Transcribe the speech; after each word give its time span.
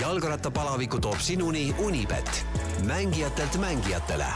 jalgrattapalaviku 0.00 0.98
toob 1.00 1.18
sinuni 1.18 1.74
Unibet, 1.78 2.46
mängijatelt 2.86 3.56
mängijatele. 3.56 4.26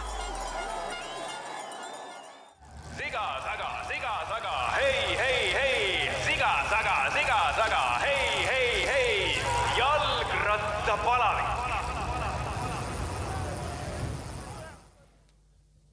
Siga-saga, 2.97 3.85
siga-saga, 3.89 4.53
hei, 4.77 5.17
hei, 5.17 5.53
hei, 5.53 6.11
siga-saga, 6.27 7.13
siga-saga, 7.13 7.99
hei, 8.01 8.47
hei, 8.47 8.87
hei, 8.87 9.43
jalgrattapalavik. 9.77 11.45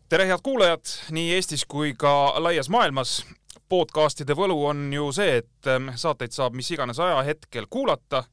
tere, 0.10 0.28
head 0.28 0.40
kuulajad 0.44 0.86
nii 1.12 1.34
Eestis 1.34 1.66
kui 1.66 1.94
ka 1.94 2.34
laias 2.44 2.70
maailmas. 2.70 3.26
podcastide 3.70 4.32
võlu 4.34 4.66
on 4.66 4.94
ju 4.94 5.12
see, 5.12 5.38
et 5.38 5.68
ähm, 5.68 5.90
saateid 5.96 6.32
saab 6.32 6.54
mis 6.56 6.72
iganes 6.72 7.00
ajahetkel 7.00 7.66
kuulata, 7.70 8.24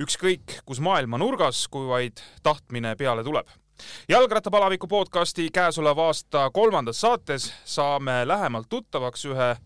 ükskõik 0.00 0.60
kus 0.64 0.80
maailma 0.80 1.18
nurgas, 1.20 1.66
kui 1.68 1.86
vaid 1.88 2.22
tahtmine 2.42 2.94
peale 2.96 3.24
tuleb. 3.24 3.46
jalgrattapalaviku 4.08 4.86
podcasti 4.86 5.48
käesoleva 5.52 6.06
aasta 6.06 6.50
kolmandas 6.50 7.00
saates 7.00 7.52
saame 7.64 8.22
lähemalt 8.28 8.68
tuttavaks 8.68 9.24
ühe 9.24 9.56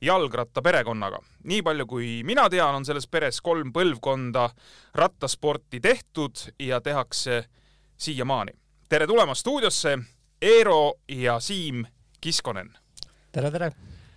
jalgrattaperekonnaga. 0.00 1.18
nii 1.44 1.62
palju 1.62 1.86
kui 1.86 2.22
mina 2.24 2.48
tean, 2.50 2.74
on 2.74 2.84
selles 2.84 3.06
peres 3.06 3.40
kolm 3.40 3.72
põlvkonda 3.72 4.50
rattasporti 4.94 5.80
tehtud 5.80 6.36
ja 6.58 6.80
tehakse 6.80 7.44
siiamaani. 7.96 8.52
tere 8.88 9.06
tulemast 9.06 9.40
stuudiosse 9.40 9.98
Eero 10.42 10.94
ja 11.08 11.40
Siim 11.40 11.84
Kiskonen. 12.20 12.70
tere, 13.32 13.50
tere! 13.50 13.72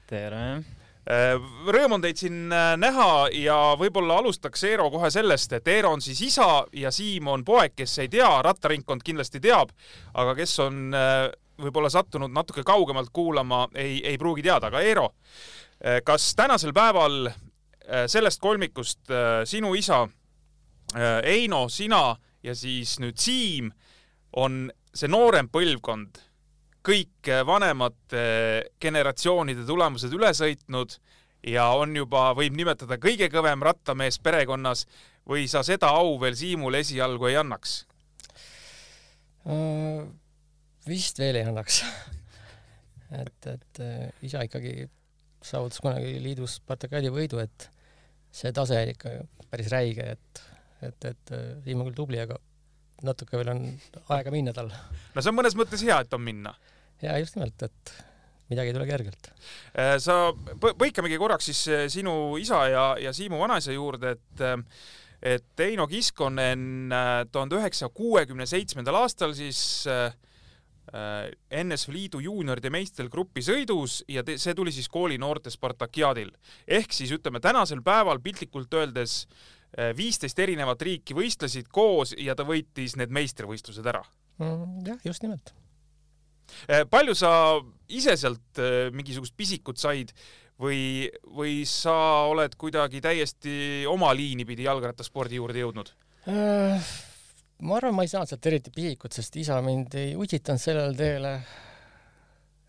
tere! 0.08 0.81
Rõõm 1.02 1.96
on 1.96 2.04
teid 2.04 2.20
siin 2.22 2.52
äh, 2.54 2.76
näha 2.78 3.28
ja 3.34 3.56
võib-olla 3.80 4.20
alustaks 4.22 4.64
Eero 4.70 4.86
kohe 4.94 5.10
sellest, 5.10 5.54
et 5.58 5.68
Eero 5.68 5.96
on 5.96 6.02
siis 6.02 6.22
isa 6.22 6.64
ja 6.78 6.92
Siim 6.94 7.28
on 7.28 7.46
poeg, 7.46 7.74
kes 7.76 7.98
ei 8.04 8.10
tea, 8.12 8.30
rattaringkond 8.46 9.02
kindlasti 9.04 9.42
teab, 9.42 9.74
aga 10.14 10.36
kes 10.38 10.54
on 10.62 10.94
äh, 10.94 11.26
võib-olla 11.62 11.90
sattunud 11.90 12.30
natuke 12.34 12.64
kaugemalt 12.64 13.10
kuulama, 13.14 13.68
ei, 13.74 13.98
ei 14.06 14.18
pruugi 14.22 14.46
teada, 14.46 14.70
aga 14.70 14.82
Eero, 14.82 15.10
kas 16.06 16.36
tänasel 16.38 16.74
päeval 16.74 17.32
äh, 17.32 18.06
sellest 18.06 18.42
kolmikust 18.42 19.10
sinu 19.50 19.74
isa 19.74 20.04
Eino, 21.24 21.66
sina 21.70 22.16
ja 22.44 22.54
siis 22.56 23.00
nüüd 23.02 23.18
Siim 23.18 23.72
on 24.38 24.68
see 24.94 25.10
noorem 25.10 25.50
põlvkond 25.50 26.20
kõik 26.86 27.30
vanemate 27.46 28.24
generatsioonide 28.82 29.66
tulemused 29.68 30.14
üle 30.14 30.32
sõitnud 30.34 30.98
ja 31.48 31.68
on 31.78 31.96
juba, 31.96 32.32
võib 32.38 32.56
nimetada 32.58 32.98
kõige 33.02 33.30
kõvem 33.34 33.64
rattamees 33.66 34.20
perekonnas 34.22 34.86
või 35.30 35.48
sa 35.50 35.64
seda 35.66 35.92
au 35.98 36.18
veel 36.22 36.38
Siimule 36.38 36.82
esialgu 36.82 37.30
ei 37.30 37.38
annaks? 37.42 37.84
Äh, 39.50 40.06
vist 40.90 41.22
veel 41.22 41.40
ei 41.42 41.48
annaks 41.50 41.82
et, 43.24 43.48
et 43.50 43.82
äh, 43.82 44.10
isa 44.26 44.44
ikkagi 44.46 44.88
saavutas 45.42 45.82
kunagi 45.82 46.20
liidus 46.22 46.60
Spartakadi 46.60 47.10
võidu, 47.14 47.42
et 47.42 47.68
see 48.32 48.54
tase 48.56 48.78
oli 48.78 48.94
ikka 48.96 49.16
päris 49.52 49.72
räige, 49.74 50.14
et, 50.16 50.44
et, 50.86 51.10
et 51.10 51.34
äh, 51.36 51.48
Siim 51.66 51.82
on 51.82 51.90
küll 51.90 51.98
tubli, 51.98 52.22
aga 52.22 52.38
natuke 53.08 53.40
veel 53.40 53.52
on 53.54 53.66
aega 54.16 54.34
minna 54.34 54.54
tal. 54.56 54.72
no 54.72 55.22
see 55.22 55.32
on 55.32 55.38
mõnes 55.38 55.58
mõttes 55.58 55.84
hea, 55.86 56.00
et 56.04 56.14
on 56.18 56.24
minna. 56.24 56.56
ja 57.02 57.18
just 57.22 57.38
nimelt, 57.38 57.68
et 57.68 57.94
midagi 58.52 58.72
ei 58.72 58.78
tule 58.78 58.88
kergelt. 58.90 59.32
sa 60.04 60.18
põ-, 60.34 60.76
põikamegi 60.80 61.20
korraks 61.22 61.52
siis 61.52 61.94
sinu 61.94 62.36
isa 62.42 62.66
ja, 62.72 62.88
ja 63.00 63.14
Siimu 63.16 63.40
vanaisa 63.42 63.76
juurde, 63.76 64.18
et 64.18 64.48
et 65.22 65.62
Eino 65.62 65.86
Kiskonen 65.86 66.90
tuhande 67.32 67.60
üheksasaja 67.60 67.92
kuuekümne 67.94 68.48
seitsmendal 68.50 68.96
aastal 69.04 69.36
siis 69.38 69.86
äh, 69.86 70.16
NSV 71.64 71.94
Liidu 71.94 72.20
juunioride 72.20 72.72
meistrigrupi 72.74 73.44
sõidus 73.46 74.02
ja 74.12 74.26
te, 74.28 74.40
see 74.42 74.56
tuli 74.58 74.74
siis 74.76 74.90
kooli 74.92 75.20
noorte 75.22 75.54
Spartakiaadil. 75.54 76.32
ehk 76.68 76.92
siis 76.92 77.14
ütleme 77.16 77.40
tänasel 77.40 77.84
päeval 77.86 78.20
piltlikult 78.20 78.74
öeldes 78.74 79.28
viisteist 79.96 80.40
erinevat 80.44 80.82
riiki 80.84 81.16
võistlesid 81.16 81.70
koos 81.72 82.12
ja 82.20 82.36
ta 82.36 82.44
võitis 82.48 82.98
need 83.00 83.14
meistrivõistlused 83.16 83.88
ära 83.88 84.02
mm,. 84.42 84.82
jah, 84.90 84.98
just 85.08 85.24
nimelt. 85.24 85.54
palju 86.92 87.16
sa 87.16 87.32
ise 87.88 88.18
sealt 88.20 88.60
mingisugust 88.92 89.38
pisikut 89.38 89.80
said 89.80 90.12
või, 90.62 91.08
või 91.38 91.62
sa 91.70 91.96
oled 92.30 92.58
kuidagi 92.60 93.02
täiesti 93.04 93.86
oma 93.90 94.12
liini 94.18 94.46
pidi 94.46 94.68
jalgrattaspordi 94.68 95.40
juurde 95.40 95.64
jõudnud? 95.64 95.94
ma 97.62 97.78
arvan, 97.78 97.96
ma 97.96 98.06
ei 98.06 98.12
saanud 98.12 98.30
sealt 98.30 98.48
eriti 98.50 98.74
pisikut, 98.74 99.14
sest 99.16 99.38
isa 99.42 99.60
mind 99.66 99.96
ei 100.00 100.16
utsitanud 100.18 100.62
sellele 100.62 100.98
teele. 100.98 101.34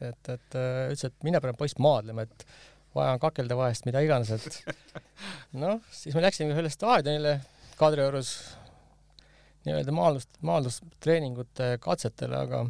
et, 0.02 0.28
et 0.34 0.58
äh, 0.58 0.92
ütles, 0.92 1.06
et 1.08 1.26
mine 1.26 1.40
parem 1.40 1.56
poiss 1.58 1.78
maadlema, 1.78 2.26
et 2.26 2.46
vaja 2.96 3.16
on 3.16 3.22
kakelda 3.22 3.56
vahest 3.56 3.86
mida 3.88 4.02
iganes, 4.04 4.32
et 4.34 4.58
noh, 5.62 5.80
siis 5.94 6.16
me 6.16 6.24
läksime 6.24 6.54
ühele 6.54 6.72
staadionile 6.72 7.38
Kadriorus 7.78 8.34
nii-öelda 9.66 9.94
maaldus, 9.94 10.26
maaldustreeningute 10.44 11.76
katsetele, 11.82 12.42
aga 12.46 12.64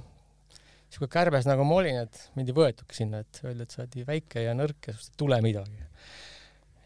sihuke 0.93 1.09
kärbes 1.13 1.49
nagu 1.49 1.65
ma 1.69 1.81
olin, 1.81 2.03
et 2.05 2.21
mind 2.37 2.53
ei 2.53 2.57
võetudki 2.57 3.01
sinna, 3.01 3.23
et 3.25 3.43
öeldi, 3.45 3.67
et 3.67 3.75
sa 3.75 3.83
oled 3.83 3.99
nii 3.99 4.09
väike 4.09 4.47
ja 4.47 4.55
nõrk 4.57 4.91
ja 4.91 4.95
sinust 4.97 5.15
ei 5.15 5.21
tule 5.25 5.41
midagi. 5.45 5.91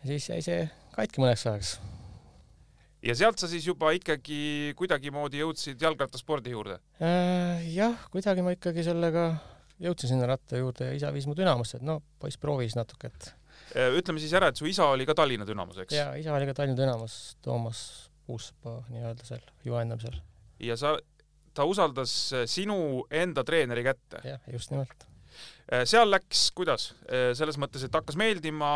siis 0.06 0.30
jäi 0.30 0.42
see 0.46 0.64
katki 0.94 1.22
mõneks 1.22 1.46
ajaks 1.50 1.76
ja 3.06 3.14
sealt 3.18 3.40
sa 3.40 3.50
siis 3.50 3.66
juba 3.66 3.92
ikkagi 3.96 4.72
kuidagimoodi 4.78 5.42
jõudsid 5.42 5.82
jalgrattaspordi 5.82 6.54
juurde? 6.54 6.78
Äh, 7.02 7.66
jah, 7.74 7.98
kuidagi 8.12 8.44
ma 8.46 8.54
ikkagi 8.56 8.86
sellega 8.86 9.28
jõudsin 9.82 10.12
sinna 10.12 10.28
ratta 10.28 10.60
juurde 10.60 10.90
ja 10.90 10.96
isa 10.96 11.10
viis 11.14 11.26
mu 11.28 11.36
Dünamosse, 11.36 11.80
et 11.80 11.86
no 11.86 12.00
poiss 12.20 12.40
proovis 12.40 12.76
natuke, 12.78 13.10
et 13.12 13.32
ütleme 13.98 14.22
siis 14.22 14.32
ära, 14.36 14.50
et 14.52 14.60
su 14.60 14.68
isa 14.68 14.88
oli 14.92 15.06
ka 15.08 15.16
Tallinna 15.18 15.46
Dünamos, 15.48 15.78
eks? 15.82 15.96
ja 15.96 16.12
isa 16.18 16.34
oli 16.36 16.48
ka 16.48 16.54
Tallinna 16.56 16.78
Dünamos 16.78 17.36
Toomas 17.44 17.80
Puuspa 18.26 18.80
nii-öelda 18.90 19.26
seal 19.26 19.42
juhendamisel. 19.64 20.16
ja 20.64 20.76
sa, 20.80 20.96
ta 21.54 21.66
usaldas 21.68 22.14
sinu 22.50 23.04
enda 23.10 23.44
treeneri 23.46 23.84
kätte. 23.86 24.22
jah, 24.24 24.40
just 24.52 24.72
nimelt. 24.72 25.06
seal 25.84 26.10
läks 26.10 26.48
kuidas? 26.56 26.92
selles 27.38 27.60
mõttes, 27.60 27.84
et 27.86 27.94
hakkas 27.94 28.18
meeldima, 28.18 28.70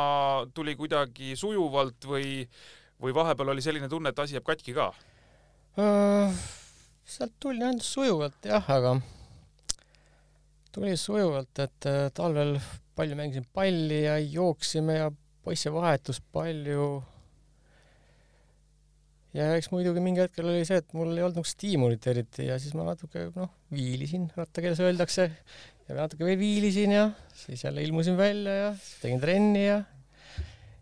tuli 0.54 0.76
kuidagi 0.78 1.34
sujuvalt 1.38 2.08
või, 2.08 2.44
või 3.00 3.16
vahepeal 3.16 3.54
oli 3.54 3.64
selline 3.64 3.88
tunne, 3.88 4.12
et 4.12 4.22
asi 4.22 4.36
jääb 4.38 4.48
katki 4.48 4.76
ka? 4.76 4.90
sealt 7.10 7.32
tuli 7.40 7.62
ainult 7.64 7.86
sujuvalt 7.86 8.46
jah, 8.46 8.66
aga 8.70 8.98
tuli 10.74 10.96
sujuvalt, 10.98 11.52
et 11.62 11.88
äh, 11.88 12.08
talvel 12.14 12.56
palju 12.98 13.16
mängisin 13.18 13.46
palli 13.54 14.04
ja 14.04 14.18
jooksime 14.18 14.98
ja 14.98 15.08
poisse 15.44 15.72
vahetus 15.72 16.20
palju. 16.32 17.02
ja 19.34 19.52
eks 19.54 19.70
muidugi 19.70 20.02
mingi 20.02 20.24
hetkel 20.24 20.48
oli 20.50 20.64
see, 20.66 20.80
et 20.82 20.92
mul 20.96 21.12
ei 21.14 21.22
olnud 21.22 21.38
nagu 21.38 21.46
stiimulit 21.46 22.06
eriti 22.10 22.48
ja 22.48 22.58
siis 22.58 22.74
ma 22.74 22.88
natuke 22.88 23.28
noh, 23.36 23.52
viilisin, 23.72 24.26
rattakeeles 24.36 24.82
öeldakse, 24.82 25.30
ja 25.86 25.96
natuke 25.98 26.26
veel 26.26 26.38
viilisin 26.40 26.96
ja 26.96 27.06
siis 27.34 27.64
jälle 27.64 27.82
ilmusin 27.86 28.18
välja 28.18 28.56
ja 28.58 28.74
tegin 29.02 29.22
trenni 29.22 29.64
ja 29.68 29.80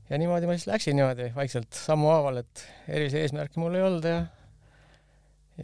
ja 0.09 0.19
niimoodi 0.21 0.48
ma 0.48 0.56
siis 0.56 0.71
läksin 0.71 0.97
niimoodi 0.97 1.31
vaikselt 1.37 1.77
sammuhaaval, 1.77 2.41
et 2.41 2.65
erilisi 2.88 3.21
eesmärke 3.21 3.60
mul 3.60 3.77
ei 3.77 3.84
olnud 3.84 4.09
ja 4.09 4.25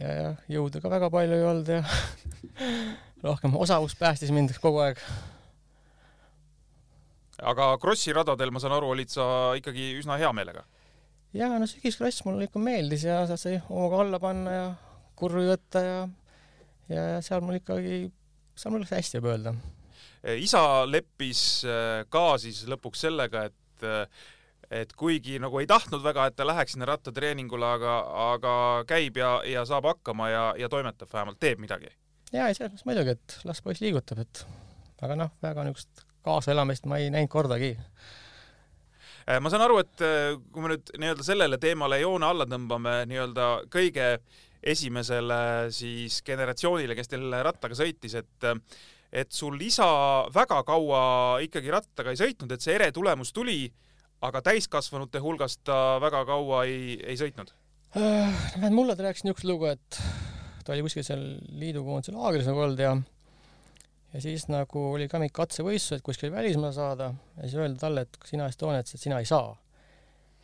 ja, 0.01 0.11
ja 0.11 0.29
jõudu 0.51 0.81
ka 0.83 0.91
väga 0.91 1.09
palju 1.13 1.37
ei 1.37 1.45
olnud 1.45 1.71
ja 1.71 1.81
rohkem 3.27 3.55
osavus 3.57 3.95
päästis 3.99 4.33
mind 4.35 4.55
kogu 4.61 4.83
aeg. 4.85 4.99
aga 7.41 7.75
Krossi 7.81 8.13
radadel, 8.15 8.51
ma 8.51 8.61
saan 8.63 8.77
aru, 8.77 8.93
olid 8.95 9.11
sa 9.11 9.27
ikkagi 9.59 9.93
üsna 9.99 10.19
hea 10.21 10.31
meelega? 10.35 10.65
ja 11.35 11.49
no 11.59 11.67
sügiskross 11.67 12.23
mulle 12.27 12.47
ikka 12.47 12.61
meeldis 12.63 13.07
ja 13.07 13.23
sealt 13.27 13.41
sai 13.41 13.57
hooga 13.69 14.03
alla 14.03 14.19
panna 14.23 14.59
ja 14.59 14.67
kurvi 15.19 15.47
võtta 15.49 15.83
ja 15.83 15.97
ja, 16.89 17.07
ja 17.15 17.21
seal 17.25 17.43
mul 17.43 17.59
ikkagi, 17.59 18.05
seal 18.57 18.73
mul 18.73 18.83
läks 18.83 18.93
hästi, 18.95 19.19
võib 19.19 19.33
öelda. 19.33 19.55
isa 20.41 20.61
leppis 20.89 21.41
äh, 21.67 22.03
ka 22.09 22.35
siis 22.41 22.63
lõpuks 22.69 23.05
sellega, 23.07 23.47
et 23.49 23.87
et 24.71 24.93
kuigi 24.97 25.37
nagu 25.41 25.59
ei 25.61 25.67
tahtnud 25.69 26.03
väga, 26.03 26.27
et 26.29 26.35
ta 26.35 26.47
läheks 26.47 26.75
sinna 26.75 26.87
rattatreeningule, 26.89 27.67
aga, 27.77 27.95
aga 28.31 28.55
käib 28.89 29.19
ja, 29.21 29.37
ja 29.47 29.65
saab 29.67 29.89
hakkama 29.91 30.29
ja, 30.31 30.45
ja 30.59 30.69
toimetab 30.71 31.11
vähemalt, 31.13 31.39
teeb 31.39 31.61
midagi. 31.61 31.91
ja, 32.31 32.47
ei 32.47 32.57
selles 32.57 32.73
mõttes 32.73 32.89
muidugi, 32.89 33.15
et 33.15 33.39
las 33.45 33.61
poiss 33.65 33.83
liigutab, 33.83 34.23
et 34.25 34.45
aga 35.05 35.17
noh, 35.19 35.33
väga 35.43 35.65
niisugust 35.67 36.05
kaasaelamist 36.25 36.87
ma 36.89 36.99
ei 37.01 37.11
näinud 37.13 37.31
kordagi. 37.31 37.75
Äh, 39.25 39.39
ma 39.41 39.51
saan 39.53 39.65
aru, 39.65 39.79
et 39.83 40.01
äh, 40.05 40.33
kui 40.53 40.63
me 40.63 40.73
nüüd 40.73 40.89
nii-öelda 40.97 41.25
sellele 41.25 41.61
teemale 41.61 42.01
joone 42.01 42.27
alla 42.27 42.47
tõmbame 42.49 43.03
nii-öelda 43.09 43.47
kõige 43.73 44.17
esimesele 44.65 45.69
siis 45.73 46.21
generatsioonile, 46.25 46.97
kes 46.97 47.11
teil 47.11 47.33
rattaga 47.45 47.77
sõitis, 47.77 48.17
et 48.17 48.51
et 49.15 49.31
sul 49.31 49.55
isa 49.63 49.85
väga 50.33 50.57
kaua 50.67 51.01
ikkagi 51.45 51.71
rattaga 51.71 52.11
ei 52.11 52.19
sõitnud, 52.19 52.51
et 52.51 52.63
see 52.63 52.73
ere 52.75 52.89
tulemus 52.91 53.31
tuli, 53.31 53.69
aga 54.21 54.41
täiskasvanute 54.41 55.19
hulgas 55.19 55.57
ta 55.57 55.99
väga 56.01 56.25
kaua 56.25 56.63
ei, 56.69 56.99
ei 57.03 57.17
sõitnud 57.19 57.53
Äh, 57.95 58.71
mulle 58.71 58.95
ta 58.95 59.05
rääkis 59.05 59.23
niisugust 59.23 59.45
lugu, 59.47 59.69
et 59.71 59.97
ta 60.67 60.73
oli 60.73 60.83
kuskil 60.83 61.03
seal 61.07 61.21
liidukoondise 61.61 62.11
laagris 62.11 62.47
nagu 62.49 62.59
olnud 62.65 62.81
ja 62.83 62.89
ja 64.11 64.23
siis 64.23 64.49
nagu 64.51 64.81
oli 64.97 65.07
ka 65.07 65.21
mingid 65.21 65.35
katsevõistlused 65.37 66.03
kuskil 66.03 66.33
välismaal 66.33 66.73
saada 66.75 67.13
ja 67.37 67.45
siis 67.45 67.55
öeldi 67.55 67.79
talle, 67.79 68.03
et 68.03 68.17
sina 68.27 68.49
Estoniat, 68.51 68.91
et 68.91 68.99
sina 68.99 69.21
ei 69.23 69.29
saa. 69.29 69.55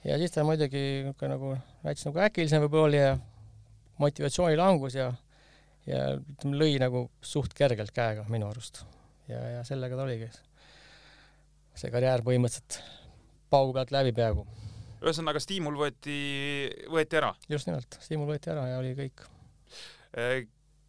ja 0.08 0.16
siis 0.22 0.32
ta 0.32 0.46
muidugi 0.48 0.80
niisugune 0.80 1.34
nagu 1.34 1.52
väikse 1.84 2.08
nagu 2.08 2.24
äkilisem 2.24 2.64
võib-olla 2.64 2.88
oli 2.88 3.02
ja 3.02 3.12
motivatsioonilangus 4.00 4.96
ja 4.96 5.12
ja 5.90 6.06
ütleme, 6.22 6.56
lõi 6.56 6.80
nagu 6.80 7.04
suht 7.20 7.52
kergelt 7.58 7.92
käega 7.92 8.24
minu 8.32 8.48
arust. 8.48 8.86
ja, 9.28 9.44
ja 9.58 9.68
sellega 9.68 10.00
ta 10.00 10.08
oligi. 10.08 10.32
see 11.76 11.92
karjäär 11.92 12.24
põhimõtteliselt 12.24 12.80
paugu 13.52 13.76
pealt 13.76 13.94
läbi 13.94 14.14
peaaegu. 14.16 14.46
ühesõnaga, 15.02 15.42
stiimul 15.44 15.78
võeti, 15.80 16.18
võeti 16.92 17.20
ära? 17.20 17.32
just 17.50 17.70
nimelt, 17.70 18.00
stiimul 18.04 18.30
võeti 18.32 18.52
ära 18.54 18.68
ja 18.70 18.80
oli 18.82 18.94
kõik. 18.98 19.26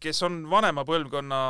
kes 0.03 0.23
on 0.27 0.43
vanema 0.51 0.85
põlvkonna 0.87 1.41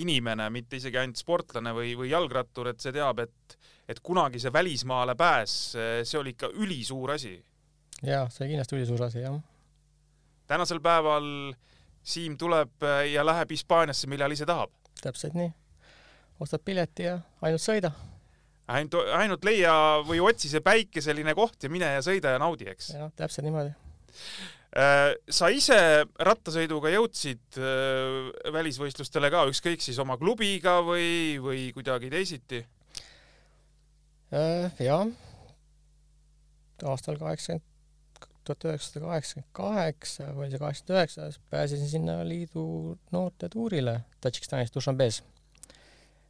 inimene, 0.00 0.46
mitte 0.54 0.78
isegi 0.78 1.00
ainult 1.00 1.18
sportlane 1.18 1.72
või, 1.74 1.94
või 1.98 2.12
jalgrattur, 2.12 2.70
et 2.70 2.82
see 2.82 2.92
teab, 2.94 3.24
et, 3.24 3.56
et 3.90 3.98
kunagi 4.04 4.38
see 4.38 4.52
välismaale 4.54 5.16
pääs, 5.18 5.56
see 5.74 6.18
oli 6.20 6.36
ikka 6.36 6.52
ülisuur 6.54 7.16
asi. 7.16 7.34
jaa, 8.02 8.28
see 8.30 8.44
oli 8.44 8.54
kindlasti 8.54 8.78
ülisuur 8.78 9.02
asi, 9.08 9.24
jah. 9.24 9.40
tänasel 10.50 10.82
päeval 10.84 11.26
Siim 12.00 12.36
tuleb 12.40 12.84
ja 13.12 13.24
läheb 13.26 13.50
Hispaaniasse, 13.52 14.08
millal 14.08 14.32
ise 14.32 14.46
tahab. 14.48 14.70
täpselt 15.02 15.34
nii. 15.36 15.50
ostad 16.40 16.62
pileti 16.64 17.04
ja 17.04 17.18
ainult 17.42 17.62
sõida. 17.62 17.90
Ainult, 18.76 18.96
ainult 19.18 19.44
leia 19.44 19.74
või 20.06 20.22
otsi 20.24 20.52
see 20.52 20.62
päikeseline 20.64 21.34
koht 21.38 21.66
ja 21.66 21.72
mine 21.72 21.92
ja 21.96 22.06
sõida 22.06 22.36
ja 22.36 22.40
naudi, 22.42 22.70
eks. 22.70 22.94
jah, 22.96 23.12
täpselt 23.18 23.48
niimoodi 23.48 23.74
Äh, 24.70 25.16
sa 25.26 25.48
ise 25.50 25.76
rattasõiduga 26.22 26.92
jõudsid 26.92 27.56
äh, 27.58 28.28
välisvõistlustele 28.54 29.26
ka, 29.34 29.42
ükskõik 29.50 29.82
siis 29.82 29.98
oma 29.98 30.14
klubiga 30.20 30.76
või, 30.86 31.40
või 31.42 31.64
kuidagi 31.74 32.06
teisiti? 32.12 32.60
Äh, 34.30 34.70
jah, 34.78 35.08
aastal 36.86 37.18
kaheksakümmend, 37.18 37.66
tuhat 38.46 38.68
üheksasada 38.70 39.02
kaheksakümmend 39.08 39.50
kaheksa 39.58 40.30
või 40.38 40.52
see 40.52 40.62
kaheksakümmend 40.62 41.00
üheksa, 41.00 41.28
pääsesin 41.50 41.90
sinna 41.90 42.20
liidu 42.22 42.94
noortetuurile 43.10 44.04
Tadžikistanis, 44.22 44.70
Dušanbes. 44.70 45.24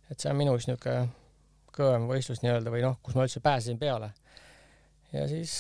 et 0.08 0.16
see 0.16 0.32
on 0.32 0.40
minu 0.40 0.56
üks 0.56 0.64
niisugune 0.70 1.10
kõvem 1.74 2.08
võistlus 2.10 2.42
nii-öelda 2.44 2.72
või 2.72 2.82
noh, 2.84 2.98
kus 3.02 3.16
ma 3.16 3.26
üldse 3.26 3.42
pääsesin 3.44 3.78
peale. 3.78 4.12
ja 5.12 5.26
siis 5.30 5.54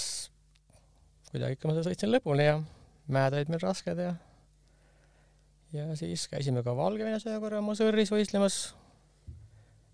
kuidagi 1.30 1.58
ikka 1.58 1.70
ma 1.70 1.82
sõitsin 1.86 2.12
lõpuni 2.12 2.46
ja 2.46 2.58
mäed 3.10 3.36
olid 3.36 3.50
meil 3.52 3.62
rasked 3.62 3.98
ja 3.98 4.14
ja 5.72 5.86
siis 5.96 6.26
käisime 6.30 6.64
ka 6.66 6.74
Valgevenes 6.76 7.26
ühe 7.28 7.38
korra 7.42 7.62
Mosõrris 7.62 8.10
võistlemas. 8.10 8.60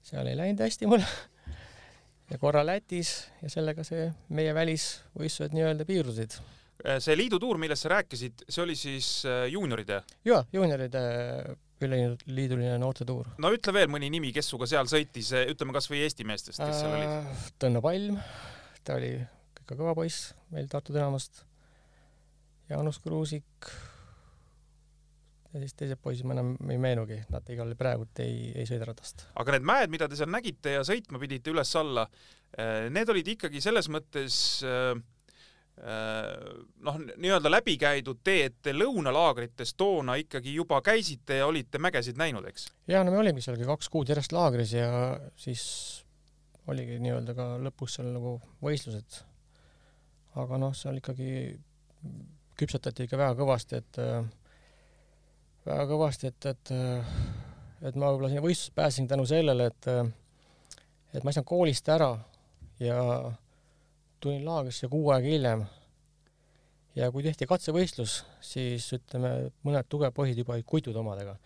seal 0.07 0.29
ei 0.31 0.39
läinud 0.39 0.63
hästi 0.65 0.89
mul 0.89 1.03
ja 2.31 2.39
korra 2.41 2.65
Lätis 2.67 3.27
ja 3.43 3.51
sellega 3.53 3.85
see 3.85 4.09
meie 4.29 4.55
välisvõistlused 4.57 5.57
nii-öelda 5.57 5.85
piirdusid. 5.89 6.39
see 6.99 7.17
liidutuur, 7.17 7.59
millest 7.59 7.87
sa 7.87 7.93
rääkisid, 7.97 8.47
see 8.49 8.63
oli 8.65 8.77
siis 8.77 9.11
äh, 9.29 9.47
juunioride? 9.53 10.03
jaa, 10.25 10.45
juunioride 10.53 11.05
üleliiduline 11.85 12.77
noortetuur. 12.81 13.33
no 13.43 13.53
ütle 13.55 13.75
veel 13.77 13.91
mõni 13.93 14.11
nimi, 14.13 14.33
kes 14.35 14.51
sinuga 14.51 14.69
seal 14.71 14.89
sõitis, 14.91 15.33
ütleme 15.53 15.77
kas 15.77 15.91
või 15.93 16.05
Eesti 16.07 16.29
meestest, 16.29 16.63
kes 16.63 16.81
seal 16.81 16.95
olid? 16.97 17.11
Äh, 17.11 17.51
Tõnno 17.63 17.83
Palm, 17.85 18.21
ta 18.87 18.97
oli 19.01 19.13
ikka 19.63 19.75
kõva 19.75 19.97
poiss 19.99 20.31
meil 20.55 20.71
Tartu 20.73 20.95
Dinamast. 20.97 21.45
Jaanus 22.71 22.99
Kruusik 22.99 23.69
ja 25.57 25.63
siis 25.63 25.77
teised 25.79 26.01
poisid 26.03 26.29
ma 26.29 26.37
enam 26.37 26.55
ei 26.71 26.79
meenugi, 26.81 27.19
nad 27.33 27.47
igal 27.53 27.73
praegult 27.79 28.21
ei, 28.25 28.51
ei 28.57 28.69
sõida 28.69 28.89
ratast. 28.91 29.27
aga 29.41 29.57
need 29.57 29.69
mäed, 29.69 29.93
mida 29.93 30.09
te 30.09 30.19
seal 30.19 30.31
nägite 30.33 30.77
ja 30.77 30.83
sõitma 30.87 31.21
pidite 31.23 31.53
üles-alla, 31.53 32.07
eh, 32.57 32.89
need 32.93 33.13
olid 33.13 33.31
ikkagi 33.37 33.63
selles 33.65 33.89
mõttes 33.93 34.41
eh, 34.67 34.93
eh, 34.93 35.05
noh, 35.77 36.99
nii-öelda 37.21 37.51
läbikäidud 37.53 38.23
tee, 38.25 38.47
et 38.49 38.55
te 38.65 38.73
lõunalaagrites 38.73 39.75
toona 39.77 40.15
ikkagi 40.17 40.55
juba 40.57 40.81
käisite 40.83 41.43
ja 41.43 41.47
olite 41.51 41.79
mägesid 41.83 42.17
näinud, 42.17 42.49
eks? 42.49 42.71
jaa, 42.89 43.05
no 43.05 43.13
me 43.13 43.21
olimegi 43.21 43.45
seal 43.45 43.61
kaks 43.69 43.93
kuud 43.93 44.09
järjest 44.09 44.33
laagris 44.33 44.73
ja 44.73 44.89
siis 45.37 45.67
oligi 46.67 46.97
nii-öelda 47.05 47.37
ka 47.37 47.51
lõpus 47.69 47.99
seal 47.99 48.09
nagu 48.15 48.39
võistlused 48.65 49.21
aga 50.41 50.59
noh, 50.61 50.75
seal 50.77 50.99
ikkagi 51.01 51.31
küpsetati 52.57 53.07
ikka 53.07 53.19
väga 53.21 53.37
kõvasti, 53.39 53.81
et 53.81 54.01
väga 55.67 55.87
kõvasti, 55.91 56.33
et, 56.33 56.49
et 56.53 56.73
et 57.87 57.97
ma 57.99 58.09
võib-olla 58.11 58.31
sinna 58.33 58.45
võistlusse 58.45 58.75
pääsesin 58.77 59.09
tänu 59.09 59.27
sellele, 59.29 59.69
et 59.73 59.89
et 61.17 61.25
ma 61.25 61.31
ei 61.31 61.37
saanud 61.37 61.49
koolist 61.49 61.89
ära 61.93 62.11
ja 62.83 63.01
tulin 64.21 64.45
laagrisse 64.45 64.89
kuu 64.89 65.11
aega 65.11 65.29
hiljem. 65.29 65.65
ja 66.97 67.11
kui 67.13 67.23
tehti 67.23 67.47
katsevõistlus, 67.47 68.23
siis 68.41 68.87
ütleme, 68.97 69.51
mõned 69.67 69.89
tugevad 69.89 70.31
juba 70.33 70.55
olid 70.55 70.65
kutud 70.67 70.97
omadega. 70.97 71.37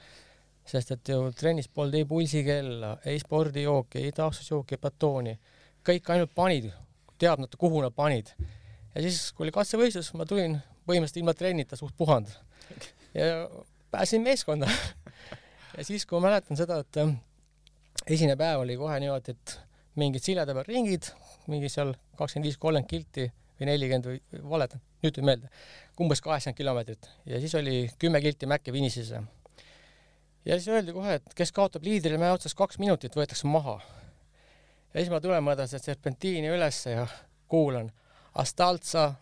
sest 0.64 0.90
et 0.90 1.08
ju 1.08 1.32
trennis 1.32 1.68
polnud 1.68 1.94
ei 1.94 2.04
pulsikella, 2.04 2.98
ei 3.04 3.18
spordijooki, 3.18 3.98
ei 3.98 4.12
taastusjooki, 4.12 4.76
batooni, 4.76 5.38
kõik 5.86 6.10
ainult 6.12 6.34
panid, 6.34 6.70
teadmata, 7.18 7.56
kuhu 7.56 7.82
nad 7.82 7.94
panid 7.94 8.30
ja 8.94 9.02
siis, 9.02 9.32
kui 9.32 9.46
oli 9.46 9.54
katsevõistlus, 9.54 10.12
ma 10.14 10.26
tulin 10.26 10.58
põhimõtteliselt 10.86 11.22
ilma 11.22 11.34
trennita 11.34 11.78
suht 11.78 11.96
puhanud 11.98 12.30
ja 13.14 13.48
pääsesin 13.90 14.22
meeskonda 14.22 14.70
ja 15.76 15.84
siis, 15.84 16.06
kui 16.06 16.18
ma 16.18 16.28
mäletan 16.28 16.58
seda, 16.58 16.80
et 16.84 17.00
esimene 18.06 18.36
päev 18.38 18.64
oli 18.64 18.76
kohe 18.80 18.98
niimoodi, 19.02 19.34
et 19.34 19.56
mingid 20.00 20.24
sileda 20.24 20.54
peal 20.56 20.68
ringid, 20.68 21.10
mingi 21.50 21.68
seal 21.72 21.92
kakskümmend 22.18 22.48
viis, 22.48 22.58
kolmkümmend 22.58 22.90
kilti 22.90 23.26
või 23.60 23.68
nelikümmend 23.68 24.08
või 24.08 24.42
valetan, 24.54 24.82
nüüd 25.04 25.14
tuli 25.16 25.28
meelde, 25.28 25.50
umbes 26.00 26.22
kaheksakümmend 26.24 26.58
kilomeetrit 26.62 27.10
ja 27.28 27.40
siis 27.42 27.54
oli 27.58 27.76
kümme 27.98 28.20
kilti 28.24 28.48
Mäkke 28.50 28.72
finišisse. 28.72 29.22
ja 30.44 30.58
siis 30.58 30.68
öeldi 30.68 30.92
kohe, 30.96 31.18
et 31.20 31.34
kes 31.34 31.52
kaotab 31.52 31.84
liidrile 31.84 32.18
mäe 32.18 32.32
otsas 32.32 32.54
kaks 32.54 32.78
minutit, 32.78 33.16
võetakse 33.16 33.46
maha. 33.46 33.80
ja 34.94 35.00
siis 35.00 35.10
ma 35.10 35.20
tulen 35.20 35.44
mööda 35.44 35.66
seda 35.66 35.82
serpentiini 35.90 36.48
ülesse 36.48 36.96
ja 36.96 37.06
kuulan 37.48 37.90
Astalza, 38.34 39.14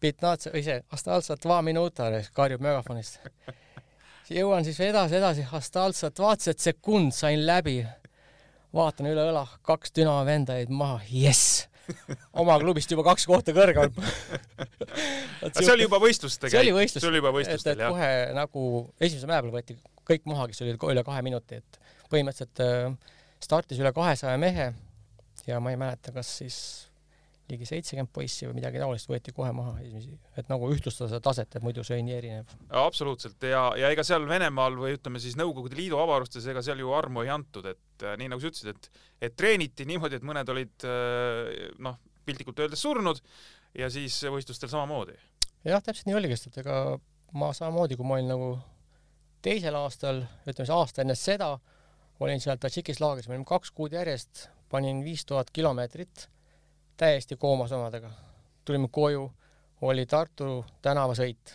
Pitnatsa 0.00 0.50
või 0.54 0.62
see 0.64 0.80
Astalza 0.92 1.36
dva 1.36 1.60
minutare 1.62 2.24
karjub 2.34 2.62
megafonist. 2.64 3.20
jõuan 4.30 4.64
siis 4.64 4.80
edasi, 4.80 5.16
edasi, 5.18 5.46
Astalzat 5.52 6.18
vaatasin, 6.18 6.54
et 6.54 6.64
sekund 6.70 7.14
sain 7.14 7.46
läbi. 7.46 7.80
Vaatan 8.76 9.10
üle 9.10 9.26
õla, 9.32 9.44
kaks 9.66 9.94
Dünamo 9.96 10.24
venda 10.28 10.56
jäid 10.58 10.72
maha, 10.74 11.00
jess 11.10 11.66
oma 12.38 12.56
klubist 12.62 12.92
juba 12.92 13.04
kaks 13.08 13.26
kohta 13.26 13.54
kõrgemal 13.56 13.90
see 15.56 15.72
oli 15.72 15.86
juba 15.86 15.98
võistluste 16.02 16.46
käik? 16.46 16.54
see 16.54 16.62
oli 16.62 16.74
võistlus. 16.76 17.02
see 17.02 17.10
oli 17.10 17.22
juba 17.22 17.32
võistlustel, 17.34 17.82
jah? 17.82 17.94
kohe 17.94 18.10
nagu 18.36 18.66
esimese 19.00 19.26
päeva 19.26 19.42
peal 19.46 19.56
võeti 19.56 19.78
kõik 20.10 20.28
maha, 20.30 20.46
kes 20.50 20.62
olid 20.64 20.86
üle 20.90 21.04
kahe 21.06 21.22
minuti, 21.26 21.60
et 21.60 21.80
põhimõtteliselt 22.10 22.62
äh, 22.64 23.16
startis 23.42 23.80
üle 23.82 23.92
kahesaja 23.96 24.38
mehe 24.40 24.70
ja 25.46 25.60
ma 25.62 25.72
ei 25.74 25.80
mäleta, 25.80 26.14
kas 26.14 26.30
siis 26.42 26.58
ligi 27.50 27.68
seitsekümmend 27.68 28.12
poissi 28.14 28.48
või 28.48 28.58
midagi 28.60 28.80
taolist 28.82 29.10
võeti 29.10 29.34
kohe 29.36 29.52
maha 29.56 29.76
et 30.40 30.50
nagu 30.50 30.70
ühtlustada 30.72 31.10
seda 31.10 31.20
taset, 31.24 31.56
et 31.56 31.64
muidu 31.64 31.84
see 31.86 31.98
oli 31.98 32.06
nii 32.08 32.16
erinev. 32.16 32.54
absoluutselt 32.82 33.42
ja, 33.46 33.64
ja 33.78 33.90
ega 33.92 34.04
seal 34.06 34.26
Venemaal 34.28 34.78
või 34.80 34.94
ütleme 34.96 35.22
siis 35.22 35.36
Nõukogude 35.40 35.78
Liidu 35.78 35.98
avarustes, 36.00 36.46
ega 36.50 36.62
seal 36.64 36.82
ju 36.82 36.92
armu 36.96 37.24
ei 37.24 37.32
antud, 37.34 37.66
et 37.70 38.06
äh, 38.06 38.16
nii 38.20 38.32
nagu 38.32 38.42
sa 38.42 38.52
ütlesid, 38.52 38.74
et 38.74 39.06
et 39.28 39.36
treeniti 39.36 39.84
niimoodi, 39.88 40.16
et 40.16 40.26
mõned 40.26 40.48
olid 40.48 40.88
äh, 40.88 41.70
noh, 41.82 41.98
piltlikult 42.24 42.62
öeldes 42.64 42.82
surnud 42.82 43.20
ja 43.76 43.90
siis 43.92 44.16
võistlustel 44.32 44.70
samamoodi. 44.72 45.16
jah, 45.64 45.82
täpselt 45.82 46.08
nii 46.08 46.18
oligi, 46.18 46.38
sest 46.38 46.52
et 46.52 46.62
ega 46.64 46.98
ma 47.36 47.52
samamoodi, 47.56 47.98
kui 47.98 48.08
ma 48.08 48.18
olin 48.18 48.32
nagu 48.32 48.50
teisel 49.44 49.76
aastal, 49.78 50.24
ütleme 50.44 50.66
siis 50.66 50.74
aasta 50.74 51.04
enne 51.04 51.16
seda, 51.18 51.54
olin 52.20 52.42
seal 52.42 52.58
Tadžikis 52.60 53.00
laagris, 53.00 53.28
me 53.28 53.36
olime 53.36 53.48
kaks 53.48 53.72
kuud 53.76 53.94
järjest, 53.96 54.48
panin 54.70 55.04
viis 55.04 55.24
tuhat 55.28 55.50
kilomeetrit 55.54 56.28
täiesti 57.00 57.36
koomas 57.36 57.72
omadega. 57.72 58.10
tulime 58.64 58.88
koju, 58.92 59.32
oli 59.80 60.06
Tartu 60.06 60.64
tänavasõit. 60.82 61.54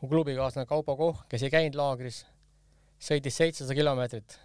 mu 0.00 0.08
klubikaaslane 0.08 0.66
Kaupo 0.66 0.96
Koh, 0.96 1.24
kes 1.28 1.42
ei 1.42 1.50
käinud 1.50 1.74
laagris, 1.74 2.26
sõitis 3.00 3.36
seitsesada 3.40 3.74
kilomeetrit 3.74 4.36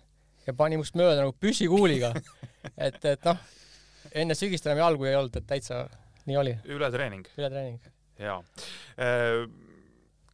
ja 0.48 0.54
pani 0.54 0.80
must 0.80 0.96
mööda 0.96 1.20
nagu 1.22 1.36
püssikuuliga. 1.40 2.14
et, 2.88 3.04
et 3.06 3.28
noh, 3.28 3.44
enne 4.14 4.36
sügist 4.36 4.66
enam 4.66 4.82
jalgu 4.86 5.10
ei 5.10 5.20
olnud, 5.20 5.36
et 5.36 5.48
täitsa 5.50 5.84
nii 6.26 6.40
oli. 6.40 6.56
ületreening. 6.72 7.28
ületreening. 7.38 7.92
jaa 8.24 8.40
äh, 8.40 9.44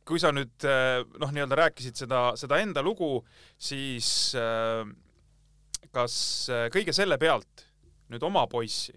kui 0.06 0.22
sa 0.22 0.32
nüüd 0.36 0.70
äh, 0.70 1.02
noh, 1.18 1.34
nii-öelda 1.34 1.64
rääkisid 1.64 1.98
seda, 2.06 2.24
seda 2.38 2.62
enda 2.62 2.86
lugu, 2.86 3.24
siis 3.58 4.36
äh, 4.38 4.86
kas 5.92 6.16
kõige 6.70 6.94
selle 6.94 7.18
pealt 7.18 7.66
nüüd 8.14 8.24
oma 8.30 8.46
poissi 8.52 8.94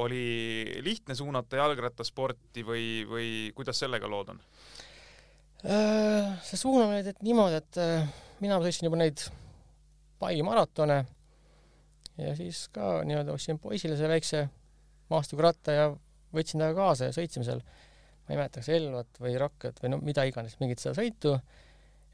oli 0.00 0.80
lihtne 0.84 1.14
suunata 1.14 1.60
jalgrattasporti 1.60 2.64
või, 2.64 2.86
või 3.08 3.28
kuidas 3.56 3.82
sellega 3.82 4.08
lood 4.08 4.32
on? 4.32 4.40
Äh, 5.62 6.32
see 6.46 6.58
suunamine 6.58 7.04
teeb 7.06 7.20
niimoodi, 7.22 7.60
et 7.60 7.80
äh, 7.80 8.06
mina 8.42 8.58
sõitsin 8.62 8.88
juba 8.88 8.98
neid 9.02 9.24
Pai 10.22 10.38
maratone 10.46 11.02
ja 12.18 12.34
siis 12.38 12.68
ka 12.74 13.00
nii-öelda 13.06 13.34
ostsin 13.34 13.58
poisile 13.58 13.96
selle 13.98 14.12
väikse 14.14 14.44
maastikuratta 15.10 15.74
ja 15.74 15.88
võtsin 16.32 16.60
temaga 16.60 16.78
kaasa 16.78 17.08
ja 17.08 17.16
sõitsime 17.16 17.46
seal, 17.46 17.62
ma 17.62 18.34
ei 18.34 18.38
mäleta, 18.38 18.60
kas 18.60 18.70
Elvat 18.72 19.20
või 19.22 19.34
Rakvet 19.40 19.82
või 19.82 19.92
no 19.92 20.00
mida 20.02 20.24
iganes, 20.28 20.56
mingit 20.60 20.82
seda 20.82 20.94
sõitu 20.98 21.34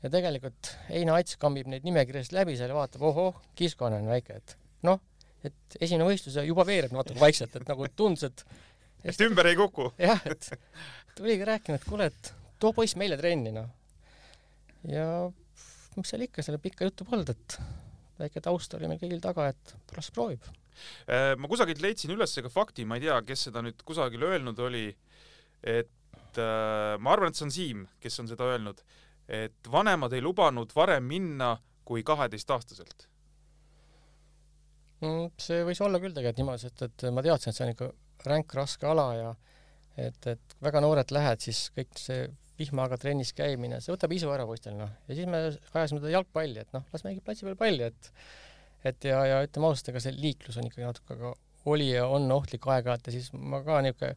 ja 0.03 0.11
tegelikult 0.13 0.73
Heina 0.89 1.19
Ats 1.19 1.39
kambib 1.41 1.69
neid 1.71 1.87
nimekirjast 1.87 2.35
läbi 2.37 2.57
seal 2.59 2.73
ja 2.73 2.79
vaatab, 2.79 3.05
ohoh, 3.11 3.41
kiskkonne 3.59 4.01
on 4.03 4.11
väike, 4.11 4.39
et 4.41 4.57
noh, 4.87 5.03
et 5.47 5.79
esimene 5.81 6.09
võistlus 6.09 6.39
ja 6.39 6.45
juba 6.47 6.65
veereb 6.67 6.95
natuke 6.95 7.21
vaikselt, 7.21 7.55
et 7.57 7.69
nagu 7.69 7.89
tundus, 7.97 8.27
et 8.29 8.45
et 9.07 9.27
ümber 9.27 9.47
ei 9.47 9.59
kuku? 9.59 9.91
jah, 10.09 10.23
et 10.27 10.51
tuligi 11.19 11.47
rääkima, 11.47 11.79
et 11.79 11.87
kuule, 11.89 12.09
et 12.11 12.33
too 12.59 12.75
poiss 12.77 12.99
meile 12.99 13.19
trenni, 13.21 13.53
noh. 13.55 13.69
ja 14.89 15.09
mis 15.99 16.11
seal 16.11 16.25
ikka, 16.27 16.45
selle 16.47 16.61
pikka 16.63 16.89
juttu 16.89 17.07
polnud, 17.09 17.31
et 17.35 17.59
väike 18.19 18.43
taust 18.43 18.75
oli 18.79 18.91
meil 18.91 19.01
kõigil 19.01 19.23
taga, 19.23 19.49
et 19.53 19.75
las 19.97 20.11
proovib. 20.15 20.47
Äh, 21.11 21.35
ma 21.39 21.51
kusagilt 21.51 21.83
leidsin 21.83 22.15
üles 22.15 22.35
ka 22.43 22.51
fakti, 22.53 22.87
ma 22.87 22.99
ei 22.99 23.07
tea, 23.07 23.19
kes 23.27 23.49
seda 23.49 23.63
nüüd 23.67 23.83
kusagil 23.87 24.23
öelnud 24.29 24.59
oli, 24.63 24.87
et 25.63 26.39
äh, 26.39 26.95
ma 27.03 27.15
arvan, 27.15 27.31
et 27.33 27.39
see 27.39 27.47
on 27.47 27.55
Siim, 27.55 27.87
kes 28.03 28.19
on 28.23 28.31
seda 28.31 28.47
öelnud, 28.53 28.83
et 29.29 29.71
vanemad 29.71 30.15
ei 30.15 30.23
lubanud 30.25 30.73
varem 30.75 31.07
minna 31.07 31.57
kui 31.89 32.05
kaheteistaastaselt. 32.07 33.09
See 35.39 35.63
võis 35.67 35.81
olla 35.85 36.01
küll 36.03 36.15
tegelikult 36.15 36.43
niimoodi, 36.43 36.65
sest 36.67 36.83
et 36.89 37.07
ma 37.15 37.23
teadsin, 37.23 37.53
et 37.53 37.59
see 37.59 37.67
on 37.67 37.73
ikka 37.75 37.91
ränk 38.27 38.55
raske 38.59 38.89
ala 38.91 39.09
ja 39.15 39.31
et, 39.99 40.19
et 40.27 40.57
väga 40.65 40.83
noorelt 40.83 41.15
lähed, 41.15 41.43
siis 41.45 41.69
kõik 41.77 41.95
see 41.99 42.27
vihmaga 42.59 42.99
trennis 42.99 43.31
käimine, 43.39 43.79
see 43.83 43.95
võtab 43.95 44.13
isu 44.17 44.31
ära 44.35 44.47
poistel, 44.49 44.75
noh. 44.79 44.91
ja 45.07 45.15
siis 45.15 45.29
me 45.31 45.45
ajasime 45.47 46.03
teda 46.03 46.15
jalgpalli, 46.17 46.65
et 46.65 46.75
noh, 46.75 46.87
las 46.93 47.05
mängib 47.07 47.23
platsi 47.27 47.47
peal 47.47 47.59
palli, 47.59 47.87
et 47.87 48.13
et 48.87 49.09
ja, 49.11 49.21
ja 49.27 49.39
ütleme 49.43 49.71
ausalt, 49.71 49.91
ega 49.93 50.03
see 50.03 50.15
liiklus 50.15 50.59
on 50.59 50.67
ikkagi 50.69 50.87
natuke 50.87 51.17
ka 51.19 51.33
oli 51.69 51.89
ja 51.91 52.05
on 52.07 52.31
ohtlik 52.33 52.67
aeg-ajalt 52.71 53.09
ja 53.09 53.15
siis 53.15 53.33
ma 53.35 53.61
ka 53.67 53.81
niisugune 53.85 54.15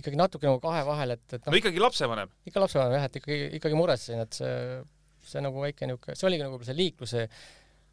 ikkagi 0.00 0.16
natuke 0.16 0.48
nagu 0.48 0.60
kahe 0.62 0.80
vahel, 0.88 1.14
et, 1.16 1.26
et 1.28 1.44
no 1.44 1.52
noh, 1.52 1.58
ikkagi 1.60 1.82
lapsevanem. 1.82 2.32
ikka 2.48 2.62
lapsevanem 2.64 2.96
jah, 2.96 3.06
et 3.08 3.18
ikkagi, 3.20 3.48
ikkagi 3.58 3.78
muretsesin, 3.78 4.22
et 4.24 4.38
see, 4.40 4.54
see 5.32 5.44
nagu 5.44 5.60
väike 5.64 5.88
niisugune, 5.88 6.16
see 6.16 6.28
oligi 6.30 6.46
nagu 6.46 6.60
see 6.64 6.78
liikluse 6.78 7.26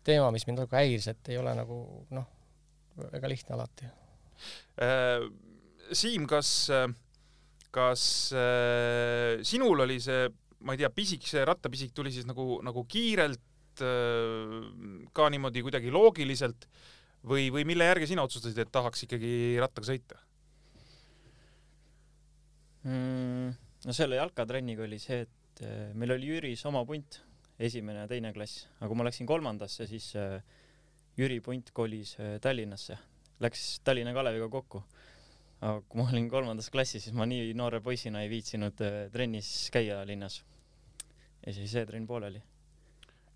teema, 0.08 0.32
mis 0.34 0.48
mind 0.48 0.62
natuke 0.62 0.80
häiris, 0.80 1.10
et 1.12 1.32
ei 1.34 1.40
ole 1.42 1.54
nagu 1.58 1.82
noh, 2.16 2.28
väga 3.14 3.32
lihtne 3.32 3.58
alati. 3.58 3.90
Äh, 4.84 5.28
Siim, 5.96 6.26
kas, 6.28 6.50
kas 7.72 8.04
äh, 8.36 9.40
sinul 9.48 9.86
oli 9.86 10.02
see, 10.04 10.28
ma 10.68 10.76
ei 10.76 10.82
tea, 10.82 10.90
pisik, 10.92 11.24
see 11.30 11.46
rattapisik 11.48 11.94
tuli 11.96 12.12
siis 12.12 12.28
nagu, 12.28 12.58
nagu 12.66 12.84
kiirelt 12.92 13.84
äh, 13.86 14.58
ka 15.16 15.30
niimoodi 15.32 15.64
kuidagi 15.64 15.94
loogiliselt 15.96 16.68
või, 17.28 17.48
või 17.54 17.64
mille 17.70 17.88
järgi 17.88 18.12
sina 18.12 18.26
otsustasid, 18.28 18.60
et 18.64 18.74
tahaks 18.74 19.08
ikkagi 19.08 19.32
rattaga 19.62 19.92
sõita? 19.94 20.20
mm,. 22.88 23.56
no 23.86 23.96
selle 23.96 24.20
jalkatrenniga 24.20 24.86
oli 24.86 25.00
see, 25.02 25.24
et 25.26 25.64
eh, 25.66 25.90
meil 25.98 26.16
oli 26.16 26.32
Jüris 26.32 26.64
oma 26.70 26.84
punt, 26.88 27.22
esimene 27.60 28.04
ja 28.04 28.10
teine 28.10 28.32
klass, 28.36 28.66
aga 28.78 28.90
kui 28.90 29.00
ma 29.00 29.08
läksin 29.08 29.30
kolmandasse, 29.30 29.88
siis 29.90 30.12
eh, 30.20 30.38
Jüri 31.18 31.40
punt 31.42 31.72
kolis 31.74 32.14
eh, 32.22 32.38
Tallinnasse, 32.42 32.98
läks 33.42 33.66
Tallinna 33.86 34.14
Kaleviga 34.14 34.50
kokku. 34.54 34.84
aga 35.58 35.82
kui 35.90 35.98
ma 35.98 36.06
olin 36.12 36.30
kolmandas 36.30 36.70
klassis, 36.70 37.08
siis 37.08 37.16
ma 37.18 37.26
nii 37.26 37.56
noore 37.58 37.82
poisina 37.82 38.22
ei 38.22 38.30
viitsinud 38.30 38.86
eh, 38.86 39.00
trennis 39.14 39.70
käia 39.74 40.04
linnas. 40.06 40.44
ja 41.46 41.54
siis 41.54 41.72
see 41.72 41.86
trenn 41.86 42.08
pooleli. 42.08 42.42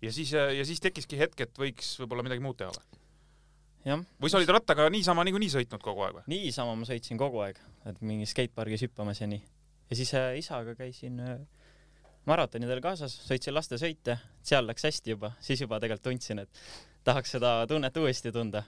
ja 0.02 0.12
siis, 0.12 0.32
ja 0.32 0.64
siis 0.64 0.80
tekkiski 0.80 1.18
hetk, 1.18 1.40
et 1.40 1.58
võiks 1.58 1.96
võib-olla 2.00 2.22
midagi 2.22 2.44
muud 2.44 2.58
teha 2.62 2.70
või? 2.70 3.02
jah, 3.84 4.04
või 4.22 4.30
sa 4.30 4.38
olid 4.38 4.52
rattaga 4.54 4.86
niisama 4.92 5.24
niikuinii 5.26 5.50
sõitnud 5.56 5.82
kogu 5.82 6.06
aeg 6.06 6.20
või? 6.20 6.24
niisama 6.30 6.76
ma 6.78 6.86
sõitsin 6.86 7.18
kogu 7.18 7.42
aeg, 7.42 7.58
et 7.90 7.98
mingi 8.04 8.28
skatepargis 8.30 8.86
hüppamas 8.86 9.22
ja 9.22 9.26
nii. 9.30 9.42
ja 9.90 9.98
siis 9.98 10.14
äh, 10.18 10.30
isaga 10.38 10.76
käisin 10.78 11.18
äh, 11.20 11.40
maratonidel 12.28 12.80
kaasas, 12.84 13.14
sõitsin 13.26 13.54
lastesõite, 13.56 14.18
seal 14.46 14.66
läks 14.68 14.86
hästi 14.86 15.14
juba, 15.14 15.32
siis 15.42 15.62
juba 15.64 15.80
tegelikult 15.82 16.06
tundsin, 16.10 16.42
et 16.44 16.64
tahaks 17.06 17.36
seda 17.36 17.54
tunnet 17.70 17.96
uuesti 17.98 18.32
tunda. 18.34 18.64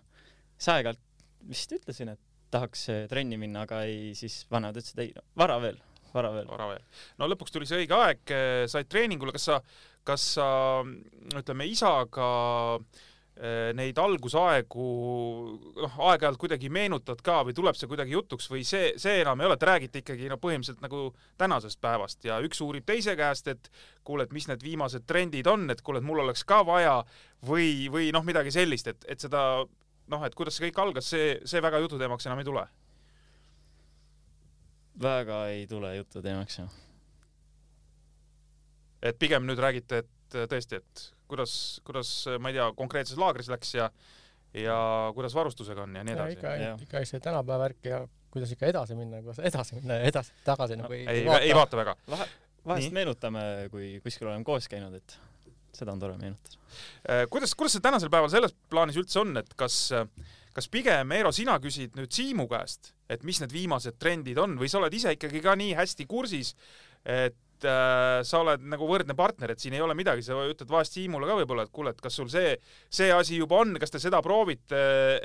siis 0.58 0.72
aeg-ajalt 0.74 1.02
vist 1.48 1.72
ütlesin, 1.76 2.14
et 2.14 2.20
tahaks 2.54 2.88
äh, 2.90 3.06
trenni 3.10 3.38
minna, 3.40 3.64
aga 3.68 3.82
ei, 3.88 4.14
siis 4.18 4.44
vanemad 4.50 4.78
ütlesid 4.80 5.02
ei, 5.04 5.14
vara 5.38 5.58
veel, 5.62 5.78
vara 6.14 6.32
veel. 6.34 6.46
vara 6.50 6.68
veel. 6.72 6.84
no 7.18 7.30
lõpuks 7.30 7.54
tuli 7.54 7.66
see 7.68 7.84
õige 7.84 7.98
aeg, 7.98 8.36
said 8.70 8.90
treeningule, 8.90 9.34
kas 9.34 9.50
sa, 9.50 9.60
kas 10.06 10.28
sa 10.38 10.46
ütleme 11.34 11.66
isaga 11.70 12.30
eh, 12.78 13.04
neid 13.74 13.98
algusaegu 13.98 14.84
noh, 15.74 15.94
aeg-ajalt 16.06 16.38
kuidagi 16.38 16.68
meenutad 16.70 17.18
ka 17.26 17.40
või 17.42 17.56
tuleb 17.56 17.74
see 17.74 17.88
kuidagi 17.90 18.14
jutuks 18.14 18.46
või 18.46 18.62
see, 18.62 18.92
see 19.00 19.24
enam 19.24 19.40
ei 19.42 19.48
ole, 19.48 19.56
te 19.58 19.66
räägite 19.66 20.02
ikkagi 20.04 20.28
no 20.30 20.38
põhimõtteliselt 20.38 20.84
nagu 20.84 21.08
tänasest 21.40 21.80
päevast 21.82 22.22
ja 22.28 22.38
üks 22.46 22.62
uurib 22.62 22.86
teise 22.86 23.16
käest, 23.18 23.50
et 23.50 23.70
kuule, 24.06 24.28
et 24.28 24.36
mis 24.36 24.46
need 24.46 24.62
viimased 24.62 25.02
trendid 25.10 25.50
on, 25.50 25.66
et 25.74 25.82
kuule, 25.82 25.98
et 25.98 26.06
mul 26.06 26.22
oleks 26.22 26.46
ka 26.46 26.60
vaja 26.66 27.00
või, 27.42 27.88
või 27.90 28.12
noh, 28.14 28.22
midagi 28.22 28.54
sellist, 28.54 28.92
et, 28.94 29.02
et 29.10 29.26
seda 29.26 29.42
noh, 30.12 30.24
et 30.26 30.38
kuidas 30.38 30.54
see 30.58 30.68
kõik 30.68 30.80
algas, 30.84 31.10
see, 31.10 31.34
see 31.48 31.62
väga 31.64 31.80
jututeemaks 31.84 32.28
enam 32.28 32.42
ei 32.42 32.48
tule. 32.48 32.64
väga 35.02 35.40
ei 35.50 35.66
tule 35.66 35.96
juttu 35.96 36.22
teemaks 36.22 36.58
jah. 36.58 36.78
et 39.02 39.18
pigem 39.18 39.42
nüüd 39.46 39.58
räägite, 39.58 40.04
et 40.04 40.38
äh, 40.38 40.46
tõesti, 40.46 40.78
et 40.78 41.13
kuidas, 41.28 41.80
kuidas, 41.86 42.12
ma 42.40 42.52
ei 42.52 42.58
tea, 42.58 42.68
konkreetses 42.76 43.18
laagris 43.20 43.50
läks 43.52 43.74
ja 43.78 43.90
ja 44.54 44.76
kuidas 45.14 45.34
varustusega 45.34 45.82
on 45.82 45.96
ja 45.96 46.04
nii 46.04 46.14
edasi. 46.14 46.36
ikka 46.36 46.54
ikka 46.86 47.04
see 47.08 47.20
tänapäeva 47.20 47.58
värk 47.64 47.88
ja 47.90 48.04
kuidas 48.30 48.52
ikka 48.54 48.66
edasi 48.70 48.94
minna, 48.98 49.22
kuidas 49.22 49.40
edasi 49.42 49.78
minna 49.80 49.98
ja 49.98 50.10
edasi, 50.10 50.32
tagasi 50.46 50.78
nagu 50.78 50.94
ei, 50.94 51.06
ei, 51.10 51.26
ei 51.40 51.54
vaata 51.54 51.76
väga. 51.76 51.96
vahe, 52.10 52.28
vahest 52.66 52.88
Nii. 52.88 52.94
meenutame, 53.00 53.42
kui 53.72 53.96
kuskil 54.04 54.30
oleme 54.30 54.46
koos 54.46 54.68
käinud, 54.70 54.94
et 54.94 55.18
seda 55.74 55.92
on 55.94 56.02
tore 56.02 56.16
meenutada. 56.20 56.62
Äh, 57.10 57.26
kuidas, 57.30 57.54
kuidas 57.58 57.76
see 57.76 57.84
tänasel 57.84 58.12
päeval 58.12 58.30
selles 58.32 58.54
plaanis 58.70 58.98
üldse 59.00 59.20
on, 59.24 59.34
et 59.42 59.54
kas, 59.58 59.78
kas 60.54 60.70
pigem, 60.70 61.14
Eero, 61.16 61.32
sina 61.34 61.58
küsid 61.62 61.98
nüüd 61.98 62.14
Siimu 62.14 62.46
käest, 62.50 62.92
et 63.10 63.26
mis 63.26 63.42
need 63.42 63.54
viimased 63.54 63.98
trendid 63.98 64.38
on 64.38 64.54
või 64.60 64.70
sa 64.70 64.78
oled 64.80 64.94
ise 64.94 65.16
ikkagi 65.18 65.42
ka 65.44 65.56
nii 65.58 65.74
hästi 65.78 66.06
kursis, 66.10 66.54
et 67.02 67.36
äh, 67.68 68.20
sa 68.26 68.40
oled 68.42 68.64
nagu 68.72 68.86
võrdne 68.88 69.16
partner, 69.18 69.54
et 69.54 69.62
siin 69.62 69.76
ei 69.76 69.82
ole 69.84 69.94
midagi, 69.96 70.24
sa 70.26 70.36
ütled 70.48 70.70
vahest 70.70 70.96
Siimule 70.96 71.28
ka 71.28 71.38
võib-olla, 71.38 71.64
et 71.66 71.72
kuule, 71.74 71.94
et 71.94 72.02
kas 72.02 72.18
sul 72.18 72.28
see, 72.32 72.56
see 72.92 73.10
asi 73.14 73.38
juba 73.38 73.62
on, 73.62 73.76
kas 73.80 73.94
te 73.94 74.02
seda 74.02 74.20
proovite, 74.24 74.80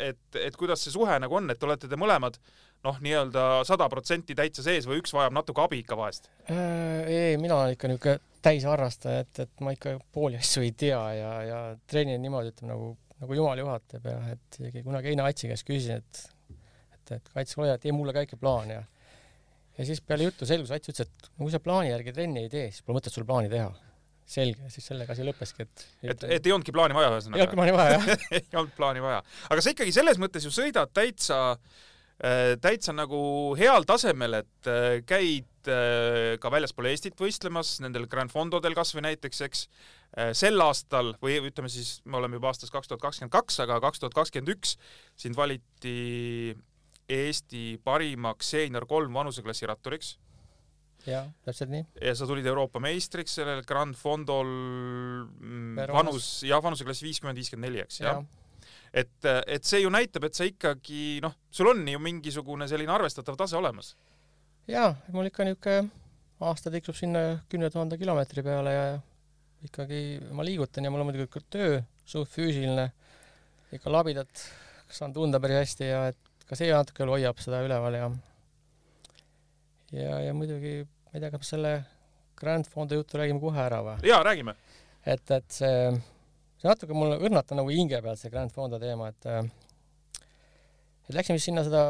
et, 0.09 0.21
et 0.37 0.57
kuidas 0.59 0.83
see 0.85 0.93
suhe 0.93 1.17
nagu 1.21 1.39
on, 1.39 1.49
et 1.53 1.67
olete 1.67 1.89
te 1.89 1.99
mõlemad 1.99 2.39
noh, 2.85 2.97
nii-öelda 3.03 3.45
sada 3.67 3.89
protsenti 3.91 4.37
täitsa 4.37 4.63
sees 4.65 4.87
või 4.87 5.01
üks 5.01 5.13
vajab 5.15 5.35
natuke 5.35 5.65
abi 5.65 5.81
ikka 5.83 5.97
vahest? 5.99 6.29
Äh, 6.47 7.09
ei, 7.09 7.37
mina 7.41 7.57
olen 7.57 7.75
ikka 7.75 7.91
niisugune 7.91 8.19
täisharrastaja, 8.45 9.25
et, 9.25 9.43
et 9.43 9.63
ma 9.65 9.73
ikka 9.75 9.97
pooli 10.15 10.39
asju 10.39 10.63
ei 10.63 10.71
tea 10.77 10.99
ja, 11.17 11.31
ja 11.43 11.61
treenin 11.89 12.21
niimoodi, 12.23 12.53
ütleme 12.53 12.71
nagu, 12.71 12.93
nagu 13.19 13.39
jumal 13.41 13.59
juhatab 13.59 14.05
ja 14.07 14.19
et 14.35 14.59
isegi 14.61 14.85
kunagi 14.85 15.11
Heina 15.11 15.27
Atsi 15.27 15.51
käest 15.51 15.67
küsisin, 15.67 15.99
et 15.99 16.27
et, 17.09 17.17
et 17.17 17.33
kaitsekoja, 17.33 17.77
tee 17.81 17.91
mulle 17.95 18.13
ka 18.15 18.23
ikka 18.25 18.39
plaan 18.39 18.71
ja 18.71 18.83
ja 19.79 19.87
siis 19.87 20.01
peale 20.03 20.27
juttu 20.27 20.47
selgus, 20.47 20.71
Ats 20.75 20.91
ütles, 20.91 21.07
et 21.07 21.29
kui 21.39 21.51
sa 21.53 21.61
plaani 21.63 21.93
järgi 21.93 22.15
trenni 22.15 22.45
ei 22.45 22.51
tee, 22.51 22.67
siis 22.73 22.83
pole 22.85 22.99
mõtet 22.99 23.15
sul 23.15 23.27
plaani 23.27 23.51
teha. 23.51 23.69
selge, 24.29 24.67
siis 24.69 24.85
sellega 24.85 25.15
asi 25.15 25.23
lõppeski, 25.25 25.65
et 25.65 25.85
et, 26.11 26.25
et 26.35 26.45
ei 26.47 26.53
olnudki 26.53 26.73
plaani 26.75 26.93
vaja 26.93 27.07
ei 27.09 27.15
ühesõnaga 27.15 27.45
olnud? 27.45 27.55
plaani 27.55 27.77
vaja, 27.77 27.93
jah. 27.95 28.25
ei 28.37 28.57
olnud 28.61 28.73
plaani 28.77 29.05
vaja. 29.05 29.21
aga 29.49 29.63
sa 29.63 29.73
ikkagi 29.73 29.95
selles 29.95 30.19
mõttes 30.21 30.45
ju 30.45 30.51
sõidad 30.53 30.91
täitsa, 30.93 31.39
täitsa 32.61 32.93
nagu 32.93 33.21
heal 33.57 33.87
tasemel, 33.89 34.41
et 34.43 34.69
äh, 34.69 34.99
käid 35.07 35.71
äh, 35.71 36.35
ka 36.43 36.51
väljaspool 36.51 36.91
Eestit 36.91 37.17
võistlemas 37.17 37.77
nendel 37.81 38.05
Grand 38.11 38.29
Fondodel 38.33 38.75
kasvõi 38.77 39.07
näiteks, 39.07 39.41
eks. 39.47 39.65
sel 40.35 40.61
aastal 40.65 41.13
või 41.23 41.39
ütleme 41.47 41.71
siis, 41.71 41.99
me 42.03 42.17
oleme 42.19 42.37
juba 42.37 42.51
aastas 42.51 42.73
kaks 42.73 42.91
tuhat 42.91 43.01
kakskümmend 43.07 43.33
kaks, 43.33 43.61
aga 43.63 43.79
kaks 43.87 44.03
tuhat 44.03 44.17
kakskümmend 44.17 44.57
üks 44.57 44.75
sind 45.21 45.37
valiti 45.39 46.57
Eesti 47.09 47.79
parimaks 47.83 48.51
seenior 48.53 48.85
kolm 48.89 49.13
vanuseklassi 49.17 49.67
ratturiks 49.69 50.17
jah, 51.07 51.29
täpselt 51.45 51.71
nii. 51.71 51.85
ja 52.03 52.13
sa 52.17 52.27
tulid 52.27 52.47
Euroopa 52.49 52.81
meistriks 52.83 53.37
sellel 53.39 53.63
Grand 53.67 53.95
Fondol 53.97 54.49
mm, 54.49 55.77
Veronas. 55.77 55.97
vanus, 55.99 56.27
jah, 56.47 56.61
vanuseklass 56.63 57.03
viiskümmend, 57.05 57.39
viiskümmend 57.39 57.69
neli, 57.69 57.83
eks, 57.85 58.01
jah? 58.03 58.21
et, 58.93 59.29
et 59.47 59.67
see 59.67 59.83
ju 59.83 59.91
näitab, 59.93 60.27
et 60.27 60.37
sa 60.37 60.47
ikkagi 60.47 61.19
noh, 61.23 61.35
sul 61.51 61.71
on 61.71 61.85
ju 61.87 62.01
mingisugune 62.03 62.67
selline 62.71 62.93
arvestatav 62.95 63.37
tase 63.39 63.57
olemas. 63.59 63.93
jaa, 64.69 64.93
mul 65.15 65.31
ikka 65.31 65.47
niisugune 65.47 65.89
aasta 66.49 66.71
tiksub 66.71 66.95
sinna 66.95 67.41
kümne 67.51 67.69
tuhande 67.71 67.97
kilomeetri 67.99 68.43
peale 68.45 68.73
ja 68.73 68.87
ikkagi 69.65 70.19
ma 70.35 70.45
liigutan 70.47 70.85
ja 70.87 70.91
mul 70.91 71.03
on 71.03 71.09
muidugi 71.09 71.27
ka 71.31 71.43
töö 71.51 71.81
suht 72.07 72.31
füüsiline, 72.31 72.89
ikka 73.75 73.91
labidat 73.91 74.45
saan 74.89 75.13
tunda 75.13 75.39
päris 75.43 75.59
hästi 75.63 75.89
ja 75.89 76.05
et 76.13 76.28
ka 76.49 76.57
see 76.57 76.71
natuke 76.73 77.07
hoiab 77.09 77.39
seda 77.43 77.61
üleval 77.65 77.97
ja 77.97 78.09
ja, 79.93 80.19
ja 80.27 80.35
muidugi 80.37 80.81
ma 80.83 81.15
ei 81.15 81.23
tea, 81.23 81.31
kas 81.33 81.41
me 81.41 81.49
selle 81.49 81.73
Grand 82.39 82.67
Fondo 82.69 82.95
juttu 82.95 83.19
räägime 83.19 83.41
kohe 83.41 83.61
ära 83.61 83.81
või? 83.85 83.97
jaa, 84.07 84.21
räägime. 84.25 84.55
et, 85.05 85.31
et 85.31 85.49
see, 85.53 85.89
see 86.61 86.69
natuke 86.69 86.97
mulle 86.97 87.19
õrnata 87.19 87.57
nagu 87.57 87.71
hinge 87.73 88.01
peal, 88.01 88.17
see 88.19 88.31
Grand 88.33 88.53
Fondo 88.53 88.79
teema, 88.81 89.09
et 89.13 89.29
äh, 89.29 89.43
et 91.09 91.17
läksime 91.17 91.39
siis 91.39 91.49
sinna 91.49 91.65
seda 91.67 91.83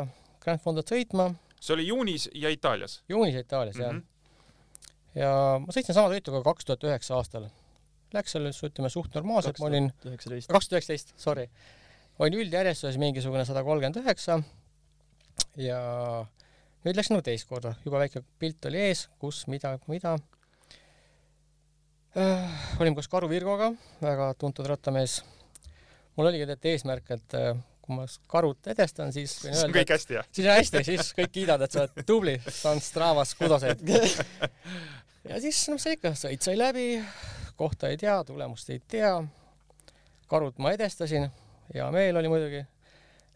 Grand 0.44 0.64
Fondot 0.64 0.88
sõitma 0.88 1.32
see 1.60 1.76
oli 1.76 1.88
juunis 1.90 2.30
ja 2.34 2.52
Itaalias 2.54 3.02
juunis 3.12 3.36
Itaalias 3.36 3.76
mm. 3.76 3.84
jah 3.84 3.94
-hmm. 3.94 5.20
ja 5.20 5.32
ma 5.66 5.76
sõitsin 5.76 5.98
sama 5.98 6.12
sõitu 6.14 6.36
ka 6.36 6.44
kaks 6.52 6.66
tuhat 6.66 6.84
üheksa 6.84 7.18
aastal. 7.18 7.50
Läks 8.14 8.32
seal 8.34 8.48
ütleme 8.50 8.90
suht 8.90 9.14
normaalselt, 9.14 9.60
ma 9.60 9.68
olin 9.68 9.92
kaks 10.02 10.26
tuhat 10.26 10.72
üheksateist, 10.74 11.14
sorry. 11.18 11.46
Olin 12.20 12.42
üldjärjestuses 12.44 13.00
mingisugune 13.00 13.46
sada 13.48 13.64
kolmkümmend 13.64 14.02
üheksa 14.02 14.42
ja 15.60 15.80
nüüd 16.86 17.00
läks 17.00 17.12
nagu 17.14 17.24
teist 17.26 17.48
korda, 17.48 17.74
juba 17.86 18.02
väike 18.04 18.24
pilt 18.42 18.68
oli 18.70 18.82
ees, 18.90 19.08
kus, 19.22 19.46
mida, 19.52 19.78
mida 19.92 20.18
äh,. 22.18 22.80
olime 22.80 22.98
koos 23.00 23.10
Karu 23.12 23.30
Virgoga, 23.32 23.72
väga 24.04 24.34
tuntud 24.40 24.68
rattamees. 24.68 25.22
mul 26.18 26.28
oligi 26.28 26.46
tegelikult 26.46 26.72
eesmärk, 26.74 27.12
et 27.16 27.40
äh, 27.40 27.58
kui 27.82 27.98
ma 27.98 28.06
Karut 28.28 28.68
edestan, 28.74 29.14
siis 29.16 29.38
võin 29.44 29.54
on 29.56 29.62
öelda, 29.64 29.80
kõik 29.80 29.96
hästi 29.96 30.20
jah? 30.20 30.30
siis 30.32 30.48
on 30.48 30.56
hästi, 30.58 30.84
siis 30.92 31.12
kõik 31.18 31.36
kiidavad, 31.40 31.66
et 31.66 31.76
sa 31.76 31.86
oled 31.86 32.08
tubli, 32.08 32.38
sa 32.48 32.76
on 32.76 32.84
Stravas 32.84 33.36
kudoseid. 33.40 33.84
ja 35.30 35.40
siis 35.44 35.62
noh, 35.72 35.80
see 35.82 35.96
ikka, 35.98 36.16
sõit 36.20 36.44
sai 36.46 36.58
läbi, 36.60 36.90
kohta 37.60 37.92
ei 37.92 38.00
tea, 38.00 38.20
tulemust 38.28 38.72
ei 38.76 38.82
tea. 38.88 39.14
karut 40.30 40.60
ma 40.62 40.76
edestasin, 40.76 41.30
hea 41.74 41.92
meel 41.92 42.18
oli 42.22 42.32
muidugi. 42.32 42.64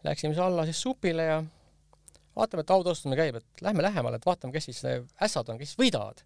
Läksime 0.04 0.34
siis 0.34 0.44
alla 0.44 0.64
siis 0.68 0.80
supile 0.82 1.24
ja 1.24 1.38
vaatame, 2.36 2.64
et 2.64 2.72
autostumine 2.74 3.18
käib, 3.18 3.38
et 3.38 3.62
lähme 3.64 3.82
lähemale, 3.82 4.18
et 4.18 4.26
vaatame, 4.26 4.52
kes 4.54 4.68
siis 4.70 4.82
ässad 5.22 5.48
on, 5.52 5.58
kes 5.60 5.76
võidavad. 5.78 6.22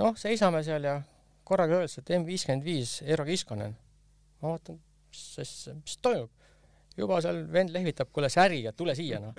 noh, 0.00 0.16
seisame 0.16 0.62
seal 0.64 0.84
ja 0.88 1.00
korraga 1.44 1.80
öeldakse, 1.80 2.00
et 2.00 2.14
M 2.16 2.26
viiskümmend 2.28 2.64
viis 2.64 3.00
Eero 3.04 3.24
Kiskonen. 3.28 3.76
ma 4.42 4.54
vaatan, 4.54 4.78
mis 5.10 5.24
asja, 5.42 5.74
mis 5.74 5.98
toimub. 6.02 6.30
juba 6.96 7.20
seal 7.24 7.46
vend 7.52 7.72
lehvitab, 7.72 8.10
kuule 8.12 8.28
särgiga, 8.28 8.72
tule 8.76 8.94
siia 8.94 9.20
noh. 9.20 9.34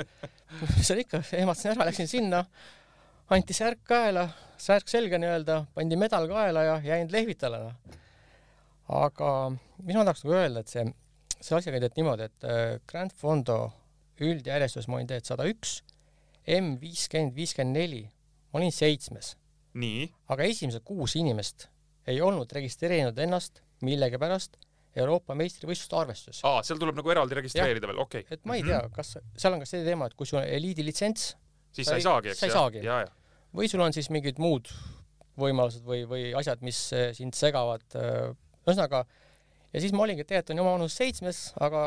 mis 0.61 0.85
seal 0.87 1.03
ikka, 1.03 1.21
ehmatasin 1.39 1.75
ära, 1.75 1.87
läksin 1.89 2.09
sinna, 2.09 2.43
anti 3.33 3.53
särk 3.53 3.83
kaela, 3.87 4.27
särk 4.57 4.89
selga 4.89 5.19
nii-öelda, 5.21 5.63
pandi 5.75 5.99
medal 5.99 6.27
kaela 6.29 6.65
ja 6.69 6.79
jäin 6.83 7.11
lehvitale 7.11 7.61
noh. 7.67 7.99
aga 9.03 9.29
mis 9.53 9.95
ma 9.95 10.03
tahaks 10.03 10.25
nagu 10.25 10.37
öelda, 10.39 10.63
et 10.63 10.73
see, 10.73 10.85
see 11.43 11.57
asi 11.57 11.73
käib 11.73 11.97
niimoodi, 11.97 12.29
et 12.29 12.47
äh, 12.47 12.63
Grand 12.89 13.13
Fondo 13.15 13.57
üldjärjestus 14.23 14.87
ma 14.87 14.99
olin 14.99 15.09
tegelikult 15.09 15.33
sada 15.33 15.47
üks, 15.49 15.81
M 16.43 16.75
viiskümmend, 16.81 17.35
viiskümmend 17.37 17.79
neli, 17.79 18.03
ma 18.51 18.59
olin 18.59 18.73
seitsmes, 18.75 19.33
aga 20.29 20.43
esimesed 20.43 20.83
kuus 20.85 21.15
inimest 21.19 21.69
ei 22.07 22.19
olnud 22.21 22.51
registreerinud 22.51 23.17
ennast 23.23 23.61
millegipärast 23.83 24.59
Euroopa 24.99 25.33
meistrivõistluste 25.33 25.97
arvestuses. 25.97 26.41
aa, 26.45 26.59
seal 26.67 26.77
tuleb 26.81 26.99
nagu 26.99 27.09
eraldi 27.09 27.39
registreerida 27.39 27.89
veel, 27.89 28.01
okei 28.03 28.25
okay.. 28.25 28.37
et 28.37 28.43
ma 28.45 28.59
ei 28.59 28.65
tea, 28.67 28.81
kas 28.93 29.15
seal 29.17 29.55
on 29.55 29.63
ka 29.63 29.69
see 29.69 29.81
teema, 29.87 30.05
et 30.05 30.13
kui 30.19 30.29
sul 30.29 30.41
on 30.43 30.45
eliidilitsents 30.45 31.31
siis 31.73 31.87
Sa 31.87 31.97
ei- 31.97 32.05
saagi, 32.05 32.29
eks 32.35 32.53
saagi. 32.53 32.83
ja, 32.85 32.99
ja. 33.07 33.09
või 33.55 33.71
sul 33.71 33.81
on 33.81 33.95
siis 33.95 34.11
mingid 34.13 34.37
muud 34.43 34.69
võimalused 35.39 35.81
või, 35.87 36.03
või 36.05 36.27
asjad, 36.37 36.61
mis 36.61 36.79
eh, 36.93 37.09
sind 37.17 37.33
segavad. 37.33 37.81
ühesõnaga, 37.97 39.03
ja 39.73 39.81
siis 39.83 39.93
ma 39.95 40.03
olingi 40.05 40.23
tegelikult 40.25 40.53
on 40.53 40.57
ju 40.61 40.63
oma 40.67 40.73
vanus 40.77 40.95
seitsmes, 40.99 41.43
aga 41.61 41.83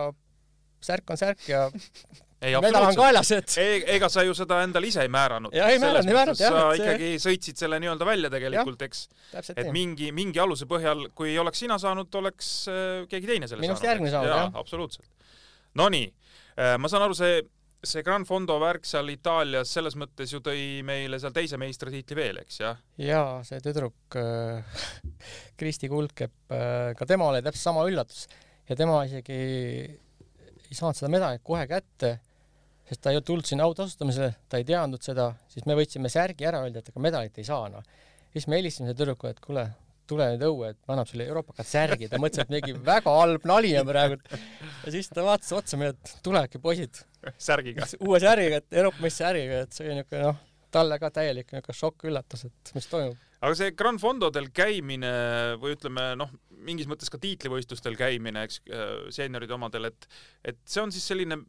särk 0.87 1.11
on 1.15 1.19
särk 1.21 1.45
ja 1.49 1.67
ei, 2.45 2.53
medal 2.61 2.85
on 2.91 2.99
kaelas, 2.99 3.31
et 3.33 3.55
E- 3.63 3.85
ega 3.97 4.09
sa 4.13 4.23
ju 4.27 4.35
seda 4.37 4.59
endale 4.67 4.87
ise 4.91 5.01
ei 5.07 5.09
määranud. 5.13 5.55
Jaa, 5.57 5.71
ei 5.73 5.81
määranud, 5.83 6.11
ei 6.11 6.17
määranud, 6.19 6.41
jah, 6.43 6.53
sa 6.53 6.65
et 6.75 6.77
see- 6.83 6.85
ikkagi 6.93 7.11
sõitsid 7.25 7.63
selle 7.63 7.79
nii-öelda 7.83 8.07
välja 8.09 8.31
tegelikult, 8.33 8.83
eks, 8.87 9.07
et 9.41 9.63
nii. 9.65 9.73
mingi, 9.75 10.11
mingi 10.15 10.43
aluse 10.43 10.69
põhjal, 10.71 11.07
kui 11.17 11.33
ei 11.33 11.39
oleks 11.43 11.65
sina 11.65 11.79
saanud, 11.83 12.11
oleks 12.21 12.53
äh, 12.69 13.07
keegi 13.11 13.33
teine 13.33 13.49
selle 13.51 13.65
Minu 13.65 13.73
arust 13.75 13.83
saanud. 13.87 13.95
järgmine 13.95 14.15
saanud, 14.15 14.35
jah., 14.35 14.51
absoluutselt. 14.63 15.09
Nonii, 15.77 16.07
ma 16.81 16.89
saan 16.89 17.03
aru, 17.05 17.15
see, 17.17 17.41
see 17.85 18.03
Gran 18.07 18.25
Fondo 18.29 18.57
värk 18.63 18.87
seal 18.89 19.11
Itaalias 19.13 19.71
selles 19.77 19.97
mõttes 19.99 20.33
ju 20.33 20.41
tõi 20.45 20.83
meile 20.87 21.21
seal 21.23 21.35
teise 21.37 21.59
meistritiitli 21.61 22.17
veel, 22.19 22.41
eks 22.43 22.61
jah? 22.63 22.81
jaa, 23.03 23.43
see 23.47 23.61
tüdruk 23.65 24.17
äh, 24.21 24.83
Kristi 25.61 25.91
Kulkep 25.93 26.55
äh,, 26.55 26.91
ka 26.99 27.09
tema 27.09 27.31
oli 27.31 27.45
täpselt 27.45 27.69
sama 27.69 27.87
üllatus 27.89 28.27
ja 28.69 28.77
tema 28.79 29.03
isegi 29.07 29.37
ei 30.67 30.75
saanud 30.75 30.99
seda 30.99 31.11
medalit 31.13 31.45
kohe 31.47 31.65
kätte, 31.71 32.17
sest 32.89 33.03
ta 33.05 33.13
ei 33.15 33.23
tulnud 33.25 33.47
sinna 33.47 33.67
autasustamisele, 33.69 34.33
ta 34.51 34.61
ei 34.61 34.67
teadnud 34.67 35.03
seda, 35.05 35.31
siis 35.53 35.67
me 35.69 35.77
võtsime 35.79 36.11
särgi 36.13 36.47
ära, 36.49 36.65
öeldi, 36.67 36.83
et 36.83 36.91
ega 36.91 37.03
medalit 37.03 37.39
ei 37.39 37.47
saa, 37.47 37.69
noh. 37.73 37.85
siis 38.33 38.49
me 38.51 38.59
helistasime 38.59 38.95
tüdrukule, 38.95 39.35
et 39.35 39.43
kuule, 39.45 39.67
tule 40.09 40.29
nüüd 40.33 40.45
õue, 40.49 40.71
et 40.73 40.79
ma 40.87 40.97
annan 40.97 41.09
sulle 41.09 41.27
Euroopakat 41.29 41.69
särgi, 41.69 42.09
ta 42.11 42.21
mõtles, 42.23 42.47
et 42.47 42.53
mingi 42.53 42.75
väga 42.87 43.15
halb 43.19 43.47
nali 43.49 43.73
on 43.81 43.89
praegu. 43.89 44.19
ja 44.85 44.95
siis 44.95 45.11
ta 45.13 45.25
vaatas 45.27 45.53
otsa 45.57 45.79
meile, 45.81 45.97
et 45.97 46.17
tulevadki 46.27 46.61
poisid 46.63 47.03
särgiga. 47.49 47.89
uue 48.07 48.21
särgiga, 48.23 48.63
et 48.63 48.79
Euroopa 48.81 49.05
meistri 49.05 49.25
särgiga, 49.25 49.63
et 49.67 49.77
see 49.77 49.87
oli 49.87 49.99
niisugune 49.99 50.25
noh, 50.29 50.43
talle 50.77 51.01
ka 51.03 51.13
täielik 51.21 51.53
niisugune 51.55 51.81
šokk-üllatus, 51.83 52.47
et 52.51 52.75
mis 52.77 52.91
toimub. 52.93 53.19
aga 53.41 53.59
see 53.59 53.75
Gran 53.79 54.01
Fondodel 54.03 54.51
käimine 54.55 55.13
või 55.63 55.77
ütleme 55.77 56.09
noh, 56.21 56.33
mingis 56.67 56.89
mõttes 56.91 57.13
ka 57.13 57.21
tiitlivõistlustel 57.23 57.99
käimine, 57.99 58.47
eks, 58.47 58.63
seenioride 59.15 59.55
omadel, 59.59 59.91
et, 59.93 60.09
et 60.53 60.63
see 60.67 60.83
on 60.83 60.95
siis 60.95 61.07
selline 61.07 61.43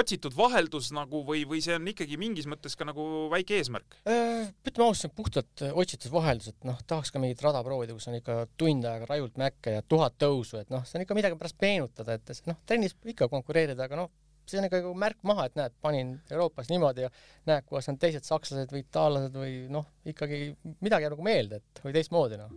otsitud 0.00 0.34
vaheldus 0.36 0.90
nagu 0.96 1.22
või, 1.26 1.44
või 1.48 1.60
see 1.64 1.76
on 1.78 1.88
ikkagi 1.90 2.18
mingis 2.20 2.48
mõttes 2.50 2.76
ka 2.78 2.86
nagu 2.88 3.04
väike 3.32 3.58
eesmärk? 3.60 3.98
ütleme 4.06 4.86
ausalt, 4.86 5.14
puhtalt 5.16 5.64
äh, 5.66 5.74
otsitud 5.76 6.12
vaheldus, 6.14 6.52
et 6.54 6.66
noh, 6.68 6.78
tahaks 6.88 7.12
ka 7.14 7.22
mingit 7.22 7.42
rada 7.44 7.62
proovida, 7.66 7.96
kus 7.96 8.08
on 8.10 8.18
ikka 8.18 8.40
tund 8.60 8.86
aega 8.88 9.08
rajult 9.10 9.38
mäkke 9.40 9.76
ja 9.78 9.84
tuhat 9.86 10.18
tõusu, 10.20 10.60
et 10.60 10.72
noh, 10.72 10.84
see 10.88 11.00
on 11.00 11.06
ikka 11.06 11.16
midagi 11.18 11.38
pärast 11.40 11.60
meenutada, 11.62 12.18
et 12.18 12.50
noh, 12.50 12.58
trennis 12.68 12.96
ikka 13.14 13.30
konkureerida, 13.32 13.86
aga 13.86 14.02
noh, 14.02 14.12
see 14.50 14.60
on 14.60 14.66
ikka 14.66 14.80
nagu 14.82 14.94
märk 14.98 15.20
maha, 15.26 15.46
et 15.48 15.58
näed, 15.58 15.76
panin 15.84 16.14
Euroopas 16.30 16.70
niimoodi 16.72 17.06
ja 17.06 17.12
näed, 17.48 17.66
kuidas 17.68 17.90
on 17.92 17.98
teised 18.00 18.26
sakslased 18.26 18.72
või 18.74 18.84
itaallased 18.84 19.36
või 19.36 19.54
noh, 19.72 19.86
ikkagi 20.10 20.42
midagi 20.82 21.06
jääb 21.06 21.14
nagu 21.16 21.26
meelde, 21.26 21.60
et 21.60 21.84
või 21.84 21.94
teistmoodi 21.96 22.40
noh. 22.40 22.56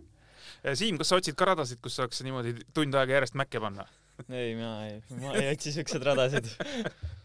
Siim, 0.76 0.98
kas 1.00 1.10
sa 1.10 1.18
otsid 1.20 1.36
ka 1.38 1.48
radasid, 1.48 1.80
kus 1.84 1.96
saaks 1.98 2.20
niimoodi 2.24 2.56
tund 2.76 2.96
aega 2.98 3.18
järjest 3.18 3.38
mäkke 3.38 3.62
panna? 3.62 3.86
ei, 4.28 4.54
mina 4.54 4.72
ei, 4.86 5.00
ma 5.20 5.34
ei 5.40 5.50
otsi 5.52 5.72
siukseid 5.74 6.06
radasid. 6.06 6.48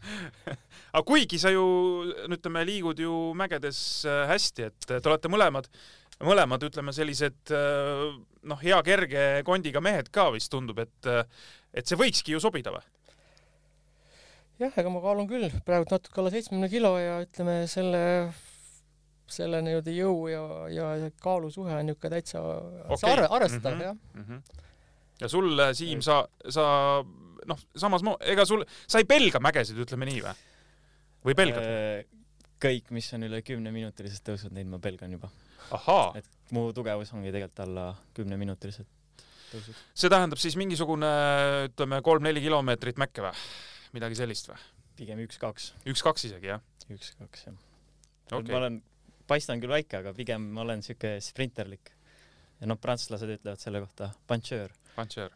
aga 0.95 1.05
kuigi 1.05 1.39
sa 1.41 1.51
ju, 1.53 1.63
ütleme, 2.31 2.65
liigud 2.67 2.99
ju 2.99 3.15
mägedes 3.37 3.79
äh, 4.09 4.25
hästi, 4.31 4.69
et 4.69 4.89
te 4.89 5.01
olete 5.03 5.31
mõlemad, 5.31 5.69
mõlemad 6.25 6.65
ütleme 6.69 6.93
sellised 6.95 7.53
äh, 7.55 8.05
noh, 8.49 8.61
hea 8.63 8.79
kerge 8.85 9.25
kondiga 9.47 9.83
mehed 9.83 10.09
ka 10.13 10.29
vist 10.35 10.51
tundub, 10.53 10.79
et 10.81 11.13
et 11.69 11.85
see 11.85 11.99
võikski 11.99 12.33
ju 12.33 12.41
sobida 12.41 12.73
või? 12.73 12.81
jah, 14.59 14.73
ega 14.75 14.91
ma 14.91 15.01
kaalun 15.03 15.27
küll 15.29 15.49
praegu 15.65 15.87
natuke 15.91 16.19
alla 16.21 16.31
seitsmekümne 16.33 16.69
kilo 16.71 16.93
ja 16.99 17.19
ütleme 17.23 17.61
selle, 17.71 18.01
selle 19.31 19.61
nii-öelda 19.65 19.93
jõu 19.95 20.25
ja, 20.31 20.41
ja 20.73 21.11
kaalusuhe 21.23 21.77
on 21.77 21.87
niisugune 21.87 22.17
täitsa 22.17 22.41
Okei. 22.41 22.97
okay. 22.97 23.13
arve, 23.13 23.29
arvestatav 23.37 23.77
Mhm. 23.77 23.85
jah. 23.85 23.95
mm. 24.15 24.25
-hmm. 24.25 24.65
Ja 25.19 25.29
sul, 25.31 25.51
Siim, 25.77 26.03
sa, 26.05 26.21
sa 26.49 26.65
noh, 27.49 27.65
samas 27.75 28.05
mo-, 28.05 28.17
ega 28.21 28.45
sul, 28.47 28.63
sa 28.87 29.01
ei 29.01 29.07
pelga 29.09 29.41
mägesid, 29.43 29.79
ütleme 29.83 30.07
nii 30.09 30.23
või? 30.25 30.35
või 31.29 31.37
pelgad? 31.37 31.65
Äh, 31.65 32.19
kõik, 32.61 32.91
mis 32.95 33.09
on 33.15 33.27
üle 33.27 33.41
kümneminutilised 33.45 34.23
tõusud, 34.27 34.55
neid 34.55 34.69
ma 34.71 34.79
pelgan 34.83 35.15
juba. 35.15 35.31
et 36.17 36.53
mu 36.55 36.69
tugevus 36.75 37.11
ongi 37.13 37.31
tegelikult 37.33 37.65
alla 37.65 37.85
kümneminutilised 38.17 38.87
tõusud. 39.51 39.85
see 39.93 40.11
tähendab 40.11 40.41
siis 40.41 40.57
mingisugune 40.59 41.09
ütleme 41.69 42.01
kolm-neli 42.05 42.43
kilomeetrit 42.45 43.01
mäkke 43.01 43.25
või? 43.25 43.47
midagi 43.97 44.19
sellist 44.19 44.51
või? 44.51 44.59
pigem 44.99 45.23
üks-kaks, 45.23 45.73
üks-kaks 45.87 46.29
isegi 46.31 46.53
jah? 46.53 46.63
üks-kaks 46.91 47.47
jah 47.47 47.59
okay.. 48.31 48.51
ma 48.51 48.61
olen, 48.61 48.79
paistan 49.29 49.61
küll 49.61 49.73
väike, 49.73 50.01
aga 50.01 50.13
pigem 50.17 50.49
ma 50.55 50.63
olen 50.65 50.83
siuke 50.85 51.17
sprinterlik. 51.23 51.93
Ja 52.59 52.69
noh, 52.69 52.79
prantslased 52.81 53.37
ütlevad 53.37 53.61
selle 53.61 53.81
kohta 53.83 54.11
puncheur. 54.27 54.73
Puncher. 54.99 55.31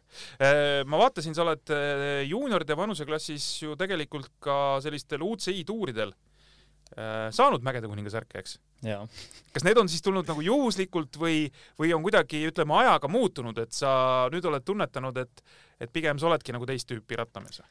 ma 0.84 0.98
vaatasin, 1.00 1.32
sa 1.36 1.44
oled 1.44 1.72
äh, 1.72 2.24
juunioride 2.28 2.76
vanuseklassis 2.76 3.46
ju 3.62 3.76
tegelikult 3.80 4.28
ka 4.44 4.56
sellistel 4.84 5.22
UCI 5.24 5.62
tuuridel 5.64 6.12
äh, 6.12 7.30
saanud 7.32 7.64
mägede 7.64 7.88
kuninga 7.88 8.12
särke, 8.12 8.42
eks? 8.42 8.58
jaa, 8.84 9.06
kas 9.54 9.64
need 9.64 9.80
on 9.80 9.88
siis 9.88 10.04
tulnud 10.04 10.28
nagu 10.28 10.44
juhuslikult 10.44 11.16
või, 11.20 11.46
või 11.80 11.94
on 11.96 12.04
kuidagi, 12.04 12.42
ütleme, 12.50 12.76
ajaga 12.82 13.08
muutunud, 13.08 13.62
et 13.62 13.72
sa 13.72 13.94
nüüd 14.34 14.44
oled 14.50 14.66
tunnetanud, 14.66 15.22
et, 15.24 15.46
et 15.80 15.94
pigem 15.94 16.20
sa 16.20 16.28
oledki 16.28 16.52
nagu 16.56 16.68
teist 16.68 16.90
tüüpi 16.90 17.20
rattamees? 17.22 17.62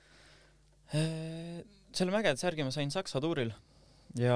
selle 0.93 2.13
mägede 2.13 2.37
särgi 2.37 2.65
ma 2.65 2.69
sain 2.73 2.91
Saksa 2.93 3.17
tuuril 3.21 3.49
ja 4.19 4.35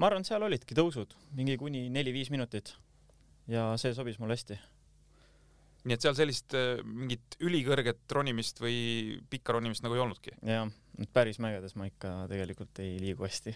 ma 0.00 0.08
arvan, 0.08 0.24
seal 0.24 0.44
olidki 0.44 0.76
tõusud 0.76 1.12
mingi 1.36 1.58
kuni 1.60 1.88
neli-viis 1.92 2.30
minutit. 2.32 2.72
Ja 3.48 3.70
see 3.80 3.94
sobis 3.96 4.18
mulle 4.20 4.36
hästi. 4.36 4.58
nii 5.88 5.94
et 5.94 6.04
seal 6.04 6.16
sellist 6.18 6.54
äh, 6.58 6.82
mingit 6.84 7.38
ülikõrget 7.44 8.12
ronimist 8.12 8.60
või 8.60 9.18
pikka 9.30 9.56
ronimist 9.56 9.84
nagu 9.84 9.96
ei 9.96 10.02
olnudki. 10.04 10.34
jah, 10.44 10.68
päris 11.14 11.38
mägedes 11.42 11.76
ma 11.78 11.86
ikka 11.88 12.26
tegelikult 12.30 12.80
ei 12.84 12.98
liigu 13.00 13.24
hästi. 13.24 13.54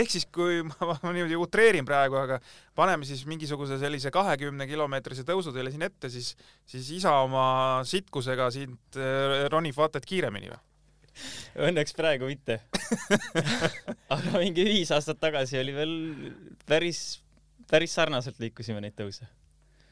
ehk 0.00 0.10
siis, 0.12 0.26
kui 0.26 0.60
ma, 0.68 0.90
ma 0.90 1.14
niimoodi 1.14 1.38
utreerin 1.40 1.88
praegu, 1.88 2.18
aga 2.20 2.40
paneme 2.78 3.08
siis 3.08 3.24
mingisuguse 3.30 3.78
sellise 3.80 4.12
kahekümne 4.14 4.66
kilomeetrise 4.68 5.24
tõusu 5.28 5.54
teile 5.54 5.72
siin 5.72 5.86
ette, 5.88 6.12
siis, 6.12 6.34
siis 6.68 6.90
isa 6.98 7.16
oma 7.24 7.46
sitkusega 7.88 8.50
sind 8.54 9.00
äh, 9.00 9.46
ronib 9.52 9.78
vaata 9.78 10.02
et 10.02 10.08
kiiremini 10.08 10.52
või? 10.52 10.60
Õnneks 11.68 11.92
praegu 11.92 12.24
mitte 12.24 12.62
aga 14.14 14.38
mingi 14.40 14.64
viis 14.64 14.92
aastat 14.94 15.20
tagasi 15.20 15.58
oli 15.60 15.74
veel 15.76 15.94
päris, 16.68 17.20
päris 17.72 17.94
sarnaselt 17.96 18.40
liikusime 18.42 18.82
neid 18.84 18.96
tõuse. 18.98 19.26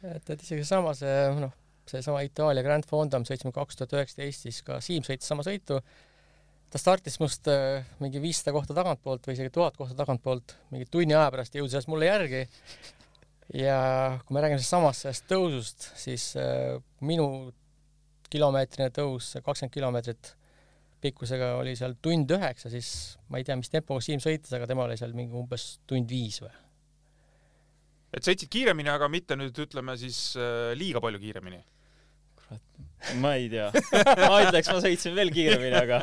et, 0.05 0.31
et 0.33 0.45
isegi 0.45 0.65
sama 0.69 0.93
see, 0.97 1.17
noh, 1.41 1.53
seesama 1.89 2.23
Itaalia 2.27 2.65
Grand 2.65 2.87
Fondam 2.89 3.25
sõitsime 3.29 3.53
kaks 3.57 3.81
tuhat 3.81 3.97
üheksateist, 3.97 4.47
siis 4.47 4.63
ka 4.67 4.79
Siim 4.85 5.07
sõitis 5.07 5.29
sama 5.31 5.45
sõitu. 5.47 5.81
ta 6.71 6.79
startis 6.79 7.19
must 7.23 7.49
äh, 7.51 7.87
mingi 7.99 8.23
viissada 8.23 8.55
kohta 8.55 8.77
tagantpoolt 8.77 9.27
või 9.27 9.35
isegi 9.39 9.51
tuhat 9.55 9.77
kohta 9.77 9.97
tagantpoolt, 9.99 10.55
mingi 10.71 10.87
tunni 10.91 11.17
aja 11.17 11.31
pärast 11.35 11.57
jõudis 11.57 11.79
alles 11.79 11.89
mulle 11.91 12.11
järgi. 12.11 12.45
ja 13.55 13.79
kui 14.27 14.37
me 14.37 14.45
räägime 14.45 14.63
sellest 14.63 15.03
sellest 15.03 15.31
tõusust, 15.33 15.91
siis 15.99 16.35
äh, 16.39 16.77
minu 17.01 17.51
kilomeetrine 18.31 18.93
tõus, 18.95 19.35
kakskümmend 19.43 19.75
kilomeetrit 19.75 20.35
pikkusega 21.01 21.55
oli 21.59 21.73
seal 21.77 21.97
tund 22.03 22.31
üheksa, 22.31 22.71
siis 22.71 23.17
ma 23.33 23.41
ei 23.41 23.45
tea, 23.49 23.57
mis 23.57 23.73
tempoga 23.73 24.05
Siim 24.05 24.21
sõitis, 24.21 24.53
aga 24.55 24.69
tema 24.69 24.85
oli 24.85 25.01
seal 25.01 25.17
mingi 25.17 25.35
umbes 25.35 25.79
tund 25.89 26.13
viis 26.13 26.43
või 26.45 26.53
et 28.15 28.27
sõitsid 28.27 28.51
kiiremini, 28.53 28.91
aga 28.93 29.09
mitte 29.11 29.37
nüüd 29.39 29.59
ütleme 29.65 29.97
siis 30.01 30.33
äh, 30.39 30.73
liiga 30.79 31.03
palju 31.03 31.21
kiiremini. 31.23 31.61
ma 33.23 33.31
ei 33.39 33.47
tea, 33.49 33.69
ma 34.29 34.41
ütleks, 34.45 34.69
ma 34.75 34.81
sõitsin 34.83 35.15
veel 35.17 35.31
kiiremini, 35.33 35.77
aga 35.79 36.01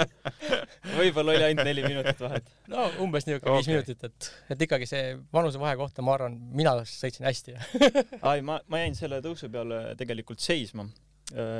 võib-olla 0.95 1.35
oli 1.35 1.45
ainult 1.49 1.67
neli 1.67 1.83
minutit 1.85 2.21
vahet. 2.23 2.47
no 2.71 2.87
umbes 3.03 3.27
niisugune 3.27 3.51
okay. 3.51 3.59
viis 3.59 3.69
minutit, 3.73 4.07
et, 4.07 4.29
et 4.55 4.63
ikkagi 4.67 4.87
see 4.89 5.11
vanusevahe 5.35 5.75
kohta, 5.79 6.05
ma 6.05 6.15
arvan, 6.15 6.39
mina 6.57 6.73
sõitsin 6.87 7.27
hästi 7.27 7.57
ai, 8.31 8.41
ma, 8.45 8.61
ma 8.71 8.81
jäin 8.81 8.97
selle 8.97 9.21
tõusu 9.25 9.51
peale 9.53 9.83
tegelikult 9.99 10.41
seisma. 10.43 10.87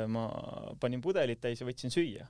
ma 0.08 0.26
panin 0.80 1.04
pudelid 1.04 1.42
täis 1.44 1.60
ja 1.60 1.68
võtsin 1.68 1.92
süüa. 1.92 2.24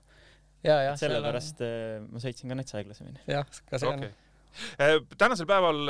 sellepärast 0.99 1.63
on... 1.63 2.09
ma 2.13 2.25
sõitsin 2.27 2.51
ka 2.51 2.59
natsa 2.59 2.83
aeglasemini. 2.83 3.23
jah, 3.31 3.47
ka 3.71 3.79
see 3.79 3.89
okay. 3.95 4.11
on 4.11 4.28
tänasel 5.21 5.49
päeval 5.49 5.83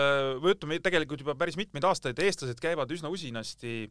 või 0.43 0.55
ütleme 0.55 0.81
tegelikult 0.85 1.23
juba 1.25 1.37
päris 1.39 1.59
mitmeid 1.61 1.87
aastaid 1.89 2.19
eestlased 2.25 2.61
käivad 2.63 2.91
üsna 2.95 3.13
usinasti 3.13 3.87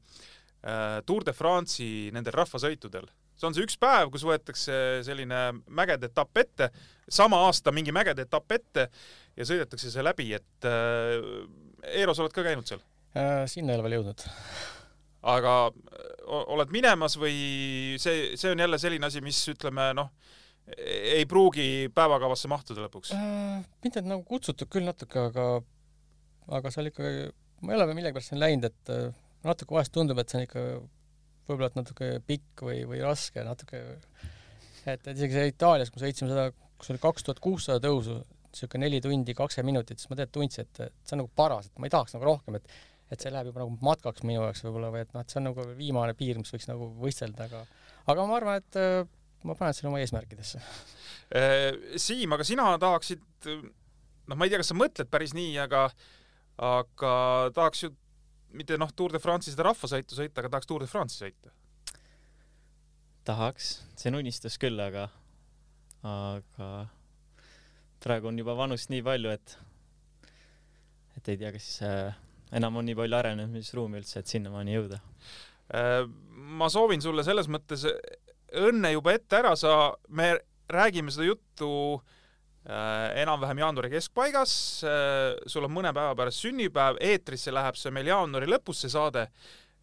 Tour 1.08 1.24
de 1.24 1.32
France'i 1.38 2.10
nendel 2.12 2.34
rahvasõitudel. 2.34 3.06
see 3.38 3.48
on 3.48 3.54
see 3.54 3.64
üks 3.68 3.78
päev, 3.78 4.10
kus 4.12 4.26
võetakse 4.26 5.04
selline 5.06 5.42
mägede 5.70 6.10
etapp 6.10 6.40
ette, 6.42 6.72
sama 7.08 7.44
aasta 7.46 7.72
mingi 7.72 7.94
mägede 7.94 8.26
etapp 8.26 8.52
ette 8.52 8.88
ja 9.38 9.46
sõidetakse 9.46 9.92
see 9.94 10.04
läbi, 10.04 10.32
et 10.34 10.70
Eero, 11.88 12.16
sa 12.18 12.26
oled 12.26 12.34
ka 12.34 12.44
käinud 12.44 12.68
seal 12.68 12.82
äh,? 13.14 13.46
sinna 13.46 13.74
ei 13.74 13.78
ole 13.78 13.86
veel 13.86 14.00
jõudnud. 14.00 14.26
aga 15.38 15.54
oled 16.28 16.74
minemas 16.74 17.16
või 17.20 17.38
see, 18.02 18.34
see 18.36 18.52
on 18.52 18.66
jälle 18.66 18.80
selline 18.82 19.08
asi, 19.08 19.22
mis 19.24 19.40
ütleme 19.54 19.92
noh, 19.98 20.12
ei 20.76 21.26
pruugi 21.30 21.88
päevakavasse 21.96 22.50
mahtuda 22.52 22.86
lõpuks 22.88 23.14
äh,? 23.16 23.64
mind 23.84 24.00
on 24.02 24.10
nagu 24.12 24.26
kutsutud 24.28 24.70
küll 24.72 24.88
natuke, 24.88 25.28
aga, 25.30 25.48
aga 26.60 26.72
seal 26.74 26.92
ikka, 26.92 27.12
ma 27.64 27.74
ei 27.74 27.80
ole 27.80 27.88
veel 27.90 28.00
millegipärast 28.02 28.34
sinna 28.34 28.46
läinud, 28.46 28.68
et 28.68 28.94
äh, 28.94 29.08
natuke 29.48 29.78
vahest 29.78 29.94
tundub, 29.96 30.20
et 30.20 30.32
see 30.32 30.42
on 30.42 30.48
ikka 30.48 30.66
võib-olla 31.48 31.72
natuke 31.78 32.18
pikk 32.28 32.66
või, 32.68 32.82
või 32.90 33.04
raske 33.06 33.44
natuke. 33.48 33.84
et, 34.84 34.98
et 35.08 35.14
isegi 35.14 35.38
see 35.38 35.54
Itaalias, 35.54 35.92
kui 35.94 36.04
sõitsime 36.04 36.34
seda, 36.34 36.50
kus 36.78 36.92
oli 36.92 37.04
kaks 37.04 37.28
tuhat 37.28 37.40
kuussada 37.44 37.82
tõusu, 37.88 38.20
niisugune 38.52 38.88
neli 38.88 39.02
tundi 39.04 39.36
kakskümmend 39.38 39.76
minutit, 39.76 40.02
siis 40.02 40.12
ma 40.12 40.20
tegelikult 40.20 40.42
tundsin, 40.42 40.68
et, 40.68 40.88
et 40.90 41.08
see 41.08 41.16
on 41.16 41.24
nagu 41.24 41.32
paras, 41.36 41.70
et 41.70 41.80
ma 41.80 41.88
ei 41.88 41.94
tahaks 41.94 42.16
nagu 42.18 42.28
rohkem, 42.28 42.60
et 42.60 42.78
et 43.08 43.24
see 43.24 43.32
läheb 43.32 43.48
juba 43.48 43.62
nagu 43.62 43.78
matkaks 43.88 44.26
minu 44.28 44.42
jaoks 44.42 44.66
võib-olla 44.66 44.90
või 44.92 45.06
et 45.06 45.14
noh, 45.16 45.24
et 45.24 45.32
see 45.32 45.40
on 45.40 45.46
nagu 45.48 45.64
viimane 45.78 46.16
piir, 46.20 46.40
mis 46.42 46.52
võiks 46.52 46.68
nagu 46.68 46.90
võistelda, 47.00 47.46
aga 47.48 47.62
aga 48.12 48.26
ma 48.28 48.36
arvan, 48.36 48.60
et 48.60 48.80
äh, 48.82 48.98
ma 49.46 49.56
panen 49.58 49.76
selle 49.78 49.92
oma 49.92 50.02
eesmärkidesse. 50.02 50.62
Äh, 51.36 51.72
Siim, 52.00 52.34
aga 52.34 52.46
sina 52.48 52.70
tahaksid, 52.82 53.22
noh, 53.46 54.36
ma 54.36 54.48
ei 54.48 54.54
tea, 54.54 54.62
kas 54.62 54.72
sa 54.72 54.78
mõtled 54.78 55.12
päris 55.12 55.36
nii, 55.38 55.58
aga 55.62 55.88
aga 56.58 57.14
tahaks 57.54 57.84
ju 57.84 57.92
mitte 58.58 58.78
noh, 58.80 58.92
Tour 58.96 59.14
de 59.14 59.22
France'i 59.22 59.54
seda 59.54 59.68
rahvasõitu 59.68 60.18
sõita, 60.18 60.42
aga 60.42 60.52
tahaks 60.56 60.70
Tour 60.70 60.84
de 60.84 60.90
France'i 60.90 61.28
sõita. 61.28 61.54
tahaks, 63.28 63.82
see 64.00 64.08
on 64.08 64.22
unistus 64.22 64.56
küll, 64.56 64.80
aga, 64.80 65.10
aga 66.08 66.68
praegu 68.00 68.30
on 68.30 68.38
juba 68.40 68.56
vanust 68.56 68.88
nii 68.94 69.04
palju, 69.04 69.34
et, 69.36 69.58
et 71.20 71.34
ei 71.34 71.40
tea, 71.42 71.52
kas 71.52 71.68
äh, 71.84 72.16
enam 72.56 72.80
on 72.80 72.88
nii 72.88 72.96
palju 72.96 73.18
arenemisruumi 73.20 74.00
üldse, 74.00 74.22
et 74.22 74.32
sinnamaani 74.32 74.78
jõuda. 74.78 75.02
Äh, 75.76 76.06
ma 76.32 76.72
soovin 76.72 77.04
sulle 77.04 77.26
selles 77.28 77.52
mõttes 77.52 77.84
õnne 78.56 78.94
juba 78.94 79.16
ette 79.18 79.40
ära, 79.40 79.56
sa, 79.60 79.92
me 80.10 80.34
räägime 80.72 81.12
seda 81.14 81.28
juttu 81.28 81.70
äh, 82.68 83.22
enam-vähem 83.24 83.62
jaanuari 83.64 83.92
keskpaigas 83.92 84.54
äh,, 84.88 85.36
sul 85.50 85.68
on 85.68 85.74
mõne 85.76 85.94
päeva 85.96 86.16
pärast 86.18 86.44
sünnipäev, 86.44 87.00
eetrisse 87.04 87.54
läheb 87.56 87.80
see 87.80 87.94
meil 87.96 88.12
jaanuari 88.12 88.50
lõpus, 88.50 88.84
see 88.84 88.94
saade, 88.94 89.28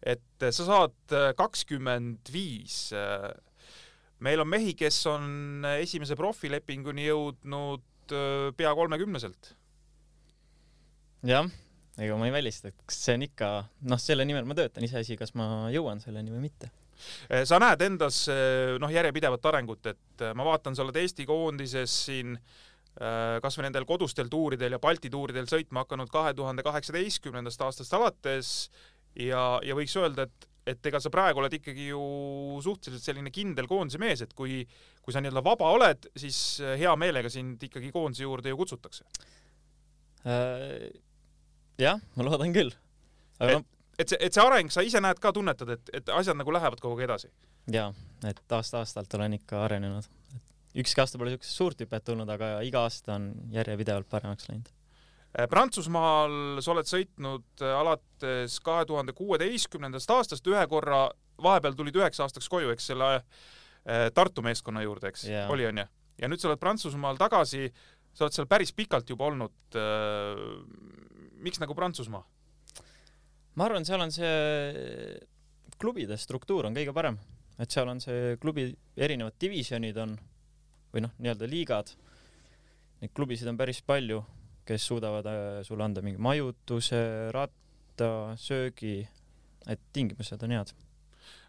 et 0.05 0.47
sa 0.51 0.67
saad 0.67 1.17
kakskümmend 1.37 2.29
viis. 2.33 2.93
meil 4.25 4.41
on 4.41 4.49
mehi, 4.49 4.73
kes 4.77 4.99
on 5.09 5.65
esimese 5.75 6.17
profilepinguni 6.17 7.07
jõudnud 7.09 8.15
äh, 8.15 8.49
pea 8.57 8.73
kolmekümneselt. 8.77 9.53
jah, 11.25 11.49
ega 11.97 12.17
ma 12.17 12.29
ei 12.29 12.33
välista, 12.33 12.69
et 12.69 12.93
see 12.93 13.17
on 13.17 13.25
ikka, 13.25 13.51
noh, 13.89 14.01
selle 14.01 14.25
nimel 14.25 14.45
ma 14.45 14.57
töötan, 14.57 14.85
iseasi, 14.85 15.17
kas 15.17 15.33
ma 15.37 15.69
jõuan 15.73 16.01
selleni 16.03 16.33
või 16.33 16.49
mitte 16.49 16.71
sa 17.47 17.59
näed 17.61 17.83
endas 17.85 18.23
eh, 18.31 18.75
noh, 18.81 18.91
järjepidevat 18.91 19.51
arengut, 19.51 19.91
et 19.91 20.23
eh, 20.23 20.33
ma 20.37 20.47
vaatan, 20.47 20.75
sa 20.75 20.85
oled 20.85 20.97
Eesti 21.01 21.27
koondises 21.29 21.99
siin 22.09 22.37
kasvõi 22.95 23.65
nendel 23.65 23.83
kodustel 23.83 24.29
tuuridel 24.31 24.71
ja 24.71 24.77
Balti 24.79 25.09
tuuridel 25.11 25.49
sõitma 25.51 25.81
hakanud 25.81 26.07
kahe 26.07 26.29
tuhande 26.31 26.63
kaheksateistkümnendast 26.63 27.59
aastast 27.65 27.91
alates 27.97 28.51
ja, 29.19 29.41
ja 29.67 29.75
võiks 29.75 29.97
öelda, 29.99 30.23
et, 30.29 30.47
et 30.71 30.87
ega 30.87 31.01
sa 31.03 31.11
praegu 31.11 31.41
oled 31.41 31.57
ikkagi 31.57 31.89
ju 31.89 31.99
suhteliselt 32.63 33.03
selline 33.03 33.33
kindel 33.35 33.67
koondise 33.67 33.99
mees, 33.99 34.23
et 34.23 34.31
kui, 34.31 34.61
kui 35.03 35.11
sa 35.11 35.19
nii-öelda 35.19 35.43
vaba 35.43 35.73
oled, 35.75 36.07
siis 36.15 36.39
hea 36.79 36.95
meelega 36.95 37.33
sind 37.33 37.67
ikkagi 37.67 37.91
koondise 37.91 38.23
juurde 38.23 38.55
ju 38.55 38.61
kutsutakse 38.63 39.03
äh,. 40.23 40.87
jah, 41.75 41.99
ma 42.15 42.29
loodan 42.29 42.55
küll. 42.55 42.71
aga 43.43 43.59
et, 43.59 43.74
et 43.99 44.11
see, 44.11 44.19
et 44.19 44.35
see 44.35 44.43
areng, 44.43 44.71
sa 44.73 44.83
ise 44.85 45.01
näed 45.03 45.19
ka, 45.23 45.31
tunnetad, 45.35 45.71
et, 45.77 45.91
et 46.01 46.13
asjad 46.13 46.37
nagu 46.37 46.53
lähevad 46.53 46.81
kogu 46.83 46.97
aeg 46.97 47.09
edasi? 47.09 47.31
jaa, 47.71 47.89
et 48.27 48.57
aasta-aastalt 48.57 49.13
olen 49.17 49.37
ikka 49.39 49.63
arenenud. 49.65 50.07
ükski 50.75 51.01
aasta 51.01 51.19
pole 51.21 51.35
siukest 51.35 51.55
suurt 51.55 51.81
hüpet 51.81 52.05
tulnud, 52.05 52.29
aga 52.29 52.57
iga 52.67 52.83
aasta 52.85 53.15
on 53.15 53.29
järjepidevalt 53.55 54.09
paremaks 54.11 54.49
läinud. 54.49 54.71
Äh, 55.35 55.47
Prantsusmaal 55.51 56.61
sa 56.63 56.71
oled 56.75 56.87
sõitnud 56.87 57.63
äh, 57.63 57.75
alates 57.75 58.59
kahe 58.63 58.85
tuhande 58.87 59.15
kuueteistkümnendast 59.17 60.11
aastast 60.15 60.47
ühe 60.47 60.63
korra, 60.71 61.09
vahepeal 61.43 61.75
tulid 61.75 61.97
üheks 61.99 62.21
aastaks 62.23 62.47
koju, 62.51 62.71
eks 62.75 62.91
selle 62.91 63.09
äh, 63.17 64.07
Tartu 64.15 64.43
meeskonna 64.45 64.85
juurde, 64.85 65.11
eks 65.11 65.27
yeah., 65.27 65.51
oli 65.51 65.67
onju? 65.67 65.87
ja 66.21 66.31
nüüd 66.31 66.39
sa 66.39 66.47
oled 66.47 66.61
Prantsusmaal 66.61 67.19
tagasi, 67.19 67.67
sa 68.15 68.27
oled 68.27 68.37
seal 68.37 68.47
päris 68.47 68.71
pikalt 68.71 69.09
juba 69.11 69.27
olnud. 69.27 69.77
miks 71.43 71.59
nagu 71.59 71.75
Prantsusmaa? 71.75 72.23
Ma 73.55 73.67
arvan, 73.67 73.85
seal 73.87 74.03
on 74.03 74.13
see 74.13 74.31
klubide 75.79 76.17
struktuur 76.19 76.67
on 76.67 76.75
kõige 76.75 76.93
parem, 76.95 77.17
et 77.59 77.71
seal 77.71 77.89
on 77.91 78.01
see 78.03 78.35
klubi 78.41 78.69
erinevad 78.95 79.35
divisjonid 79.41 79.99
on 80.03 80.15
või 80.93 81.03
noh, 81.03 81.13
nii-öelda 81.19 81.49
liigad. 81.51 81.91
Neid 83.01 83.11
klubisid 83.15 83.49
on 83.51 83.59
päris 83.59 83.81
palju, 83.83 84.21
kes 84.65 84.87
suudavad 84.87 85.27
äh, 85.27 85.59
sulle 85.67 85.83
anda 85.85 86.03
mingi 86.03 86.21
majutuse, 86.21 87.01
ratta, 87.35 88.09
söögi, 88.39 89.01
et 89.67 89.83
tingimused 89.93 90.43
on 90.47 90.55
head. 90.55 90.71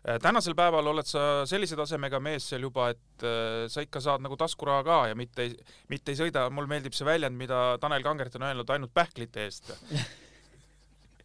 Äh, 0.06 0.18
tänasel 0.22 0.56
päeval 0.58 0.90
oled 0.90 1.06
sa 1.06 1.46
sellise 1.48 1.78
tasemega 1.78 2.18
mees 2.22 2.50
seal 2.50 2.66
juba, 2.66 2.90
et 2.94 3.26
äh, 3.26 3.64
sa 3.70 3.86
ikka 3.86 4.02
saad 4.02 4.26
nagu 4.26 4.38
taskuraha 4.40 4.84
ka 4.86 5.00
ja 5.12 5.18
mitte, 5.18 5.48
mitte 5.92 6.12
ei 6.12 6.20
sõida, 6.20 6.48
mul 6.50 6.68
meeldib 6.70 6.94
see 6.98 7.06
väljend, 7.06 7.38
mida 7.38 7.76
Tanel 7.82 8.04
Kangert 8.06 8.38
on 8.38 8.48
öelnud, 8.50 8.74
ainult 8.74 8.94
pähklite 8.94 9.46
eest 9.46 9.70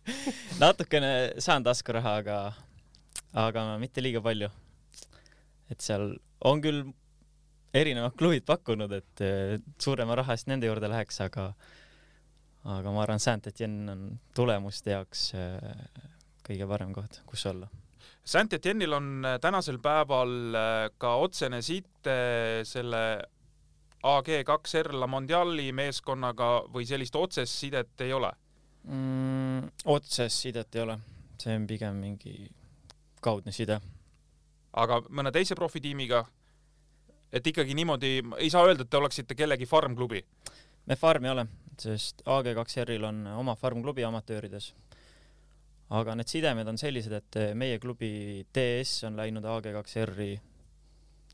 natukene 0.64 1.12
saan 1.42 1.64
taskuraha, 1.66 2.16
aga, 2.22 2.38
aga 3.38 3.66
mitte 3.82 4.04
liiga 4.04 4.22
palju. 4.24 4.50
et 5.72 5.82
seal 5.82 6.10
on 6.46 6.62
küll 6.62 6.82
erinevad 7.74 8.18
klubid 8.20 8.44
pakkunud, 8.44 8.92
et 8.92 9.22
suurema 9.80 10.18
raha 10.20 10.36
eest 10.36 10.50
nende 10.52 10.68
juurde 10.68 10.90
läheks, 10.92 11.22
aga 11.24 11.52
aga 12.70 12.94
ma 12.94 13.04
arvan, 13.06 13.22
Saint-Etienne 13.22 13.94
on 13.94 14.02
tulemuste 14.38 14.94
jaoks 14.94 15.32
äh, 15.34 15.62
kõige 16.46 16.68
parem 16.70 16.92
koht, 16.94 17.22
kus 17.26 17.46
olla. 17.50 17.70
Saint-Etienne'il 18.28 18.94
on 18.94 19.26
äh, 19.26 19.38
tänasel 19.42 19.80
päeval 19.82 20.36
ka 21.02 21.16
otsene 21.24 21.62
side 21.66 22.18
selle 22.68 23.02
AG2R 24.06 24.94
La 24.98 25.08
Mondiali 25.10 25.72
meeskonnaga 25.78 26.52
või 26.74 26.88
sellist 26.90 27.16
otsest 27.18 27.58
sidet 27.64 28.02
ei 28.06 28.14
ole? 28.14 28.32
Mm,? 28.84 29.72
otsest 29.86 30.46
sidet 30.46 30.76
ei 30.76 30.82
ole, 30.82 30.98
see 31.42 31.56
on 31.56 31.68
pigem 31.68 31.98
mingi 32.02 32.36
kaudne 33.22 33.54
side. 33.54 33.80
aga 34.74 35.02
mõne 35.10 35.32
teise 35.32 35.56
profitiimiga? 35.56 36.24
et 37.32 37.48
ikkagi 37.48 37.76
niimoodi, 37.78 38.20
ei 38.38 38.50
saa 38.52 38.66
öelda, 38.68 38.84
et 38.84 38.90
te 38.92 39.00
oleksite 39.00 39.36
kellegi 39.36 39.66
farm-klubi? 39.66 40.24
me 40.86 40.96
farm 40.96 41.26
ei 41.26 41.32
ole, 41.32 41.46
sest 41.80 42.24
AG2R-il 42.26 43.06
on 43.08 43.26
oma 43.38 43.56
farm-klubi 43.56 44.06
amatöörides. 44.08 44.74
aga 45.90 46.16
need 46.16 46.32
sidemed 46.32 46.68
on 46.68 46.78
sellised, 46.80 47.14
et 47.14 47.42
meie 47.56 47.80
klubi 47.80 48.46
DS 48.54 49.04
on 49.10 49.20
läinud 49.20 49.46
AG2R-i, 49.46 50.32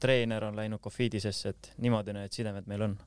treener 0.01 0.43
on 0.45 0.55
läinud 0.57 0.81
Cofidisesse, 0.81 1.49
et 1.49 1.71
niimoodi 1.81 2.13
need 2.13 2.33
sidemed 2.33 2.67
meil 2.69 2.85
on. 2.85 2.97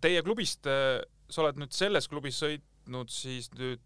Teie 0.00 0.20
klubist, 0.24 0.64
sa 0.64 1.42
oled 1.42 1.60
nüüd 1.60 1.72
selles 1.72 2.08
klubis 2.08 2.42
sõitnud 2.84 3.10
siis 3.10 3.50
nüüd 3.56 3.80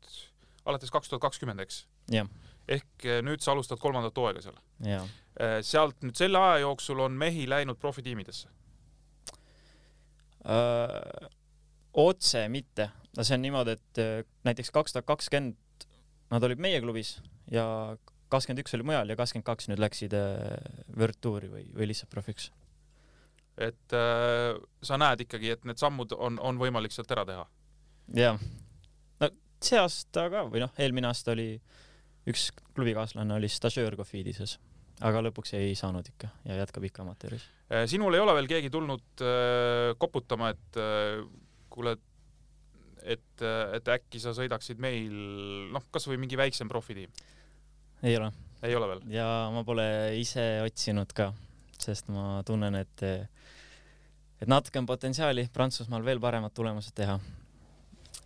alates 0.67 0.91
kaks 0.91 1.09
tuhat 1.09 1.23
kakskümmend, 1.23 1.61
eks? 1.63 1.85
ehk 2.69 3.07
nüüd 3.25 3.41
sa 3.41 3.53
alustad 3.53 3.79
kolmandat 3.81 4.17
hooaega 4.17 4.43
seal? 4.43 4.59
jaa. 4.85 5.05
sealt 5.63 6.03
nüüd 6.03 6.17
selle 6.19 6.39
aja 6.39 6.65
jooksul 6.67 7.01
on 7.01 7.13
mehi 7.13 7.49
läinud 7.49 7.79
profitiimidesse? 7.79 8.49
otse 11.99 12.49
mitte, 12.49 12.91
no 13.17 13.25
see 13.25 13.35
on 13.35 13.43
niimoodi, 13.43 13.75
et 13.75 13.99
öö, 13.99 14.23
näiteks 14.47 14.71
kaks 14.71 14.95
tuhat 14.95 15.07
kakskümmend 15.07 15.57
nad 16.31 16.45
olid 16.45 16.61
meie 16.61 16.81
klubis 16.81 17.19
ja 17.51 17.97
kakskümmend 18.31 18.63
üks 18.63 18.77
oli 18.77 18.87
mujal 18.87 19.09
ja 19.09 19.17
kakskümmend 19.19 19.47
kaks 19.49 19.69
nüüd 19.69 19.83
läksid 19.83 20.15
World 20.95 21.19
Touri 21.21 21.51
või, 21.51 21.67
või 21.75 21.91
lihtsalt 21.91 22.13
profiks. 22.13 22.53
et 23.57 23.97
äh, 23.97 24.55
sa 24.83 25.01
näed 25.01 25.27
ikkagi, 25.27 25.51
et 25.57 25.67
need 25.69 25.81
sammud 25.81 26.15
on, 26.17 26.39
on 26.39 26.61
võimalik 26.61 26.95
sealt 26.95 27.11
ära 27.17 27.27
teha? 27.29 27.45
jah. 28.17 28.41
See 29.65 29.79
aasta 29.81 30.29
ka 30.33 30.45
või 30.49 30.63
noh, 30.65 30.73
eelmine 30.81 31.11
aasta 31.11 31.35
oli 31.35 31.51
üks 32.29 32.51
klubikaaslane 32.77 33.35
oli 33.39 33.49
stažöör 33.51 33.97
Cofidises, 33.99 34.59
aga 35.05 35.23
lõpuks 35.29 35.55
ei 35.59 35.75
saanud 35.79 36.07
ikka 36.11 36.31
ja 36.49 36.59
jätkab 36.61 36.85
ikka 36.89 37.05
amatööris. 37.05 37.47
sinul 37.91 38.15
ei 38.15 38.23
ole 38.23 38.35
veel 38.39 38.51
keegi 38.51 38.71
tulnud 38.75 39.25
äh, 39.25 39.95
koputama, 39.99 40.53
et 40.55 40.81
äh, 40.81 41.25
kuule, 41.73 41.97
et, 43.03 43.47
et 43.75 43.93
äkki 43.97 44.21
sa 44.23 44.35
sõidaksid 44.37 44.81
meil 44.83 45.15
noh, 45.73 45.89
kasvõi 45.95 46.21
mingi 46.21 46.39
väiksem 46.39 46.71
profitiim? 46.71 47.13
ei 48.03 48.17
ole. 48.17 48.33
ei 48.63 48.77
ole 48.79 48.93
veel? 48.95 49.05
ja 49.15 49.27
ma 49.55 49.65
pole 49.67 49.89
ise 50.21 50.51
otsinud 50.67 51.15
ka, 51.17 51.33
sest 51.79 52.13
ma 52.13 52.43
tunnen, 52.47 52.79
et 52.83 53.07
et 54.39 54.47
natuke 54.51 54.79
on 54.79 54.87
potentsiaali 54.87 55.49
Prantsusmaal 55.53 56.05
veel 56.07 56.21
paremad 56.23 56.55
tulemused 56.55 56.95
teha. 56.95 57.19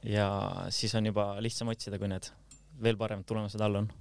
Ja 0.05 0.29
siis 0.75 0.95
on 0.99 1.07
juba 1.07 1.35
lihtsam 1.45 1.71
otsida, 1.73 1.99
kui 1.99 2.11
need 2.11 2.29
veel 2.83 2.99
paremad 2.99 3.27
tulemused 3.29 3.61
all 3.63 3.83
on 3.83 3.93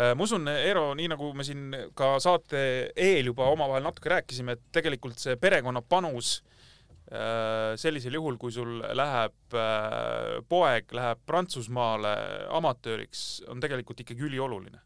ma 0.00 0.22
usun, 0.24 0.46
Eero, 0.48 0.92
nii 0.96 1.08
nagu 1.10 1.32
me 1.36 1.44
siin 1.44 1.74
ka 1.98 2.14
saate 2.22 2.60
eel 2.94 3.32
juba 3.32 3.48
omavahel 3.52 3.84
natuke 3.84 4.12
rääkisime, 4.12 4.54
et 4.54 4.62
tegelikult 4.72 5.18
see 5.20 5.34
perekonna 5.40 5.82
panus 5.82 6.38
äh, 7.10 7.74
sellisel 7.80 8.14
juhul, 8.16 8.38
kui 8.40 8.54
sul 8.54 8.78
läheb 8.80 9.58
äh, 9.58 10.38
poeg 10.48 10.94
läheb 10.96 11.24
Prantsusmaale 11.26 12.14
amatööriks, 12.56 13.42
on 13.50 13.60
tegelikult 13.60 14.04
ikkagi 14.04 14.28
ülioluline. 14.30 14.80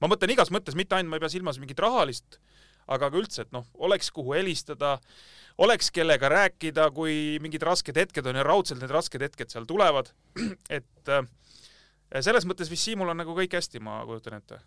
ma 0.00 0.10
mõtlen 0.10 0.34
igas 0.34 0.50
mõttes, 0.52 0.76
mitte 0.76 0.98
ainult, 0.98 1.12
ma 1.12 1.20
ei 1.20 1.24
pea 1.24 1.32
silmas 1.32 1.60
mingit 1.62 1.80
rahalist, 1.80 2.40
aga 2.90 3.10
ka 3.10 3.20
üldse, 3.22 3.46
et 3.46 3.54
noh, 3.54 3.66
oleks 3.78 4.10
kuhu 4.10 4.34
helistada, 4.34 4.98
oleks 5.60 5.90
kellega 5.94 6.28
rääkida, 6.32 6.88
kui 6.96 7.38
mingid 7.42 7.64
rasked 7.66 7.96
hetked 7.96 8.26
on 8.26 8.38
ja 8.40 8.44
raudselt 8.46 8.80
need 8.80 8.92
rasked 8.94 9.22
hetked 9.22 9.52
seal 9.52 9.68
tulevad, 9.68 10.12
et 10.78 11.12
äh, 11.12 11.24
selles 12.20 12.46
mõttes 12.48 12.70
vist 12.72 12.88
Siimul 12.88 13.12
on 13.12 13.20
nagu 13.20 13.34
kõik 13.36 13.58
hästi, 13.58 13.82
ma 13.84 14.00
kujutan 14.08 14.38
ette. 14.40 14.60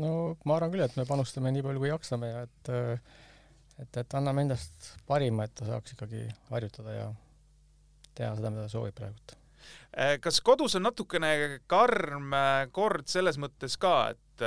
no 0.00 0.34
ma 0.48 0.56
arvan 0.58 0.72
küll, 0.74 0.84
et 0.84 0.96
me 0.98 1.06
panustame 1.08 1.52
nii 1.54 1.66
palju, 1.66 1.82
kui 1.84 1.92
jaksame 1.92 2.32
ja 2.32 2.46
et 2.48 2.72
et, 3.82 3.96
et 3.96 4.14
anname 4.18 4.46
endast 4.46 4.90
parima, 5.08 5.46
et 5.46 5.54
ta 5.58 5.68
saaks 5.68 5.94
ikkagi 5.94 6.26
harjutada 6.50 6.96
ja 6.96 7.06
teha 8.14 8.34
seda, 8.36 8.50
mida 8.52 8.66
ta 8.66 8.72
soovib 8.72 8.98
praegult. 8.98 9.36
kas 10.24 10.40
kodus 10.44 10.76
on 10.78 10.86
natukene 10.88 11.60
karm 11.70 12.34
kord 12.74 13.08
selles 13.10 13.38
mõttes 13.40 13.78
ka, 13.80 14.12
et 14.12 14.46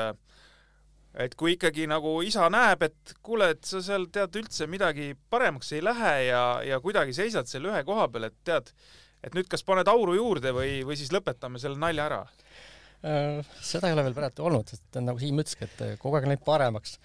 et 1.21 1.35
kui 1.39 1.55
ikkagi 1.55 1.85
nagu 1.87 2.17
isa 2.27 2.47
näeb, 2.51 2.85
et 2.89 3.15
kuule, 3.23 3.51
et 3.55 3.63
sa 3.67 3.81
seal 3.83 4.07
tead 4.13 4.35
üldse 4.39 4.67
midagi 4.71 5.13
paremaks 5.31 5.71
ei 5.75 5.83
lähe 5.85 6.13
ja, 6.27 6.43
ja 6.65 6.79
kuidagi 6.83 7.15
seisad 7.15 7.49
seal 7.49 7.69
ühe 7.71 7.83
koha 7.87 8.07
peal, 8.11 8.27
et 8.29 8.37
tead, 8.47 8.71
et 9.23 9.35
nüüd 9.37 9.49
kas 9.51 9.63
paned 9.67 9.87
auru 9.91 10.17
juurde 10.17 10.51
või, 10.55 10.81
või 10.87 10.99
siis 10.99 11.13
lõpetame 11.15 11.61
selle 11.61 11.79
nalja 11.81 12.09
ära? 12.09 12.23
seda 13.61 13.85
ei 13.91 13.93
ole 13.93 14.01
veel 14.07 14.15
praegu 14.17 14.47
olnud, 14.47 14.71
sest 14.71 14.97
nagu 14.97 15.19
Siim 15.21 15.37
ütleski, 15.37 15.67
et 15.67 15.81
kogu 16.01 16.17
aeg 16.17 16.25
läheb 16.25 16.41
paremaks. 16.41 16.95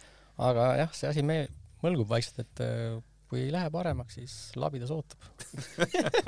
aga 0.41 0.71
jah, 0.79 0.95
see 0.97 1.11
asi 1.11 1.25
me 1.27 1.43
mõlgub 1.85 2.09
vaikselt, 2.09 2.41
et 2.41 2.63
kui 3.29 3.43
ei 3.45 3.51
lähe 3.53 3.69
paremaks, 3.71 4.17
siis 4.17 4.37
labidas 4.57 4.91
ootab 4.95 5.21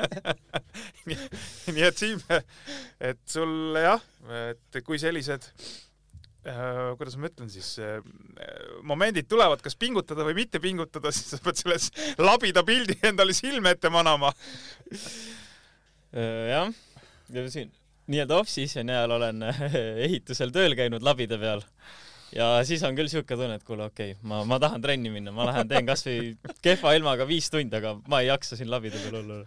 nii, 1.09 1.87
et 1.87 1.97
Siim, 1.97 2.21
et 3.01 3.23
sul 3.25 3.79
jah, 3.81 4.05
et 4.51 4.83
kui 4.85 5.01
sellised 5.01 5.49
äh, 5.49 5.73
kuidas 6.98 7.14
ma 7.20 7.28
ütlen 7.31 7.50
siis 7.52 7.74
äh,, 7.78 8.00
momendid 8.88 9.28
tulevad, 9.31 9.62
kas 9.62 9.76
pingutada 9.78 10.26
või 10.26 10.35
mitte 10.40 10.61
pingutada, 10.62 11.12
siis 11.14 11.35
sa 11.35 11.42
pead 11.42 11.61
selles 11.61 11.90
labida 12.18 12.64
pildi 12.66 12.98
endale 13.07 13.37
silme 13.37 13.76
ette 13.76 13.92
manama. 13.92 14.33
Jah, 16.12 16.72
ja 17.33 17.44
siin 17.48 17.70
nii-öelda 18.11 18.42
off-season 18.42 18.90
ajal 18.92 19.14
olen 19.16 19.46
ehitusel 20.09 20.50
tööl 20.52 20.74
käinud 20.76 21.05
labide 21.07 21.38
peal 21.40 21.62
ja 22.37 22.47
siis 22.66 22.83
on 22.87 22.97
küll 22.97 23.11
siuke 23.12 23.37
tunne, 23.37 23.57
et 23.59 23.64
kuule, 23.66 23.87
okei 23.90 24.14
okay,, 24.14 24.29
ma, 24.29 24.40
ma 24.49 24.59
tahan 24.62 24.83
trenni 24.85 25.12
minna, 25.12 25.35
ma 25.35 25.47
lähen 25.49 25.68
teen 25.71 25.88
kasvõi 25.88 26.33
kehva 26.64 26.95
ilmaga 26.97 27.27
viis 27.29 27.51
tundi, 27.53 27.77
aga 27.77 27.95
ma 28.11 28.23
ei 28.23 28.31
jaksa 28.31 28.59
siin 28.59 28.71
labide 28.73 29.01
peal 29.03 29.18
olla. 29.21 29.42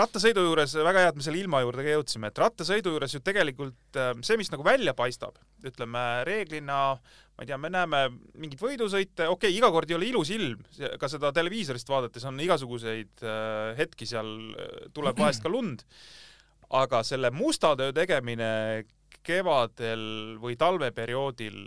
rattasõidu 0.00 0.44
juures, 0.44 0.76
väga 0.76 1.06
hea, 1.06 1.14
et 1.14 1.20
me 1.20 1.26
selle 1.26 1.40
ilma 1.40 1.62
juurde 1.64 1.86
ka 1.86 1.96
jõudsime, 1.96 2.30
et 2.30 2.42
rattasõidu 2.44 2.94
juures 2.94 3.16
ju 3.16 3.22
tegelikult 3.24 4.00
see, 4.26 4.38
mis 4.40 4.52
nagu 4.52 4.66
välja 4.66 4.94
paistab, 4.98 5.40
ütleme 5.66 6.04
reeglina, 6.28 6.80
ma 7.00 7.44
ei 7.44 7.48
tea, 7.48 7.60
me 7.60 7.72
näeme 7.72 8.04
mingeid 8.36 8.60
võidusõite, 8.60 9.30
okei 9.32 9.48
okay,, 9.48 9.56
iga 9.56 9.72
kord 9.72 9.90
ei 9.90 9.98
ole 9.98 10.10
ilus 10.12 10.32
ilm, 10.36 10.60
ka 11.00 11.10
seda 11.12 11.32
televiisorist 11.36 11.88
vaadates 11.88 12.28
on 12.28 12.40
igasuguseid 12.44 13.28
hetki 13.80 14.08
seal, 14.08 14.34
tuleb 14.96 15.16
vahest 15.20 15.44
ka 15.44 15.52
lund, 15.52 15.86
aga 16.76 17.00
selle 17.06 17.32
musta 17.34 17.72
töö 17.78 17.94
tegemine 17.94 18.50
kevadel 19.26 20.36
või 20.40 20.56
talveperioodil, 20.60 21.60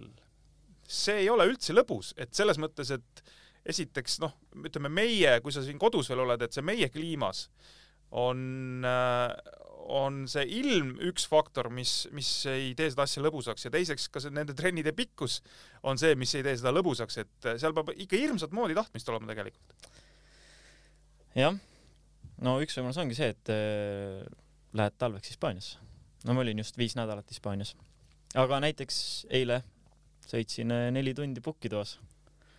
see 0.89 1.23
ei 1.23 1.29
ole 1.31 1.47
üldse 1.49 1.75
lõbus, 1.75 2.13
et 2.19 2.33
selles 2.35 2.59
mõttes, 2.61 2.91
et 2.93 3.23
esiteks 3.69 4.19
noh, 4.23 4.33
ütleme 4.67 4.91
meie, 4.91 5.37
kui 5.43 5.53
sa 5.55 5.63
siin 5.63 5.79
kodus 5.81 6.09
veel 6.11 6.23
oled, 6.25 6.41
et 6.43 6.55
see 6.55 6.65
meie 6.65 6.89
kliimas 6.91 7.45
on, 8.19 8.83
on 9.87 10.23
see 10.29 10.43
ilm 10.59 10.93
üks 11.09 11.25
faktor, 11.31 11.69
mis, 11.73 12.03
mis 12.15 12.29
ei 12.51 12.73
tee 12.77 12.91
seda 12.91 13.07
asja 13.07 13.23
lõbusaks. 13.23 13.65
Ja 13.67 13.73
teiseks 13.73 14.09
ka 14.11 14.21
see 14.23 14.33
nende 14.35 14.55
trennide 14.57 14.93
pikkus 14.95 15.39
on 15.87 15.99
see, 16.01 16.17
mis 16.19 16.35
ei 16.37 16.45
tee 16.45 16.57
seda 16.59 16.73
lõbusaks, 16.75 17.21
et 17.23 17.51
seal 17.61 17.75
peab 17.75 17.93
ikka 17.95 18.19
hirmsat 18.19 18.55
moodi 18.55 18.77
tahtmist 18.77 19.09
olema 19.13 19.31
tegelikult. 19.31 19.89
jah, 21.39 21.55
no 22.45 22.59
üks 22.61 22.77
võimalus 22.77 22.99
ongi 23.01 23.17
see, 23.17 23.31
et 23.33 23.53
äh, 23.55 24.21
lähed 24.77 24.99
talveks 25.01 25.33
Hispaaniasse 25.33 25.92
no 26.23 26.35
ma 26.35 26.43
olin 26.43 26.63
just 26.63 26.77
viis 26.77 26.95
nädalat 26.99 27.29
Hispaanias. 27.29 27.75
aga 28.35 28.59
näiteks 28.63 28.99
eile 29.29 29.61
sõitsin 30.27 30.71
neli 30.95 31.13
tundi 31.13 31.41
pukki 31.43 31.69
toas. 31.69 31.97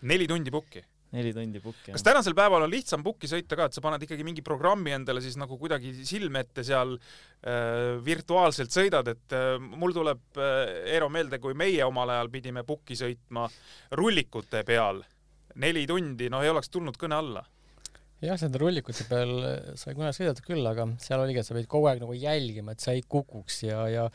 neli 0.02 0.28
tundi 0.28 0.52
pukki? 0.54 0.84
neli 1.14 1.32
tundi 1.34 1.60
pukki. 1.62 1.92
kas 1.94 2.02
tänasel 2.02 2.34
päeval 2.36 2.66
on 2.66 2.72
lihtsam 2.72 3.04
pukki 3.06 3.30
sõita 3.30 3.58
ka, 3.58 3.68
et 3.68 3.76
sa 3.76 3.82
paned 3.84 4.02
ikkagi 4.02 4.26
mingi 4.26 4.42
programmi 4.46 4.94
endale 4.96 5.22
siis 5.24 5.38
nagu 5.40 5.58
kuidagi 5.60 5.92
silme 6.06 6.42
ette 6.44 6.64
seal 6.66 6.96
äh, 6.98 7.96
virtuaalselt 8.04 8.74
sõidad, 8.74 9.08
et 9.14 9.36
äh, 9.36 9.56
mul 9.62 9.94
tuleb 9.94 10.40
äh, 10.42 10.92
Eero 10.96 11.08
meelde, 11.12 11.38
kui 11.42 11.54
meie 11.58 11.84
omal 11.86 12.16
ajal 12.16 12.32
pidime 12.34 12.64
pukki 12.66 12.98
sõitma 12.98 13.46
rullikute 13.94 14.64
peal 14.66 15.04
neli 15.62 15.86
tundi, 15.86 16.28
no 16.30 16.42
ei 16.42 16.50
oleks 16.50 16.72
tulnud 16.74 16.98
kõne 16.98 17.20
alla 17.20 17.44
jah, 18.24 18.40
nende 18.40 18.60
rullikute 18.60 19.06
peal 19.08 19.34
sai 19.80 19.94
kunagi 19.96 20.18
sõidetud 20.20 20.46
küll, 20.46 20.64
aga 20.70 20.88
seal 21.02 21.22
oligi, 21.22 21.42
et 21.42 21.48
sa 21.48 21.56
pidid 21.56 21.70
kogu 21.70 21.90
aeg 21.90 22.02
nagu 22.02 22.16
jälgima, 22.16 22.74
et 22.74 22.84
sa 22.84 22.94
ei 22.96 23.04
kukuks 23.06 23.62
ja, 23.68 23.84
ja 23.92 24.08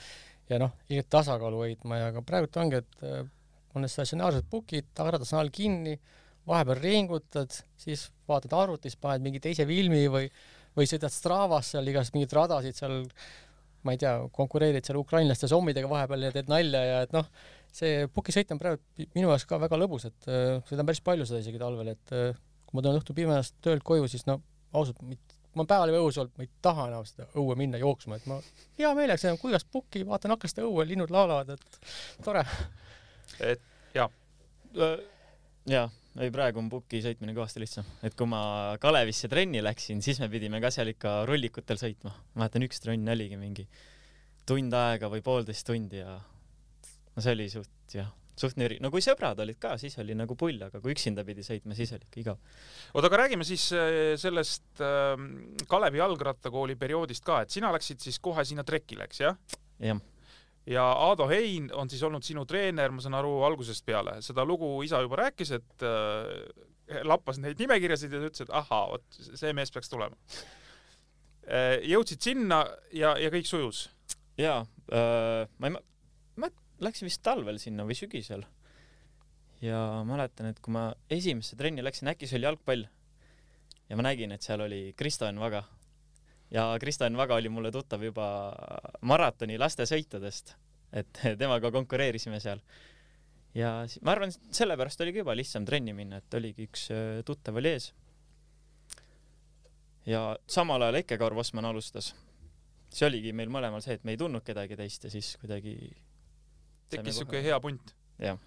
ja 0.49 0.57
noh, 0.61 0.71
ilmselt 0.89 1.11
tasakaalu 1.13 1.61
hoidma 1.63 1.99
ja 1.99 2.13
ka 2.15 2.23
praegult 2.25 2.57
ongi, 2.57 2.79
et 2.81 3.03
on 3.75 3.83
need 3.85 3.93
statsionaarsed 3.93 4.47
pukid, 4.49 4.87
tagaratas 4.97 5.33
all 5.37 5.51
kinni, 5.53 5.93
vahepeal 6.49 6.81
ringutad, 6.81 7.53
siis 7.77 8.07
vaatad 8.29 8.55
arvutis, 8.57 8.97
paned 8.99 9.25
mingi 9.25 9.41
teise 9.43 9.67
filmi 9.69 10.07
või, 10.11 10.25
või 10.77 10.89
sõidad 10.89 11.13
Stravas 11.13 11.73
seal 11.73 11.87
igast 11.91 12.15
mingeid 12.15 12.33
radasid 12.37 12.77
seal, 12.79 13.03
ma 13.85 13.93
ei 13.93 14.01
tea, 14.01 14.15
konkureerid 14.35 14.85
seal 14.85 14.99
ukrainlaste 14.99 15.49
sommidega 15.51 15.89
vahepeal 15.91 16.27
ja 16.27 16.33
teed 16.35 16.49
nalja 16.51 16.81
ja 16.87 16.99
et 17.05 17.13
noh, 17.15 17.29
see 17.73 18.07
pukisõit 18.13 18.49
on 18.55 18.61
praegu 18.61 19.07
minu 19.13 19.29
jaoks 19.29 19.45
ka 19.49 19.61
väga 19.61 19.77
lõbus, 19.79 20.09
et 20.09 20.29
äh, 20.31 20.57
sõidan 20.69 20.89
päris 20.89 21.03
palju 21.05 21.29
seda 21.29 21.43
isegi 21.43 21.61
talvel, 21.61 21.93
et 21.93 22.15
äh, 22.17 22.33
kui 22.69 22.77
ma 22.77 22.85
tulen 22.85 23.01
õhtul 23.01 23.17
pimedast 23.17 23.57
töölt 23.65 23.83
koju, 23.85 24.07
siis 24.11 24.27
no 24.29 24.37
ausalt, 24.77 25.01
ma 25.01 25.63
olen 25.63 25.69
päeval 25.69 25.91
juba 25.91 26.01
õues 26.05 26.19
olnud, 26.21 26.35
ma 26.37 26.45
ei 26.45 26.51
taha 26.61 26.87
enam 26.91 27.05
seda 27.09 27.25
õue 27.41 27.55
minna 27.57 27.79
jooksma, 27.81 28.19
et 28.19 28.27
ma 28.29 28.37
hea 28.77 28.91
meelega 28.97 29.21
sõidan 29.21 29.39
kuivast 29.41 29.69
pukki, 29.73 30.03
vaatan 30.07 30.35
aknast 30.35 30.61
õue, 30.61 30.85
linnud 30.87 31.13
laulavad, 31.13 31.55
et 31.55 31.79
tore. 32.25 32.43
et 33.41 33.63
jaa, 33.95 34.09
jaa, 35.69 35.87
ei 36.21 36.33
praegu 36.33 36.61
on 36.61 36.69
puki 36.69 37.01
sõitmine 37.05 37.33
kõvasti 37.33 37.63
lihtsam, 37.63 37.89
et 38.05 38.13
kui 38.17 38.29
ma 38.29 38.41
Kalevisse 38.81 39.31
trenni 39.31 39.63
läksin, 39.65 40.03
siis 40.05 40.21
me 40.21 40.29
pidime 40.29 40.61
ka 40.61 40.71
seal 40.73 40.93
ikka 40.93 41.23
rullikutel 41.29 41.81
sõitma. 41.81 42.13
ma 42.35 42.45
mäletan, 42.45 42.69
üks 42.69 42.85
trenn 42.85 43.09
oligi 43.09 43.41
mingi 43.41 43.65
tund 44.49 44.73
aega 44.73 45.09
või 45.09 45.25
poolteist 45.25 45.65
tundi 45.65 46.03
ja 46.03 46.19
no 46.19 47.25
see 47.25 47.33
oli 47.33 47.49
suht 47.51 47.97
jah, 47.97 48.13
suht 48.41 48.59
nüri. 48.59 48.77
no 48.83 48.91
kui 48.93 49.03
sõbrad 49.03 49.39
olid 49.43 49.59
ka, 49.61 49.75
siis 49.81 49.97
oli 50.01 50.15
nagu 50.17 50.35
pull, 50.39 50.59
aga 50.65 50.81
kui 50.83 50.93
üksinda 50.95 51.25
pidi 51.27 51.43
sõitma, 51.45 51.75
siis 51.77 51.91
oli 51.95 52.07
ikka 52.07 52.21
igav. 52.23 52.39
oota, 52.93 53.09
aga 53.09 53.23
räägime 53.23 53.47
siis 53.47 53.69
äh, 53.75 54.13
sellest 54.19 54.83
äh, 54.85 55.15
Kalevi 55.69 56.01
jalgrattakooli 56.01 56.77
perioodist 56.79 57.25
ka, 57.27 57.43
et 57.43 57.53
sina 57.53 57.73
läksid 57.75 58.01
siis 58.03 58.19
kohe 58.23 58.45
sinna 58.47 58.65
trekile, 58.67 59.09
eks 59.09 59.21
jah? 59.25 59.37
jah, 59.83 60.01
ja 60.69 60.85
Aado 61.07 61.27
Hein 61.31 61.69
on 61.73 61.91
siis 61.91 62.03
olnud 62.05 62.25
sinu 62.25 62.45
treener, 62.49 62.93
ma 62.93 63.03
saan 63.03 63.17
aru, 63.19 63.39
algusest 63.47 63.85
peale. 63.85 64.19
seda 64.25 64.45
lugu 64.45 64.71
isa 64.87 65.01
juba 65.05 65.23
rääkis, 65.25 65.53
et 65.59 65.85
äh, 65.85 67.03
lappas 67.05 67.37
neid 67.41 67.59
nimekirjasid 67.61 68.13
ja 68.13 68.23
ütles, 68.23 68.45
et 68.45 68.55
ahaa, 68.55 68.87
vot 68.95 69.21
see 69.29 69.53
mees 69.53 69.71
peaks 69.73 69.91
tulema 69.91 70.15
äh,. 71.49 71.77
jõudsid 71.89 72.23
sinna 72.31 72.63
ja, 72.93 73.15
ja 73.19 73.31
kõik 73.33 73.49
sujus. 73.49 73.87
jaa 74.39 74.63
äh,, 74.93 75.45
ma 75.57 75.69
ei 75.69 75.77
läksin 76.83 77.07
vist 77.09 77.21
talvel 77.25 77.59
sinna 77.61 77.85
või 77.87 77.97
sügisel. 77.97 78.45
ja 79.61 79.79
mäletan, 80.07 80.47
et 80.53 80.59
kui 80.63 80.71
ma 80.71 80.89
esimesse 81.11 81.57
trenni 81.59 81.83
läksin, 81.83 82.07
äkki 82.13 82.27
see 82.27 82.39
oli 82.39 82.47
jalgpall. 82.47 82.85
ja 83.89 83.97
ma 83.97 84.05
nägin, 84.07 84.31
et 84.31 84.45
seal 84.45 84.61
oli 84.61 84.93
Kristo 84.97 85.27
Enn 85.27 85.39
Vaga. 85.39 85.63
ja 86.51 86.71
Kristo 86.79 87.05
Enn 87.05 87.17
Vaga 87.17 87.35
oli 87.35 87.49
mulle 87.49 87.71
tuttav 87.71 88.03
juba 88.03 88.29
maratoni 89.01 89.57
lastesõitudest, 89.57 90.55
et 90.93 91.23
temaga 91.41 91.71
konkureerisime 91.71 92.39
seal. 92.39 92.61
ja 93.55 93.85
ma 94.01 94.15
arvan, 94.15 94.31
sellepärast 94.51 95.01
oligi 95.01 95.23
juba 95.23 95.35
lihtsam 95.35 95.65
trenni 95.65 95.93
minna, 95.93 96.17
et 96.23 96.33
oligi 96.33 96.69
üks 96.69 96.89
äh, 96.91 97.19
tuttav 97.25 97.59
oli 97.59 97.75
ees. 97.75 97.93
ja 100.05 100.37
samal 100.47 100.81
ajal 100.81 101.03
Eke-Kaur 101.03 101.35
Vosman 101.35 101.65
alustas 101.65 102.13
see 102.89 103.07
oligi 103.07 103.33
meil 103.35 103.51
mõlemal 103.53 103.83
see, 103.85 103.97
et 103.99 104.05
me 104.05 104.15
ei 104.15 104.19
tundnud 104.19 104.45
kedagi 104.45 104.77
teist 104.77 105.03
ja 105.05 105.11
siis 105.13 105.35
kuidagi 105.41 105.75
tekkis 106.93 107.21
siuke 107.21 107.41
hea 107.45 107.59
punt. 107.63 107.93
jah, 108.19 108.39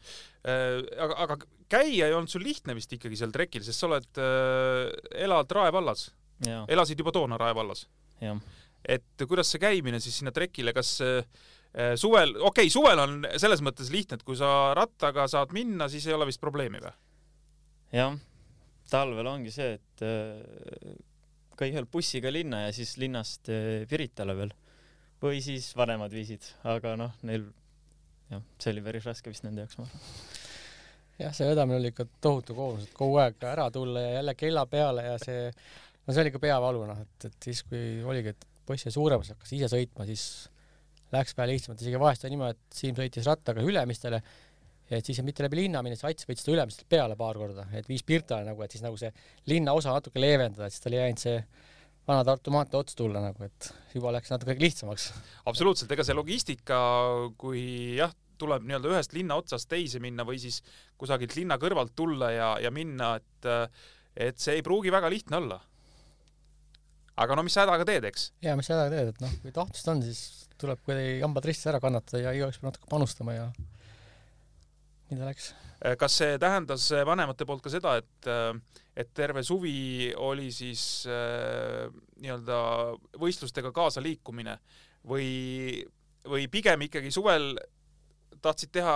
aga, 0.45 1.15
aga 1.25 1.39
käia 1.73 2.09
ei 2.09 2.17
olnud 2.17 2.31
sul 2.31 2.45
lihtne 2.45 2.75
vist 2.77 2.93
ikkagi 2.93 3.17
seal 3.19 3.33
trekil, 3.35 3.65
sest 3.65 3.81
sa 3.81 3.89
oled 3.89 4.21
äh,, 4.21 4.91
elad 5.25 5.55
Rae 5.57 5.73
vallas, 5.75 6.11
elasid 6.45 7.01
juba 7.01 7.15
toona 7.15 7.39
Rae 7.41 7.55
vallas. 7.57 7.87
et 8.83 9.25
kuidas 9.29 9.53
see 9.53 9.63
käimine 9.63 10.01
siis 10.03 10.19
sinna 10.21 10.35
trekile, 10.35 10.75
kas 10.77 10.99
äh, 11.05 11.95
suvel, 11.97 12.35
okei 12.37 12.67
okay,, 12.67 12.73
suvel 12.73 13.01
on 13.01 13.23
selles 13.41 13.63
mõttes 13.65 13.93
lihtne, 13.95 14.19
et 14.21 14.27
kui 14.27 14.37
sa 14.39 14.73
rattaga 14.77 15.29
saad 15.31 15.55
minna, 15.57 15.89
siis 15.89 16.07
ei 16.09 16.17
ole 16.17 16.29
vist 16.29 16.43
probleemi 16.43 16.83
või? 16.83 16.93
jah, 17.93 18.19
talvel 18.91 19.31
ongi 19.31 19.53
see, 19.55 19.79
et 19.79 20.05
äh, 20.05 20.99
kõigepealt 21.57 21.93
bussiga 21.93 22.33
linna 22.33 22.67
ja 22.67 22.75
siis 22.77 22.97
linnast 23.01 23.51
äh, 23.53 23.87
Piritale 23.89 24.37
veel. 24.37 24.53
või 25.23 25.41
siis 25.45 25.71
vanemad 25.79 26.13
viisid, 26.13 26.49
aga 26.67 26.97
noh, 26.99 27.13
neil 27.23 27.47
jah, 28.33 28.45
see 28.63 28.75
oli 28.75 28.85
päris 28.85 29.09
raske 29.09 29.33
vist 29.33 29.47
nende 29.47 29.65
jaoks, 29.65 29.79
ma 29.81 29.87
arvan. 29.89 30.07
jah, 31.23 31.35
see 31.37 31.51
vedamine 31.51 31.81
oli 31.81 31.93
ikka 31.93 32.07
tohutu 32.25 32.57
koormus, 32.59 32.89
et 32.89 32.97
kogu 32.97 33.19
aeg 33.23 33.49
ära 33.51 33.69
tulla 33.75 34.05
ja 34.05 34.15
jälle 34.21 34.37
kella 34.39 34.65
peale 34.71 35.07
ja 35.11 35.19
see, 35.23 35.51
no 36.07 36.15
see 36.15 36.25
oli 36.25 36.33
ikka 36.33 36.43
peavalu 36.47 36.87
noh, 36.89 37.03
et, 37.05 37.29
et 37.29 37.51
siis, 37.51 37.65
kui 37.69 38.01
oligi, 38.09 38.35
et 38.35 38.49
poiss 38.67 38.87
sai 38.87 38.95
suuremaks, 38.95 39.35
hakkas 39.35 39.55
ise 39.59 39.69
sõitma, 39.73 40.07
siis 40.09 40.25
läks 41.13 41.37
vähe 41.37 41.53
lihtsamalt, 41.53 41.83
isegi 41.85 42.01
vahest 42.01 42.25
oli 42.25 42.37
niimoodi, 42.37 42.57
et 42.57 42.79
Siim 42.79 42.97
sõitis 42.97 43.29
rattaga 43.29 43.65
Ülemistele 43.67 44.23
ja 44.89 44.99
et 44.99 45.09
siis 45.09 45.21
mitte 45.25 45.45
läbi 45.45 45.61
linna 45.63 45.83
minnes, 45.85 46.03
Ats 46.09 46.29
võttis 46.29 46.47
ta 46.47 46.55
Ülemistelt 46.55 46.89
peale 46.91 47.17
paar 47.19 47.39
korda, 47.41 47.67
et 47.77 47.89
viis 47.89 48.05
Pirtale 48.07 48.47
nagu, 48.49 48.63
et 48.65 48.73
siis 48.73 48.85
nagu 48.85 48.97
see 49.01 49.13
linnaosa 49.51 49.95
natuke 49.95 50.23
leevendada, 50.23 50.69
et 50.69 50.75
siis 50.75 50.85
tal 50.85 50.97
ei 50.97 51.03
jäänud 51.03 51.23
see 51.23 51.37
Vana-Tartu 52.09 52.51
maantee 52.51 52.81
ots 52.81 52.97
tulla 52.99 53.23
nagu, 53.23 53.47
et 53.47 53.69
juba 53.95 54.11
läks 54.17 54.33
natuke 54.33 54.57
lihtsamaks. 54.59 55.11
absoluutselt, 55.47 55.93
ega 55.95 56.05
see 56.07 56.17
logistika, 56.19 56.79
kui 57.39 57.63
jah, 58.01 58.15
tuleb 58.43 58.65
nii-öelda 58.67 58.91
ühest 58.91 59.13
linna 59.15 59.37
otsast 59.39 59.69
teise 59.71 60.01
minna 60.03 60.27
või 60.27 60.41
siis 60.43 60.61
kusagilt 60.99 61.37
linna 61.39 61.59
kõrvalt 61.63 61.95
tulla 61.95 62.33
ja, 62.35 62.55
ja 62.63 62.73
minna, 62.75 63.15
et 63.21 63.51
et 64.13 64.41
see 64.43 64.59
ei 64.59 64.65
pruugi 64.67 64.91
väga 64.93 65.09
lihtne 65.13 65.39
olla. 65.39 65.61
aga 67.23 67.37
no 67.37 67.45
mis 67.47 67.55
sa 67.55 67.67
hädaga 67.67 67.87
teed, 67.87 68.09
eks? 68.11 68.33
ja 68.43 68.57
mis 68.59 68.67
sa 68.67 68.81
hädaga 68.81 68.97
teed, 68.97 69.13
et 69.15 69.23
noh, 69.23 69.37
kui 69.45 69.55
tahtmist 69.55 69.93
on, 69.93 70.03
siis 70.03 70.49
tuleb 70.61 70.83
kuidagi 70.83 71.21
hambad 71.23 71.47
ristis 71.47 71.71
ära 71.71 71.81
kannatada 71.83 72.25
ja 72.25 72.35
igaüks 72.35 72.59
peab 72.59 72.73
natuke 72.73 72.91
panustama 72.91 73.37
ja 73.37 73.47
nii 75.11 75.21
ta 75.21 75.29
läks. 75.29 75.53
kas 76.01 76.19
see 76.19 76.39
tähendas 76.43 76.89
vanemate 77.07 77.47
poolt 77.47 77.63
ka 77.63 77.73
seda, 77.73 77.95
et 78.03 78.33
et 78.97 79.13
terve 79.17 79.43
suvi 79.47 80.13
oli 80.21 80.51
siis 80.53 81.07
äh, 81.09 81.89
nii-öelda 82.21 82.59
võistlustega 83.21 83.73
kaasa 83.73 84.03
liikumine 84.05 84.59
või, 85.09 85.81
või 86.29 86.49
pigem 86.53 86.85
ikkagi 86.89 87.13
suvel 87.15 87.55
tahtsid 88.43 88.73
teha 88.75 88.95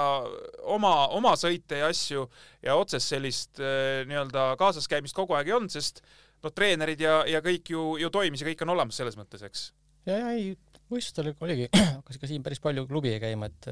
oma, 0.74 0.92
oma 1.14 1.32
sõite 1.38 1.80
ja 1.80 1.88
asju 1.92 2.26
ja 2.64 2.76
otsest 2.76 3.14
sellist 3.14 3.62
äh, 3.62 4.04
nii-öelda 4.10 4.52
kaasaskäimist 4.60 5.16
kogu 5.16 5.36
aeg 5.38 5.48
ei 5.48 5.56
olnud, 5.56 5.72
sest 5.72 6.02
noh, 6.44 6.52
treenerid 6.52 7.00
ja, 7.00 7.20
ja 7.30 7.40
kõik 7.44 7.72
ju, 7.72 7.94
ju 8.02 8.12
toimis 8.12 8.42
ja 8.42 8.50
kõik 8.50 8.66
on 8.66 8.74
olemas 8.76 8.98
selles 9.00 9.16
mõttes, 9.18 9.44
eks. 9.46 9.70
ja, 10.08 10.18
ja 10.18 10.34
ei, 10.36 10.52
võistlustel 10.92 11.32
oligi, 11.40 11.70
hakkas 11.72 12.20
ikka 12.20 12.30
siin 12.30 12.44
päris 12.44 12.60
palju 12.62 12.84
klubi 12.90 13.16
käima, 13.22 13.48
et 13.48 13.70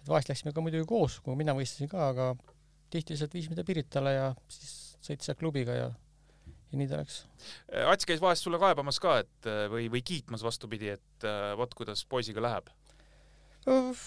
et 0.00 0.08
vahest 0.08 0.30
läksime 0.30 0.54
ka 0.56 0.62
muidugi 0.64 0.88
koos, 0.88 1.18
kui 1.20 1.36
mina 1.36 1.52
võistlesin 1.52 1.90
ka, 1.90 2.06
aga 2.14 2.30
tihti 2.90 3.12
lihtsalt 3.12 3.34
viisime 3.36 3.58
ta 3.58 3.66
Piritale 3.68 4.14
ja 4.14 4.30
siis 4.48 4.89
sõitis 5.00 5.30
seal 5.30 5.38
klubiga 5.40 5.76
ja 5.76 5.90
ja 6.70 6.78
nii 6.78 6.90
ta 6.90 7.00
läks. 7.00 7.22
Ats 7.90 8.08
käis 8.08 8.22
vahest 8.22 8.46
sulle 8.46 8.60
kaebamas 8.62 9.00
ka, 9.02 9.18
et 9.24 9.48
äh, 9.50 9.64
või, 9.72 9.88
või 9.92 10.02
kiitmas 10.06 10.44
vastupidi, 10.46 10.92
et 10.94 11.26
äh, 11.26 11.52
vot 11.58 11.74
kuidas 11.76 12.04
poisiga 12.08 12.42
läheb. 12.44 12.70
ausalt 13.66 14.06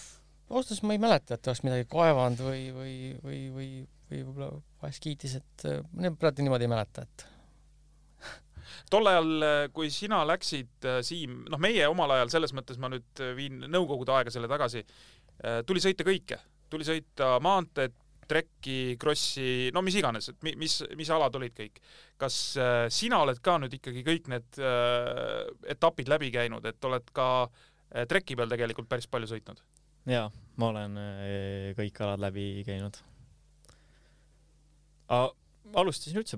öeldes 0.54 0.84
ma 0.86 0.96
ei 0.96 1.02
mäleta, 1.02 1.36
et 1.36 1.50
oleks 1.50 1.64
midagi 1.66 1.88
kaevanud 1.92 2.44
või, 2.46 2.64
või, 2.76 2.96
või, 3.24 3.42
või, 3.56 3.68
või 4.10 4.24
võib-olla 4.24 4.50
vahest 4.82 5.04
kiitis, 5.04 5.38
et 5.42 5.68
äh, 5.70 5.82
ma 5.94 6.14
praegu 6.20 6.46
niimoodi 6.46 6.68
ei 6.68 6.72
mäleta, 6.72 7.04
et 7.04 7.26
tol 8.94 9.12
ajal, 9.12 9.48
kui 9.76 9.92
sina 9.92 10.22
läksid, 10.28 10.88
Siim, 11.04 11.44
noh, 11.52 11.62
meie 11.62 11.88
omal 11.92 12.16
ajal 12.18 12.32
selles 12.38 12.56
mõttes 12.56 12.80
ma 12.80 12.92
nüüd 12.94 13.24
viin 13.38 13.66
nõukogude 13.68 14.16
aega 14.16 14.34
selle 14.34 14.52
tagasi, 14.52 14.86
tuli 15.68 15.82
sõita 15.84 16.06
kõike, 16.08 16.40
tuli 16.72 16.88
sõita 16.88 17.36
maanteed, 17.44 17.98
trekki, 18.30 18.96
krossi, 19.02 19.70
no 19.76 19.84
mis 19.86 19.98
iganes, 20.00 20.30
et 20.32 20.40
mi- 20.46 20.56
mis, 20.60 20.80
mis 20.98 21.12
alad 21.14 21.36
olid 21.40 21.56
kõik. 21.58 21.80
kas 22.18 22.56
äh, 22.58 22.88
sina 22.94 23.20
oled 23.24 23.40
ka 23.44 23.58
nüüd 23.60 23.74
ikkagi 23.80 24.04
kõik 24.08 24.30
need 24.32 24.60
äh, 24.62 25.44
etapid 25.76 26.12
läbi 26.12 26.32
käinud, 26.32 26.66
et 26.66 26.86
oled 26.86 27.10
ka 27.16 27.30
äh, 27.46 28.06
treki 28.10 28.38
peal 28.40 28.52
tegelikult 28.52 28.90
päris 28.90 29.08
palju 29.08 29.28
sõitnud? 29.34 29.62
jaa, 30.10 30.28
ma 30.60 30.70
olen 30.74 30.98
äh, 31.00 31.70
kõik 31.78 32.02
alad 32.04 32.24
läbi 32.24 32.64
käinud. 32.68 33.00
alustasin 35.74 36.20
üldse 36.22 36.38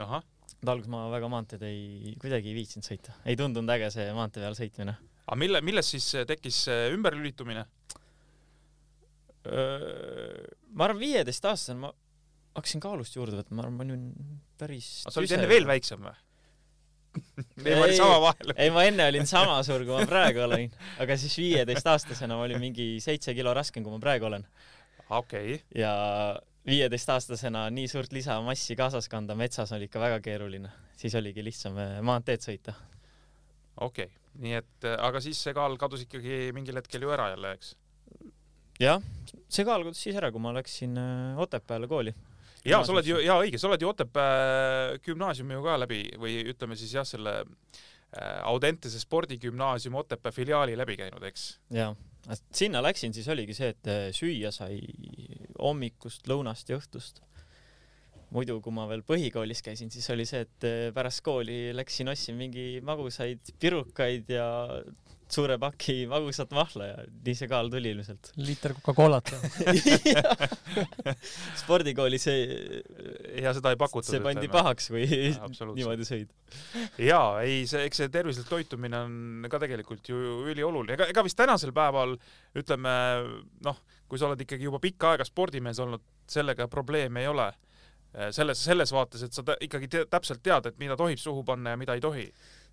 ahah, 0.00 0.22
et 0.60 0.68
alguses 0.68 0.90
ma 0.92 1.06
väga 1.12 1.28
maanteed 1.32 1.62
ei, 1.66 2.14
kuidagi 2.20 2.50
ei 2.52 2.56
viitsinud 2.58 2.86
sõita, 2.86 3.14
ei 3.24 3.36
tundunud 3.38 3.72
äge 3.76 3.90
see 3.94 4.08
maantee 4.16 4.42
peal 4.44 4.56
sõitmine. 4.58 4.96
aga 5.26 5.38
mille, 5.40 5.62
millest 5.64 5.94
siis 5.96 6.08
äh, 6.14 6.26
tekkis 6.28 6.64
see 6.68 6.90
ümberlülitumine? 6.94 7.64
Ma 9.46 10.88
arvan, 10.88 11.00
viieteistaastasena 11.00 11.86
ma 11.86 11.92
hakkasin 12.56 12.82
kaalust 12.82 13.16
juurde 13.16 13.38
võtma, 13.40 13.58
ma 13.58 13.66
arvan, 13.66 13.76
ma 13.76 13.86
olin 13.86 14.38
päris 14.58 14.88
sa 15.04 15.20
olid 15.20 15.34
enne 15.36 15.50
veel 15.50 15.68
väiksem 15.68 16.06
või? 16.06 16.14
meil 17.64 17.80
oli 17.80 17.94
Ei, 17.94 17.98
sama 17.98 18.16
vahel. 18.20 18.52
ei, 18.56 18.72
ma 18.72 18.84
enne 18.88 19.06
olin 19.08 19.28
sama 19.28 19.56
suur, 19.64 19.84
kui 19.88 19.96
ma 19.96 20.08
praegu 20.08 20.42
olen, 20.44 20.72
aga 21.02 21.16
siis 21.20 21.36
viieteistaastasena 21.40 22.36
ma 22.36 22.44
olin 22.48 22.60
mingi 22.60 22.96
seitse 23.04 23.34
kilo 23.36 23.54
raskem, 23.56 23.84
kui 23.84 23.94
ma 23.94 24.00
praegu 24.02 24.28
olen 24.28 24.44
okei 25.08 25.54
okay., 25.54 25.62
ja 25.80 25.92
viieteistaastasena 26.66 27.68
nii 27.70 27.88
suurt 27.88 28.12
lisamassi 28.12 28.76
kaasas 28.76 29.08
kanda 29.08 29.36
metsas 29.38 29.72
oli 29.76 29.88
ikka 29.88 30.02
väga 30.02 30.20
keeruline, 30.24 30.70
siis 30.98 31.14
oligi 31.18 31.44
lihtsam 31.44 31.78
äh, 31.80 31.98
maanteed 32.04 32.44
sõita. 32.44 32.74
okei 33.80 34.08
okay., 34.10 34.22
nii 34.42 34.58
et 34.58 34.88
äh, 34.88 34.98
aga 35.08 35.22
siis 35.24 35.40
see 35.42 35.54
kaal 35.56 35.76
kadus 35.80 36.04
ikkagi 36.04 36.50
mingil 36.56 36.76
hetkel 36.80 37.06
ju 37.06 37.12
ära 37.14 37.30
jälle, 37.32 37.54
eks? 37.56 37.76
jah, 38.82 39.02
see 39.48 39.66
kaal 39.66 39.84
kadus 39.86 40.00
siis 40.02 40.16
ära, 40.18 40.30
kui 40.32 40.42
ma 40.42 40.52
läksin 40.56 40.96
äh, 41.00 41.40
Otepääle 41.40 41.88
kooli. 41.90 42.14
jaa, 42.66 42.82
sa 42.84 42.94
oled 42.94 43.08
ju, 43.08 43.20
jaa 43.24 43.38
õige, 43.42 43.60
sa 43.60 43.70
oled 43.70 43.82
ju 43.82 43.90
Otepää 43.92 44.98
gümnaasiumi 45.06 45.56
ju 45.56 45.62
ka 45.64 45.76
läbi 45.80 46.02
või 46.20 46.40
ütleme 46.52 46.78
siis 46.78 46.96
jah, 46.96 47.06
selle 47.08 47.38
äh, 47.42 48.40
Audentese 48.48 49.00
spordigümnaasiumi 49.02 50.02
Otepää 50.02 50.34
filiaali 50.34 50.76
läbi 50.78 50.98
käinud, 51.00 51.24
eks? 51.30 51.54
jaa, 51.74 51.94
sinna 52.50 52.82
läksin, 52.84 53.14
siis 53.16 53.28
oligi 53.32 53.56
see, 53.56 53.72
et 53.76 53.92
äh, 53.92 54.02
süüa 54.16 54.52
sai 54.54 54.80
hommikust, 55.60 56.28
lõunast 56.28 56.68
ja 56.72 56.80
õhtust. 56.80 57.22
muidu, 58.34 58.58
kui 58.60 58.74
ma 58.74 58.88
veel 58.90 59.06
põhikoolis 59.06 59.62
käisin, 59.64 59.88
siis 59.94 60.10
oli 60.10 60.26
see, 60.28 60.42
et 60.44 60.92
pärast 60.92 61.22
kooli 61.24 61.70
läksin, 61.72 62.10
ostsin 62.10 62.36
mingi 62.36 62.82
magusaid 62.84 63.54
pirukaid 63.62 64.28
ja 64.34 64.48
suure 65.32 65.56
paki 65.58 66.04
magusat 66.10 66.52
mahla 66.54 66.86
ja 66.86 66.96
nii 67.26 67.34
see 67.34 67.48
kaal 67.50 67.68
tuli 67.70 67.90
ilmselt. 67.94 68.30
liiter 68.38 68.74
Coca-Colat 68.76 69.32
spordikoolis 71.62 72.26
see, 72.28 72.44
ja 73.42 73.54
seda 73.56 73.72
ei 73.74 73.80
pakutud. 73.80 74.08
see 74.12 74.22
pandi 74.22 74.50
pahaks, 74.52 74.88
kui 74.94 75.06
niimoodi 75.78 76.06
sõid. 76.06 76.30
jaa, 77.02 77.42
ei 77.42 77.64
see, 77.66 77.86
eks 77.88 78.02
see 78.02 78.12
tervislik 78.14 78.48
toitumine 78.50 79.02
on 79.02 79.48
ka 79.50 79.60
tegelikult 79.62 80.12
ju 80.12 80.20
ülioluline, 80.52 80.94
ega, 80.94 81.10
ega 81.10 81.26
vist 81.26 81.38
tänasel 81.38 81.74
päeval 81.76 82.14
ütleme 82.56 82.96
noh, 83.66 83.80
kui 84.06 84.20
sa 84.20 84.28
oled 84.30 84.46
ikkagi 84.46 84.68
juba 84.68 84.78
pikka 84.82 85.14
aega 85.14 85.26
spordimees 85.26 85.82
olnud, 85.82 86.04
sellega 86.30 86.68
probleeme 86.70 87.24
ei 87.24 87.32
ole. 87.32 87.50
selles, 88.32 88.62
selles 88.64 88.92
vaates, 88.94 89.26
et 89.26 89.34
sa 89.34 89.42
ikkagi 89.60 89.88
te, 89.92 90.04
täpselt 90.08 90.40
tead, 90.40 90.70
et 90.70 90.78
mida 90.80 90.94
tohib 90.96 91.18
suhu 91.20 91.42
panna 91.44 91.74
ja 91.74 91.76
mida 91.76 91.98
ei 91.98 92.00
tohi 92.00 92.30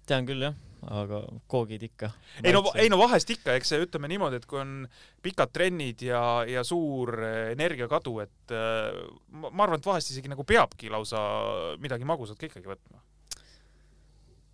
tean 0.10 0.28
küll 0.28 0.44
jah, 0.44 0.56
aga 0.92 1.22
koogid 1.52 1.84
ikka. 1.88 2.10
ei 2.44 2.54
no, 2.56 2.64
ei 2.80 2.90
no 2.92 3.00
vahest 3.02 3.30
ikka, 3.34 3.56
eks 3.60 3.74
ütleme 3.78 4.10
niimoodi, 4.12 4.40
et 4.42 4.48
kui 4.50 4.60
on 4.62 4.76
pikad 5.24 5.54
trennid 5.56 6.04
ja, 6.06 6.22
ja 6.50 6.64
suur 6.68 7.16
energiakadu, 7.54 8.18
et 8.26 8.56
äh, 8.56 9.00
ma 9.40 9.66
arvan, 9.66 9.80
et 9.80 9.90
vahest 9.90 10.14
isegi 10.14 10.32
nagu 10.32 10.46
peabki 10.48 10.92
lausa 10.94 11.24
midagi 11.84 12.08
magusat 12.08 12.40
ka 12.40 12.50
ikkagi 12.50 12.72
võtma. 12.74 13.04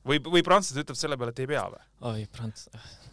või, 0.09 0.21
või 0.21 0.45
prantslased 0.45 0.83
ütlevad 0.83 1.01
selle 1.01 1.19
peale, 1.19 1.35
et 1.35 1.43
ei 1.45 1.51
pea 1.53 1.65
või? 1.73 1.85
oi, 2.11 2.27
prants-, 2.35 2.67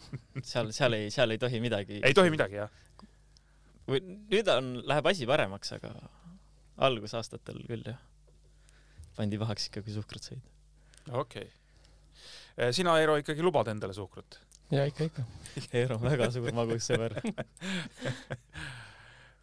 seal, 0.53 0.73
seal 0.77 0.99
ei, 0.99 1.13
seal 1.15 1.35
ei 1.35 1.43
tohi 1.43 1.63
midagi. 1.65 2.03
ei 2.05 2.17
tohi 2.17 2.33
midagi, 2.35 2.61
jah? 2.63 2.73
või 3.89 4.03
nüüd 4.05 4.51
on, 4.53 4.75
läheb 4.85 5.13
asi 5.13 5.29
paremaks, 5.29 5.77
aga 5.79 5.95
algusaastatel 6.87 7.63
küll 7.69 7.87
jah. 7.87 8.03
pandi 9.17 9.39
pahaks 9.41 9.71
ikka, 9.71 9.87
kui 9.87 9.97
suhkrut 9.97 10.33
sõid. 10.33 10.43
okei 11.09 11.47
okay 11.47 11.55
sina, 12.73 12.97
Eero, 13.01 13.19
ikkagi 13.21 13.45
lubad 13.45 13.69
endale 13.73 13.97
suhkrut? 13.97 14.41
ja 14.71 14.87
ikka, 14.87 15.11
ikka. 15.11 15.25
Eero 15.73 15.97
on 15.97 16.11
väga 16.11 16.29
suur 16.35 16.53
magussõber 16.57 17.17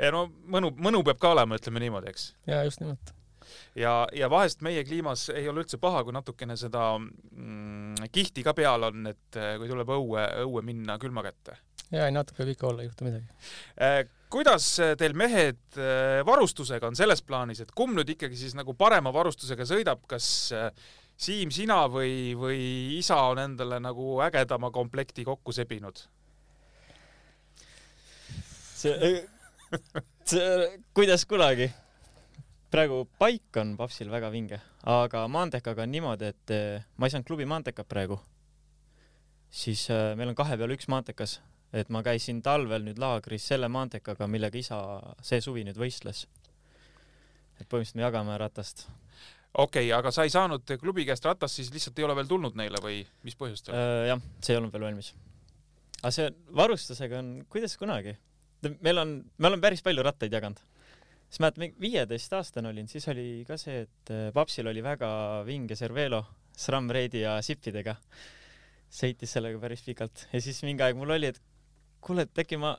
ja 0.04 0.14
no 0.14 0.26
mõnu, 0.52 0.74
mõnu 0.78 1.04
peab 1.08 1.20
ka 1.22 1.34
olema, 1.36 1.60
ütleme 1.60 1.84
niimoodi, 1.84 2.14
eks. 2.14 2.32
ja 2.50 2.64
just 2.68 2.84
nimelt. 2.84 3.14
ja, 3.80 3.94
ja 4.16 4.30
vahest 4.32 4.64
meie 4.66 4.84
kliimas 4.88 5.28
ei 5.34 5.48
ole 5.50 5.64
üldse 5.64 5.80
paha, 5.82 6.04
kui 6.06 6.16
natukene 6.16 6.58
seda 6.60 6.94
mm, 7.00 8.10
kihti 8.14 8.46
ka 8.46 8.56
peal 8.58 8.90
on, 8.90 9.14
et 9.14 9.40
eh, 9.40 9.56
kui 9.62 9.72
tuleb 9.72 9.94
õue, 9.96 10.26
õue 10.46 10.66
minna 10.66 10.98
külma 11.02 11.26
kätte. 11.26 11.58
ja 11.94 12.10
ei, 12.10 12.16
natuke 12.16 12.44
võib 12.44 12.58
ikka 12.58 12.70
olla, 12.72 12.84
ei 12.84 12.92
juhtu 12.92 13.08
midagi 13.08 13.26
eh, 13.78 14.02
kuidas 14.34 14.66
teil 14.98 15.14
mehed 15.14 15.78
varustusega 16.26 16.90
on 16.90 16.98
selles 16.98 17.22
plaanis, 17.22 17.60
et 17.62 17.74
kumb 17.78 17.94
nüüd 17.94 18.16
ikkagi 18.16 18.38
siis 18.38 18.56
nagu 18.58 18.74
parema 18.74 19.12
varustusega 19.14 19.68
sõidab, 19.70 20.02
kas 20.10 20.50
Siim, 21.24 21.54
sina 21.56 21.86
või, 21.88 22.34
või 22.36 22.64
isa 22.98 23.16
on 23.30 23.40
endale 23.40 23.78
nagu 23.80 24.18
ägedama 24.26 24.74
komplekti 24.76 25.24
kokku 25.24 25.54
sebinud? 25.56 26.02
see, 28.84 29.12
see, 30.28 30.80
kuidas 30.94 31.24
kunagi. 31.30 31.70
praegu 32.74 33.06
paik 33.20 33.60
on 33.62 33.76
Papsil 33.78 34.10
väga 34.12 34.32
vinge, 34.34 34.60
aga 34.84 35.22
Maantekaga 35.32 35.86
on 35.86 35.94
niimoodi, 35.94 36.32
et 36.34 36.54
eh, 36.56 36.84
ma 36.98 37.08
ei 37.08 37.14
saanud 37.14 37.28
klubi 37.30 37.48
Maantekat 37.48 37.88
praegu. 37.88 38.20
siis 39.50 39.86
äh, 39.92 40.18
meil 40.18 40.34
on 40.34 40.36
kahe 40.36 40.58
peale 40.58 40.76
üks 40.76 40.90
Maantekas, 40.92 41.38
et 41.72 41.90
ma 41.90 42.04
käisin 42.04 42.42
talvel 42.42 42.84
nüüd 42.84 43.00
laagris 43.00 43.48
selle 43.48 43.70
Maantekaga, 43.72 44.28
millega 44.28 44.60
isa 44.60 44.82
see 45.22 45.40
suvi 45.42 45.64
nüüd 45.64 45.80
võistles. 45.80 46.26
et 47.62 47.70
põhimõtteliselt 47.70 48.02
me 48.02 48.08
jagame 48.10 48.38
ratast 48.38 48.88
okei 49.54 49.88
okay,, 49.88 49.94
aga 49.98 50.12
sa 50.14 50.26
ei 50.26 50.34
saanud 50.34 50.76
klubi 50.82 51.06
käest 51.08 51.26
ratast, 51.28 51.60
siis 51.60 51.72
lihtsalt 51.74 52.00
ei 52.00 52.08
ole 52.08 52.16
veel 52.18 52.30
tulnud 52.30 52.58
neile 52.58 52.82
või 52.84 53.02
mis 53.26 53.38
põhjustel 53.40 53.76
äh,? 53.78 54.10
jah, 54.12 54.22
see 54.42 54.56
ei 54.56 54.60
olnud 54.62 54.74
veel 54.74 54.88
valmis. 54.88 55.14
aga 56.02 56.14
see 56.16 56.30
varustusega 56.62 57.20
on, 57.22 57.34
kuidas 57.54 57.78
kunagi. 57.78 58.16
meil 58.82 59.02
on, 59.04 59.18
me 59.38 59.52
oleme 59.52 59.66
päris 59.66 59.86
palju 59.86 60.06
rattaid 60.06 60.34
jaganud. 60.34 60.62
siis 61.30 61.42
mäletan, 61.44 61.76
viieteistaastane 61.82 62.74
olin, 62.74 62.88
siis 62.90 63.08
oli 63.14 63.44
ka 63.48 63.58
see, 63.62 63.86
et 63.86 64.14
äh, 64.14 64.32
papsil 64.34 64.68
oli 64.68 64.84
väga 64.86 65.10
vinge 65.46 65.78
Cervelo 65.78 66.24
SRAM 66.58 66.90
Raidi 66.94 67.24
ja 67.24 67.38
sippidega. 67.42 67.98
sõitis 68.94 69.32
sellega 69.38 69.62
päris 69.62 69.82
pikalt 69.86 70.28
ja 70.34 70.42
siis 70.42 70.62
mingi 70.66 70.84
aeg 70.86 70.98
mul 70.98 71.14
oli, 71.14 71.30
et 71.34 71.42
kuule, 72.04 72.26
et 72.26 72.42
äkki 72.44 72.58
ma, 72.62 72.74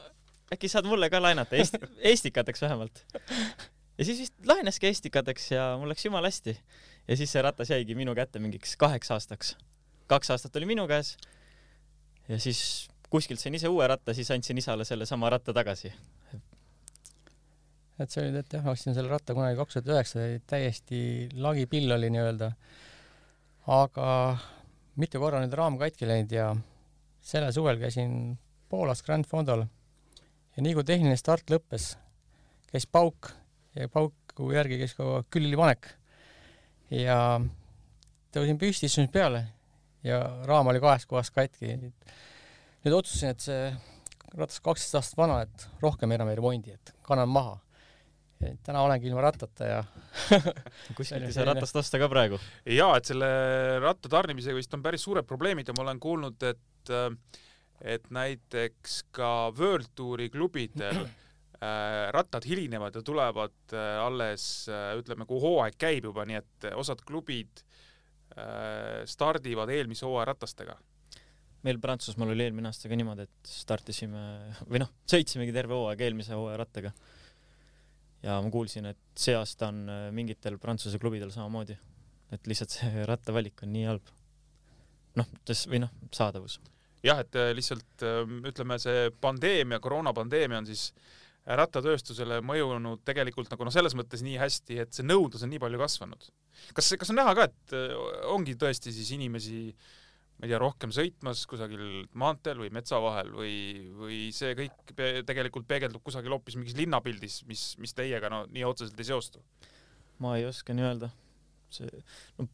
äkki 0.54 0.68
saad 0.70 0.86
mulle 0.86 1.08
ka 1.10 1.22
laenata 1.22 1.56
Eesti, 1.58 1.80
Eestikateks 2.10 2.62
vähemalt 2.66 3.02
ja 3.98 4.04
siis 4.04 4.24
vist 4.24 4.46
laenaski 4.46 4.88
Estikadeks 4.90 5.50
ja 5.52 5.74
mul 5.78 5.92
läks 5.92 6.04
jumala 6.04 6.30
hästi. 6.30 6.56
ja 7.08 7.16
siis 7.16 7.32
see 7.32 7.42
ratas 7.42 7.70
jäigi 7.70 7.94
minu 7.94 8.14
kätte 8.14 8.38
mingiks 8.38 8.76
kaheks 8.76 9.10
aastaks. 9.10 9.56
kaks 10.06 10.30
aastat 10.30 10.56
oli 10.56 10.66
minu 10.66 10.86
käes. 10.88 11.16
ja 12.28 12.38
siis 12.38 12.88
kuskilt 13.10 13.40
sain 13.40 13.54
ise 13.54 13.68
uue 13.68 13.86
ratta, 13.86 14.14
siis 14.14 14.30
andsin 14.30 14.58
isale 14.58 14.84
sellesama 14.84 15.30
ratta 15.30 15.52
tagasi. 15.54 15.92
et 17.98 18.10
see 18.10 18.24
oli, 18.24 18.38
et 18.38 18.58
jah, 18.58 18.66
ostsin 18.66 18.94
selle 18.94 19.12
ratta 19.12 19.34
kunagi 19.34 19.56
kaks 19.60 19.78
tuhat 19.78 19.92
üheksa, 19.94 20.26
täiesti 20.50 21.28
lagipill 21.38 21.94
oli 21.94 22.10
nii-öelda. 22.10 22.52
aga 23.66 24.08
mitu 24.96 25.20
korra 25.22 25.44
nüüd 25.44 25.54
raam 25.54 25.78
katki 25.78 26.08
läinud 26.10 26.34
ja 26.34 26.50
sellel 27.22 27.54
suvel 27.54 27.78
käisin 27.78 28.36
Poolas 28.68 29.02
Grand 29.06 29.26
Fondol 29.26 29.64
ja 30.56 30.62
nii 30.62 30.74
kui 30.74 30.84
tehniline 30.84 31.16
start 31.16 31.50
lõppes, 31.50 31.94
käis 32.72 32.86
pauk 32.90 33.30
ja 33.74 33.88
pauku 33.92 34.50
järgi 34.54 34.78
käis 34.82 34.94
ka 34.98 35.22
külilipanek. 35.32 35.88
ja 36.90 37.18
tõusin 38.34 38.58
püsti, 38.60 38.86
istusin 38.88 39.10
peale 39.12 39.46
ja 40.04 40.20
raam 40.48 40.68
oli 40.70 40.82
kahest 40.82 41.08
kohast 41.10 41.34
katki. 41.34 41.76
nüüd 42.84 42.96
otsustasin, 42.96 43.34
et 43.34 43.44
see 43.44 43.60
ratas 44.34 44.60
kaksteist 44.64 44.98
aastat 44.98 45.18
vana, 45.18 45.42
et 45.46 45.68
rohkem 45.82 46.12
enam 46.16 46.30
ei 46.30 46.38
remondi, 46.38 46.74
et 46.74 46.94
kannan 47.06 47.30
maha. 47.30 47.58
täna 48.66 48.82
olengi 48.84 49.08
ilma 49.08 49.22
rattata 49.24 49.64
ja 49.64 49.78
kuskilt 50.96 51.22
ei 51.24 51.32
saa 51.32 51.46
ratast 51.48 51.76
osta 51.80 51.98
ka 52.02 52.10
praegu. 52.12 52.38
jaa, 52.66 52.92
et 52.98 53.08
selle 53.08 53.28
ratta 53.80 54.10
tarnimisega 54.12 54.56
vist 54.58 54.74
on 54.74 54.82
päris 54.84 55.06
suured 55.06 55.26
probleemid 55.26 55.68
ja 55.68 55.76
ma 55.76 55.86
olen 55.88 56.00
kuulnud, 56.00 56.42
et 56.42 56.94
et 57.80 58.10
näiteks 58.12 59.00
ka 59.16 59.50
World 59.58 59.94
Touri 59.94 60.28
klubidel 60.30 61.06
rattad 62.10 62.44
hilinevad 62.48 62.94
ja 62.94 63.02
tulevad 63.02 63.72
äh, 63.72 64.00
alles 64.02 64.68
äh, 64.68 64.94
ütleme, 64.98 65.26
kui 65.26 65.40
hooaeg 65.42 65.76
käib 65.78 66.08
juba, 66.10 66.24
nii 66.28 66.40
et 66.40 66.68
osad 66.74 67.04
klubid 67.06 67.64
stardivad 69.06 69.70
eelmise 69.70 70.08
hooaja 70.08 70.24
ratastega. 70.32 70.72
meil 71.62 71.78
Prantsusmaal 71.78 72.32
oli 72.32 72.42
eelmine 72.42 72.66
aasta 72.66 72.88
ka 72.90 72.96
niimoodi, 72.98 73.28
et 73.28 73.46
startisime 73.46 74.22
või 74.72 74.80
noh, 74.82 74.90
sõitsimegi 75.06 75.54
terve 75.54 75.76
hooaeg 75.76 76.02
eelmise 76.02 76.34
hooaja 76.34 76.56
rattaga. 76.58 76.90
ja 78.24 78.40
ma 78.42 78.50
kuulsin, 78.50 78.88
et 78.90 78.98
see 79.14 79.36
aasta 79.38 79.68
on 79.70 79.84
mingitel 80.16 80.58
Prantsuse 80.58 80.98
klubidel 80.98 81.30
samamoodi, 81.30 81.76
et 82.34 82.50
lihtsalt 82.50 82.74
see 82.74 83.04
rattavalik 83.12 83.62
on 83.62 83.70
nii 83.76 83.86
halb. 83.92 84.10
noh, 85.20 85.30
või 85.70 85.84
noh, 85.84 85.94
saadavus. 86.10 86.58
jah, 87.06 87.22
et 87.22 87.38
lihtsalt 87.54 88.08
ütleme, 88.50 88.80
see 88.82 89.12
pandeemia, 89.20 89.78
koroonapandeemia 89.84 90.64
on 90.64 90.72
siis 90.72 90.88
äh, 90.90 91.23
rattatööstusele 91.44 92.38
mõjunud 92.44 93.02
tegelikult 93.04 93.50
nagu 93.52 93.66
noh, 93.66 93.74
selles 93.74 93.94
mõttes 93.98 94.22
nii 94.24 94.38
hästi, 94.40 94.78
et 94.80 94.96
see 94.96 95.04
nõudlus 95.04 95.44
on 95.44 95.52
nii 95.52 95.60
palju 95.60 95.80
kasvanud. 95.80 96.30
kas, 96.76 96.94
kas 97.00 97.12
on 97.12 97.20
näha 97.20 97.34
ka, 97.36 97.50
et 97.50 97.76
äh, 97.76 97.92
ongi 98.32 98.56
tõesti 98.60 98.94
siis 98.94 99.12
inimesi 99.16 99.66
ma 100.38 100.48
ei 100.48 100.50
tea, 100.50 100.58
rohkem 100.58 100.94
sõitmas 100.94 101.44
kusagil 101.50 101.84
maanteel 102.18 102.62
või 102.64 102.72
metsa 102.74 102.98
vahel 103.02 103.30
või, 103.36 103.54
või 103.98 104.18
see 104.34 104.56
kõik 104.58 104.94
pe 104.96 105.10
tegelikult 105.26 105.68
peegeldub 105.68 106.02
kusagil 106.06 106.34
hoopis 106.34 106.56
mingis 106.58 106.78
linnapildis, 106.78 107.42
mis, 107.50 107.66
mis 107.78 107.94
teiega 107.94 108.32
no 108.32 108.42
nii 108.48 108.64
otseselt 108.66 108.98
ei 108.98 109.10
seostu? 109.12 109.44
ma 110.24 110.38
ei 110.38 110.48
oska 110.48 110.74
nii 110.74 110.88
öelda. 110.88 111.12
see, 111.74 112.02
no 112.38 112.48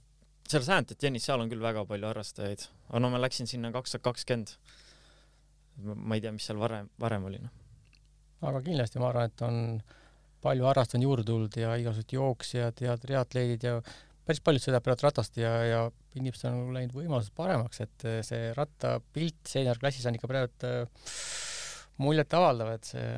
seal 0.51 0.67
Saint-Etienne'is, 0.67 1.31
seal 1.31 1.41
on 1.41 1.51
küll 1.53 1.63
väga 1.63 1.87
palju 1.87 2.11
harrastajaid, 2.11 2.67
aga 2.91 3.05
no 3.05 3.15
ma 3.15 3.23
läksin 3.23 3.47
sinna 3.47 3.71
kaks 3.71 3.95
tuhat 3.95 4.09
kakskümmend. 4.11 4.57
ma 5.95 6.19
ei 6.19 6.27
tea, 6.27 6.35
mis 6.35 6.51
seal 6.51 6.59
varem, 6.59 6.91
varem 7.01 7.31
oli, 7.31 7.39
noh 7.47 7.60
aga 8.41 8.63
kindlasti 8.65 9.01
ma 9.03 9.11
arvan, 9.11 9.31
et 9.31 9.43
on 9.47 9.59
palju 10.41 10.69
harrastajaid 10.69 11.05
juurde 11.05 11.27
tulnud 11.29 11.57
ja 11.61 11.75
igasugused 11.77 12.15
jooksjad 12.17 12.81
ja 12.81 12.97
triatleedid 13.01 13.67
ja 13.67 13.75
päris 14.25 14.41
paljud 14.45 14.65
sõidavad 14.65 15.05
ratast 15.05 15.37
ja, 15.41 15.53
ja 15.67 15.81
inimestel 16.17 16.55
on 16.55 16.75
läinud 16.75 16.95
võimalused 16.97 17.35
paremaks, 17.37 17.83
et 17.85 18.07
see 18.27 18.51
rattapilt 18.57 19.41
seeniorklassis 19.49 20.07
on 20.09 20.17
ikka 20.17 20.31
praegu 20.31 20.69
äh, 20.69 21.07
muljetavaldav, 22.01 22.75
et 22.77 22.91
see 22.93 23.09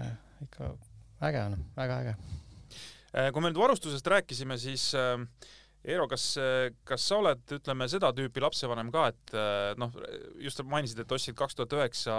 ikka 0.46 0.72
äge 1.28 1.42
on, 1.46 1.58
väga 1.76 1.98
äge. 2.02 2.14
Äh, 3.12 3.28
kui 3.30 3.44
me 3.44 3.50
nüüd 3.50 3.60
varustusest 3.60 4.08
rääkisime, 4.08 4.58
siis 4.60 4.88
äh, 4.98 5.14
Eero, 5.82 6.06
kas, 6.06 6.24
kas 6.86 7.04
sa 7.08 7.16
oled, 7.18 7.40
ütleme 7.56 7.88
seda 7.90 8.12
tüüpi 8.14 8.42
lapsevanem 8.44 8.92
ka, 8.94 9.08
et 9.10 9.32
äh, 9.34 9.72
noh, 9.80 9.90
just 10.38 10.62
mainisid, 10.62 11.00
et 11.02 11.14
ostsid 11.16 11.34
kaks 11.38 11.58
tuhat 11.58 11.74
üheksa 11.74 12.14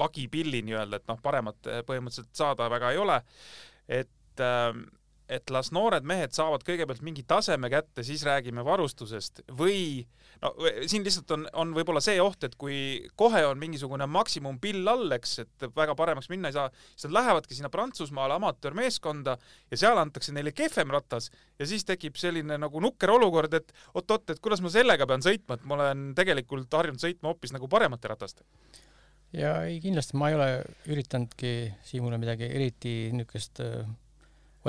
lagipilli 0.00 0.62
nii-öelda, 0.64 1.02
et 1.02 1.10
noh, 1.10 1.20
paremat 1.20 1.68
põhimõtteliselt 1.88 2.32
saada 2.36 2.70
väga 2.72 2.94
ei 2.94 3.02
ole. 3.02 3.20
et, 3.86 4.40
et 5.28 5.50
las 5.50 5.72
noored 5.74 6.06
mehed 6.06 6.34
saavad 6.36 6.62
kõigepealt 6.66 7.02
mingi 7.02 7.24
taseme 7.26 7.70
kätte, 7.70 8.04
siis 8.06 8.22
räägime 8.26 8.62
varustusest 8.66 9.42
või 9.58 10.06
no 10.42 10.52
siin 10.86 11.04
lihtsalt 11.06 11.32
on, 11.34 11.46
on 11.58 11.72
võib-olla 11.74 12.02
see 12.04 12.20
oht, 12.22 12.46
et 12.46 12.54
kui 12.60 12.76
kohe 13.18 13.42
on 13.48 13.58
mingisugune 13.58 14.06
maksimumpill 14.10 14.86
all, 14.90 15.10
eks, 15.16 15.34
et 15.42 15.66
väga 15.76 15.96
paremaks 15.98 16.30
minna 16.30 16.52
ei 16.52 16.56
saa, 16.56 16.70
siis 16.92 17.08
nad 17.08 17.16
lähevadki 17.18 17.58
sinna 17.58 17.72
Prantsusmaale 17.72 18.38
amatöörmeeskonda 18.38 19.36
ja 19.72 19.80
seal 19.80 19.98
antakse 20.02 20.34
neile 20.36 20.54
kehvem 20.56 20.94
ratas 20.94 21.30
ja 21.58 21.66
siis 21.66 21.86
tekib 21.88 22.18
selline 22.20 22.60
nagu 22.62 22.82
nukker 22.84 23.10
olukord, 23.16 23.58
et 23.58 23.74
oot-oot, 23.94 24.30
et 24.30 24.42
kuidas 24.44 24.62
ma 24.62 24.72
sellega 24.72 25.10
pean 25.10 25.24
sõitma, 25.26 25.58
et 25.58 25.66
ma 25.66 25.80
olen 25.80 26.08
tegelikult 26.18 26.78
harjunud 26.78 27.02
sõitma 27.02 27.32
hoopis 27.32 27.56
nagu 27.56 27.70
paremate 27.72 28.14
ratastega. 28.14 28.48
ja 29.34 29.58
ei, 29.66 29.80
kindlasti 29.82 30.16
ma 30.16 30.30
ei 30.30 30.38
ole 30.38 30.50
üritanudki 30.86 31.56
Siimule 31.84 32.18
midagi 32.22 32.46
eriti 32.46 32.98
niisugust 33.10 33.64
äh, 33.64 33.88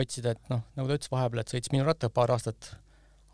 otsida, 0.01 0.33
et 0.35 0.51
noh, 0.51 0.63
nagu 0.77 0.89
ta 0.89 0.97
ütles 0.99 1.11
vahepeal, 1.11 1.43
et 1.43 1.53
sõitis 1.53 1.73
minu 1.73 1.87
rattaga 1.87 2.13
paar 2.13 2.33
aastat, 2.35 2.71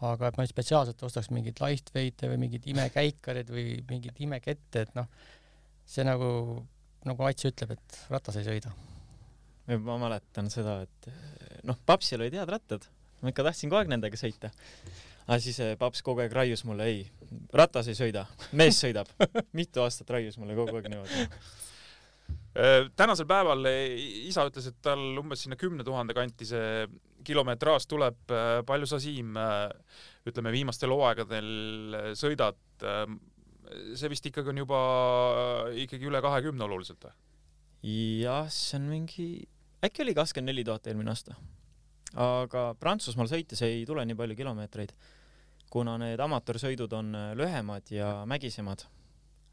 aga 0.03 0.30
et 0.30 0.39
ma 0.39 0.45
spetsiaalselt 0.47 1.03
ostaks 1.07 1.30
mingeid 1.34 1.61
lightweight'e 1.64 2.30
või 2.32 2.41
mingeid 2.45 2.68
imekäikareid 2.74 3.51
või 3.53 3.78
mingeid 3.89 4.20
imekette, 4.26 4.88
et 4.88 4.97
noh, 4.97 5.07
see 5.88 6.05
nagu, 6.07 6.28
nagu 7.07 7.30
Ats 7.30 7.47
ütleb, 7.49 7.76
et 7.78 8.01
ratas 8.11 8.39
ei 8.39 8.47
sõida. 8.47 8.74
ma 9.68 9.97
mäletan 10.01 10.49
seda, 10.51 10.82
et 10.84 11.64
noh, 11.68 11.80
papsil 11.88 12.22
olid 12.22 12.36
head 12.36 12.51
rattad, 12.51 12.88
ma 13.22 13.32
ikka 13.32 13.47
tahtsin 13.47 13.72
kogu 13.72 13.82
aeg 13.82 13.91
nendega 13.91 14.20
sõita. 14.20 14.51
aga 15.24 15.39
siis 15.39 15.59
eh, 15.64 15.76
paps 15.80 16.03
kogu 16.03 16.24
aeg 16.24 16.34
raius 16.36 16.66
mulle, 16.68 16.88
ei, 16.91 17.05
ratas 17.55 17.88
ei 17.88 17.95
sõida, 17.95 18.26
mees 18.51 18.80
sõidab. 18.84 19.11
mitu 19.59 19.84
aastat 19.84 20.09
raius 20.11 20.39
mulle 20.41 20.57
kogu 20.59 20.80
aeg 20.80 20.89
niimoodi. 20.91 21.28
Äh, 22.53 22.89
tänasel 22.95 23.25
päeval 23.29 23.65
eh, 23.69 23.95
isa 24.29 24.45
ütles, 24.49 24.67
et 24.69 24.79
tal 24.85 25.01
umbes 25.21 25.45
sinna 25.45 25.57
kümne 25.57 25.85
tuhande 25.85 26.13
kanti 26.13 26.45
see 26.45 26.85
kilometraaž 27.25 27.87
tuleb. 27.87 28.19
palju 28.67 28.87
sa, 28.89 28.99
Siim, 28.99 29.37
ütleme 30.27 30.51
viimastel 30.51 30.91
hooaegadel 30.91 32.15
sõidad? 32.19 32.59
see 33.95 34.09
vist 34.11 34.25
ikkagi 34.27 34.51
on 34.51 34.59
juba 34.59 34.79
ikkagi 35.79 36.05
üle 36.05 36.19
kahekümne 36.21 36.65
oluliselt 36.65 37.07
või? 37.07 37.13
jah, 37.83 38.47
see 38.51 38.77
on 38.79 38.87
mingi, 38.87 39.27
äkki 39.83 40.05
oli 40.05 40.15
kakskümmend 40.15 40.53
neli 40.53 40.63
tuhat 40.67 40.87
eelmine 40.87 41.11
aasta. 41.11 41.35
aga 42.15 42.65
Prantsusmaal 42.79 43.29
sõites 43.31 43.63
ei 43.65 43.83
tule 43.89 44.05
nii 44.07 44.17
palju 44.17 44.37
kilomeetreid, 44.39 44.93
kuna 45.73 45.97
need 45.99 46.21
amatöörsõidud 46.23 46.93
on 46.95 47.15
äh, 47.17 47.31
lühemad 47.39 47.91
ja 47.91 48.15
mägisemad. 48.29 48.85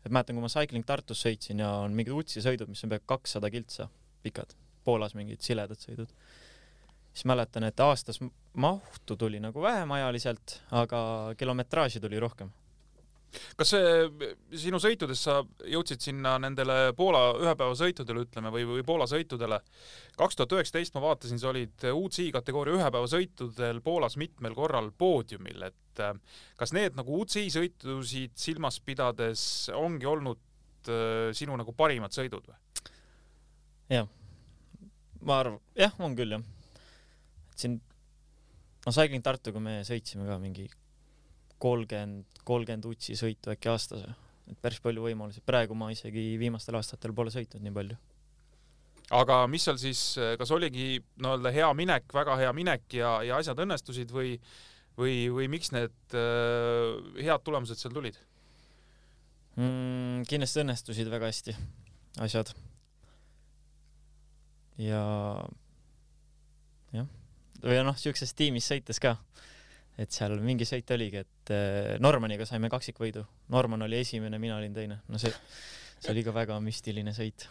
Et 0.05 0.13
mäletan, 0.13 0.37
kui 0.37 0.45
ma 0.45 0.51
Cycling 0.53 0.87
Tartus 0.87 1.23
sõitsin 1.27 1.63
ja 1.63 1.71
on 1.85 1.97
mingid 1.97 2.15
Utsi 2.17 2.43
sõidud, 2.45 2.71
mis 2.71 2.85
on 2.85 2.93
peaaegu 2.93 3.09
kakssada 3.11 3.51
kiltsa 3.53 3.89
pikad, 4.25 4.55
Poolas 4.85 5.17
mingid 5.19 5.43
siledad 5.45 5.81
sõidud, 5.81 6.13
siis 7.13 7.27
mäletan, 7.29 7.67
et 7.69 7.81
aastas 7.85 8.21
mahtu 8.55 9.17
tuli 9.17 9.41
nagu 9.43 9.63
vähem 9.63 9.93
ajaliselt, 9.99 10.61
aga 10.71 11.03
kilometraaži 11.39 12.01
tuli 12.01 12.21
rohkem. 12.23 12.53
Kas 13.59 13.73
see 13.75 14.29
sinu 14.65 14.81
sõitudes 14.83 15.23
sa 15.27 15.41
jõudsid 15.69 16.03
sinna 16.03 16.37
nendele 16.43 16.93
Poola 16.97 17.23
ühepäevasõitudele, 17.39 18.25
ütleme, 18.27 18.53
või, 18.55 18.67
või 18.69 18.87
Poola 18.87 19.07
sõitudele? 19.11 19.61
kaks 20.21 20.37
tuhat 20.37 20.53
üheksateist 20.57 20.97
ma 20.97 21.05
vaatasin, 21.05 21.41
sa 21.41 21.51
olid 21.53 21.87
UCI 21.95 22.31
kategooria 22.35 22.77
ühepäevasõitudel 22.81 23.81
Poolas 23.85 24.19
mitmel 24.21 24.57
korral 24.59 24.91
poodiumil, 24.93 25.63
et 25.71 26.03
äh, 26.05 26.15
kas 26.61 26.75
need 26.77 26.99
nagu 26.99 27.23
UCI 27.23 27.47
sõitusid 27.55 28.37
silmas 28.41 28.81
pidades 28.85 29.43
ongi 29.77 30.09
olnud 30.11 30.91
äh, 30.91 31.31
sinu 31.37 31.57
nagu 31.61 31.77
parimad 31.77 32.15
sõidud 32.17 32.51
või? 32.51 32.59
ma 35.27 35.41
arvan, 35.41 35.61
jah, 35.77 35.95
on 36.03 36.15
küll 36.19 36.35
jah. 36.35 36.45
et 37.53 37.65
siin, 37.65 37.81
no 38.87 38.95
Cycling 38.95 39.25
Tartuga 39.25 39.63
me 39.63 39.81
sõitsime 39.87 40.27
ka 40.29 40.39
mingi 40.43 40.69
kolmkümmend, 41.61 42.41
kolmkümmend 42.49 42.89
utsi 42.91 43.17
sõitu 43.19 43.53
äkki 43.53 43.71
aastas, 43.73 44.07
et 44.51 44.59
päris 44.63 44.81
palju 44.83 45.05
võimalusi, 45.05 45.43
praegu 45.47 45.77
ma 45.79 45.91
isegi 45.95 46.33
viimastel 46.41 46.79
aastatel 46.79 47.15
pole 47.17 47.33
sõitnud 47.35 47.63
nii 47.65 47.77
palju. 47.77 47.99
aga 49.21 49.43
mis 49.51 49.67
seal 49.67 49.79
siis, 49.83 50.01
kas 50.39 50.51
oligi 50.55 51.01
nii-öelda 51.19 51.53
hea 51.55 51.71
minek, 51.75 52.11
väga 52.15 52.37
hea 52.41 52.53
minek 52.57 52.87
ja, 52.95 53.21
ja 53.27 53.39
asjad 53.43 53.59
õnnestusid 53.67 54.13
või, 54.15 54.37
või, 54.99 55.29
või 55.35 55.49
miks 55.51 55.73
need 55.75 56.17
äh, 56.17 57.23
head 57.23 57.47
tulemused 57.47 57.79
seal 57.81 57.95
tulid? 57.95 58.19
mm,. 59.57 60.27
kindlasti 60.31 60.63
õnnestusid 60.65 61.11
väga 61.11 61.31
hästi 61.31 61.57
asjad. 62.25 62.53
ja 64.81 65.03
jah, 66.95 67.09
või 67.63 67.81
noh, 67.85 67.99
siukses 68.01 68.33
tiimis 68.37 68.69
sõites 68.71 69.03
ka, 69.03 69.17
et 70.01 70.15
seal 70.15 70.39
mingi 70.41 70.65
sõit 70.69 70.89
oligi, 70.95 71.21
et 71.25 71.53
eh, 71.55 71.97
Normaniga 72.01 72.47
saime 72.49 72.71
kaksikvõidu, 72.73 73.25
Norman 73.53 73.85
oli 73.85 74.01
esimene, 74.01 74.39
mina 74.41 74.57
olin 74.57 74.75
teine, 74.77 75.01
no 75.09 75.21
see, 75.21 75.33
see 75.99 76.13
oli 76.15 76.25
ka 76.25 76.35
väga 76.37 76.57
müstiline 76.65 77.13
sõit. 77.17 77.49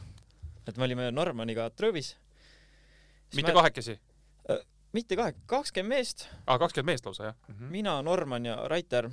et 0.66 0.78
me 0.78 0.86
olime 0.86 1.12
Normaniga 1.12 1.70
Trõvis. 1.70 2.16
mitte 3.36 3.54
kahekesi? 3.54 4.00
mitte 4.96 5.18
kahe, 5.20 5.34
kakskümmend 5.50 6.00
meest, 6.00 6.26
aa, 6.46 6.58
kakskümmend 6.62 6.94
meest 6.94 7.06
lausa, 7.06 7.30
jah 7.30 7.36
mm? 7.48 7.56
-hmm. 7.56 7.72
mina, 7.72 8.02
Norman 8.02 8.46
ja 8.46 8.56
Rait 8.68 8.92
Järv. 8.92 9.12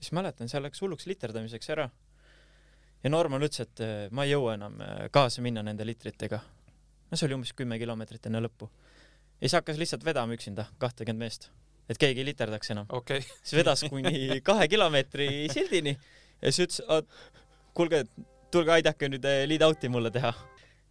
siis 0.00 0.12
mäletan, 0.12 0.48
seal 0.48 0.62
läks 0.62 0.80
hulluks 0.80 1.06
literdamiseks 1.06 1.70
ära. 1.70 1.90
ja 3.04 3.10
Norman 3.10 3.42
ütles, 3.42 3.60
et 3.60 3.80
eh, 3.80 4.10
ma 4.10 4.24
ei 4.24 4.32
jõua 4.32 4.54
enam 4.54 4.80
eh, 4.80 5.10
kaasa 5.10 5.42
minna 5.42 5.62
nende 5.62 5.86
litritega. 5.86 6.40
no 7.10 7.16
see 7.16 7.26
oli 7.26 7.34
umbes 7.34 7.52
kümme 7.52 7.78
kilomeetrit 7.78 8.26
enne 8.26 8.40
lõppu. 8.40 8.70
ja 9.40 9.48
siis 9.48 9.52
hakkas 9.52 9.78
lihtsalt 9.78 10.04
vedama 10.04 10.34
üksinda, 10.34 10.66
kahtekümmend 10.78 11.18
meest, 11.18 11.50
et 11.88 12.00
keegi 12.00 12.22
ei 12.22 12.28
literdaks 12.30 12.72
enam. 12.74 12.86
okay., 12.88 13.24
siis 13.42 13.58
vedas 13.60 13.84
kuni 13.90 14.38
kahe 14.48 14.68
kilomeetri 14.72 15.28
sildini 15.52 15.94
ja 15.94 16.52
siis 16.52 16.66
ütles, 16.66 17.10
kuulge, 17.76 18.04
tulge 18.54 18.74
aidake 18.76 19.10
nüüd 19.10 19.26
eh, 19.28 19.44
lead 19.50 19.64
out'i 19.66 19.90
mulle 19.92 20.12
teha. 20.14 20.32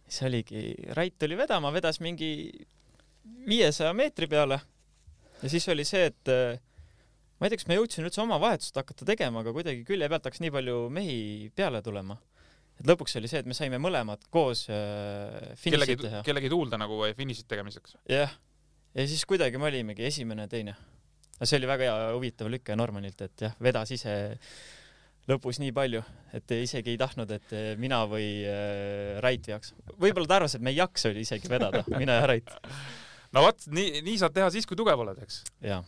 siis 0.06 0.26
oligi, 0.28 0.68
Rait 0.96 1.16
tuli 1.18 1.38
vedama, 1.38 1.72
vedas 1.74 2.00
mingi 2.04 2.30
viiesaja 3.48 3.94
meetri 3.96 4.28
peale 4.30 4.60
ja 5.42 5.50
siis 5.50 5.66
oli 5.72 5.86
see, 5.88 6.06
et 6.12 6.32
eh, 6.32 6.60
ma 7.38 7.46
ei 7.46 7.52
tea, 7.52 7.62
kas 7.62 7.68
ma 7.70 7.78
jõudsin 7.78 8.06
üldse 8.06 8.22
oma 8.22 8.38
vahetust 8.42 8.76
hakata 8.78 9.08
tegema, 9.08 9.42
aga 9.42 9.54
kuidagi 9.56 9.84
külje 9.88 10.08
pealt 10.10 10.30
hakkas 10.30 10.44
nii 10.44 10.54
palju 10.54 10.78
mehi 10.94 11.18
peale 11.56 11.82
tulema. 11.84 12.18
et 12.80 12.88
lõpuks 12.90 13.18
oli 13.20 13.30
see, 13.30 13.42
et 13.44 13.46
me 13.46 13.54
saime 13.54 13.78
mõlemad 13.82 14.24
koos 14.34 14.66
äh, 14.72 15.54
kellegi 15.62 15.94
finišit 15.94 16.04
teha,. 16.08 16.22
kellegi 16.26 16.50
tuulde 16.52 16.80
nagu 16.80 16.98
või 17.02 17.14
finišit 17.16 17.48
tegemiseks. 17.50 17.96
jah, 18.10 18.34
ja 18.94 19.06
siis 19.10 19.24
kuidagi 19.26 19.58
me 19.58 19.68
olimegi 19.70 20.06
esimene 20.06 20.46
teine. 20.48 20.76
see 21.42 21.58
oli 21.58 21.68
väga 21.68 21.86
hea 21.88 22.10
huvitav 22.14 22.48
lüke 22.50 22.76
Normanilt, 22.78 23.20
et 23.26 23.46
jah, 23.46 23.54
vedas 23.62 23.90
ise 23.94 24.14
lõpus 25.28 25.58
nii 25.60 25.72
palju, 25.74 26.02
et 26.36 26.54
isegi 26.58 26.92
ei 26.92 27.00
tahtnud, 27.00 27.30
et 27.32 27.54
mina 27.80 28.02
või 28.08 28.28
äh, 28.46 29.16
Rait 29.24 29.48
veaks. 29.48 29.74
võib-olla 29.96 30.28
ta 30.28 30.38
arvas, 30.40 30.54
et 30.54 30.64
me 30.64 30.74
ei 30.74 30.78
jaksa 30.78 31.10
isegi 31.16 31.50
vedada, 31.50 31.82
mina 32.00 32.20
ja 32.20 32.30
Rait. 32.30 32.54
no 33.34 33.44
vot, 33.46 33.66
nii, 33.72 34.02
nii 34.04 34.18
saad 34.20 34.36
teha 34.36 34.50
siis, 34.54 34.68
kui 34.68 34.78
tugev 34.78 35.00
oled, 35.04 35.18
eks. 35.24 35.42
jaa. 35.64 35.82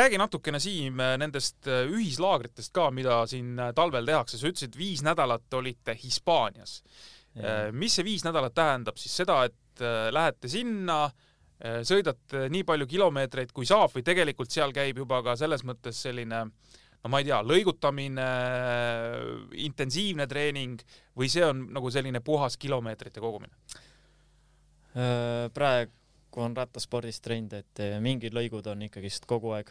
räägi 0.00 0.18
natukene, 0.18 0.60
Siim, 0.62 0.98
nendest 1.20 1.68
äh, 1.70 1.84
ühislaagritest 1.92 2.74
ka, 2.74 2.88
mida 2.94 3.20
siin 3.30 3.54
äh, 3.60 3.70
talvel 3.76 4.08
tehakse. 4.08 4.40
sa 4.40 4.50
ütlesid, 4.50 4.74
viis 4.78 5.04
nädalat 5.06 5.60
olite 5.60 5.94
Hispaanias. 6.02 6.80
mis 7.76 7.92
see 7.92 8.04
viis 8.04 8.22
nädalat 8.24 8.54
tähendab 8.56 8.96
siis 8.96 9.12
seda, 9.20 9.42
et 9.44 9.82
äh, 9.84 10.08
lähete 10.14 10.48
sinna, 10.48 11.04
sõidate 11.56 12.46
nii 12.52 12.66
palju 12.68 12.86
kilomeetreid, 12.90 13.52
kui 13.56 13.64
saab 13.68 13.94
või 13.94 14.04
tegelikult 14.04 14.52
seal 14.52 14.74
käib 14.76 14.98
juba 15.00 15.22
ka 15.24 15.36
selles 15.40 15.64
mõttes 15.64 16.02
selline 16.04 16.42
no 17.06 17.12
ma 17.12 17.20
ei 17.22 17.28
tea, 17.28 17.38
lõigutamine, 17.46 18.26
intensiivne 19.64 20.26
treening 20.28 20.82
või 21.16 21.30
see 21.32 21.44
on 21.46 21.68
nagu 21.72 21.90
selline 21.94 22.20
puhas 22.24 22.58
kilomeetrite 22.60 23.22
kogumine? 23.22 23.54
Äh, 24.96 25.46
praegu 25.54 26.42
on 26.42 26.56
rattaspordis 26.56 27.20
trend, 27.24 27.54
et 27.56 27.82
mingid 28.04 28.34
lõigud 28.36 28.66
on 28.72 28.82
ikkagist 28.88 29.28
kogu 29.28 29.54
aeg. 29.56 29.70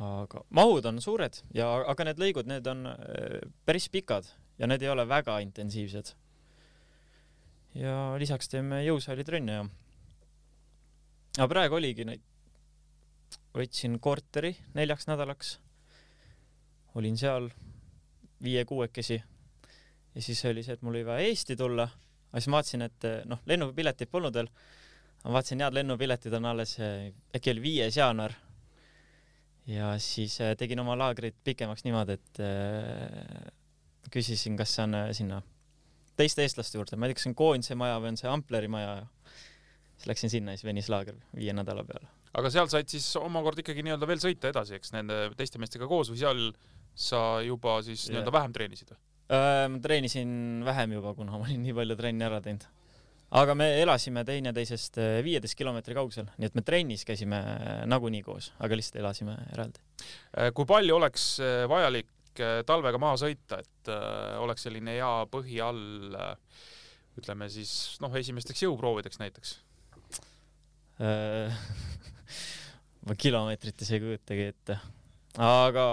aga 0.00 0.40
mahud 0.56 0.86
on 0.88 1.00
suured 1.04 1.34
ja, 1.52 1.66
aga 1.92 2.06
need 2.08 2.20
lõigud, 2.22 2.46
need 2.48 2.66
on 2.70 2.86
päris 3.68 3.90
pikad 3.92 4.24
ja 4.56 4.68
need 4.68 4.80
ei 4.80 4.88
ole 4.88 5.04
väga 5.08 5.38
intensiivsed. 5.44 6.14
ja 7.74 8.16
lisaks 8.18 8.48
teeme 8.48 8.80
jõusaalitrenne 8.84 9.58
ja. 9.58 9.66
Aga 11.38 11.48
praegu 11.50 11.78
oligi 11.78 12.06
neid, 12.08 12.22
võtsin 13.54 13.98
korteri 14.02 14.54
neljaks 14.74 15.06
nädalaks. 15.10 15.58
olin 16.94 17.16
seal 17.18 17.50
viie-kuuekesi. 18.42 19.22
Ja 20.14 20.22
siis 20.22 20.44
oli 20.44 20.62
see, 20.66 20.74
et 20.74 20.82
mul 20.82 20.96
oli 20.96 21.06
vaja 21.06 21.26
Eesti 21.28 21.56
tulla. 21.56 21.86
Aga 22.30 22.40
siis 22.40 22.50
ma 22.50 22.58
vaatasin, 22.58 22.82
et 22.82 23.06
noh, 23.30 23.42
lennupiletit 23.46 24.10
polnud 24.10 24.34
veel. 24.34 24.48
ma 25.24 25.32
vaatasin, 25.36 25.60
head 25.60 25.74
lennupiletid 25.74 26.34
on 26.34 26.48
alles, 26.50 26.76
äkki 27.36 27.52
oli 27.52 27.62
viies 27.62 27.96
jaanuar, 27.96 28.34
ja 29.66 29.94
siis 29.98 30.40
äh, 30.40 30.54
tegin 30.56 30.80
oma 30.80 30.96
laagrit 30.98 31.36
pikemaks 31.44 31.84
niimoodi, 31.84 32.16
et 32.16 32.40
äh, 32.40 33.52
küsisin, 34.10 34.56
kas 34.56 34.74
see 34.74 34.86
on 34.86 34.96
sinna 35.16 35.42
teiste 36.16 36.44
eestlaste 36.44 36.78
juurde, 36.78 36.96
ma 36.96 37.06
ei 37.06 37.12
tea, 37.12 37.18
kas 37.18 37.26
see 37.26 37.32
on 37.32 37.38
Koonise 37.38 37.76
maja 37.78 38.00
või 38.00 38.12
on 38.12 38.20
see 38.20 38.30
Ampleri 38.30 38.70
maja. 38.72 38.96
ja 39.00 39.06
siis 40.00 40.08
läksin 40.08 40.32
sinna 40.32 40.56
siis 40.56 40.64
venis 40.64 40.88
laager 40.92 41.18
viie 41.36 41.52
nädala 41.56 41.84
peale. 41.84 42.08
aga 42.32 42.50
seal 42.52 42.70
said 42.72 42.88
siis 42.88 43.06
omakorda 43.20 43.60
ikkagi 43.60 43.84
nii-öelda 43.84 44.08
veel 44.08 44.20
sõita 44.22 44.48
edasi, 44.48 44.78
eks 44.80 44.94
nende 44.96 45.22
teiste 45.36 45.60
meestega 45.60 45.88
koos 45.90 46.12
või 46.12 46.20
seal 46.22 46.44
sa 46.96 47.40
juba 47.44 47.80
siis 47.84 48.06
Jah. 48.06 48.16
nii-öelda 48.16 48.34
vähem 48.34 48.56
treenisid 48.56 48.92
või? 48.94 49.00
Äh, 49.30 49.64
ma 49.70 49.80
treenisin 49.82 50.30
vähem 50.66 50.96
juba, 50.96 51.14
kuna 51.14 51.36
ma 51.36 51.46
olin 51.46 51.60
nii 51.62 51.74
palju 51.76 51.98
trenni 52.00 52.26
ära 52.26 52.40
teinud. 52.44 52.64
aga 53.40 53.54
me 53.54 53.68
elasime 53.82 54.24
teineteisest 54.26 54.98
äh, 54.98 55.20
viieteist 55.26 55.58
kilomeetri 55.58 55.94
kaugusel, 55.94 56.30
nii 56.38 56.48
et 56.48 56.56
me 56.58 56.64
trennis 56.66 57.04
käisime 57.06 57.38
äh, 57.38 57.84
nagunii 57.90 58.24
koos, 58.26 58.50
aga 58.58 58.78
lihtsalt 58.78 59.02
elasime 59.04 59.36
eraldi. 59.52 59.84
Äh, 60.34 60.50
kui 60.56 60.66
palju 60.66 60.96
oleks 60.96 61.32
vajalik 61.70 62.08
talvega 62.64 62.96
maha 62.96 63.16
sõita, 63.20 63.58
et 63.60 63.88
oleks 64.40 64.62
selline 64.64 64.94
hea 64.94 65.08
põhi 65.28 65.58
all 65.60 66.14
ütleme 67.18 67.48
siis 67.52 67.98
noh, 68.00 68.14
esimesteks 68.16 68.62
jõuproovideks 68.64 69.18
näiteks? 69.20 69.58
Äh, 71.00 71.52
ma 73.08 73.16
kilomeetrit 73.16 73.86
ei 73.86 74.00
kujutagi 74.02 74.48
ette. 74.50 74.76
aga 75.40 75.84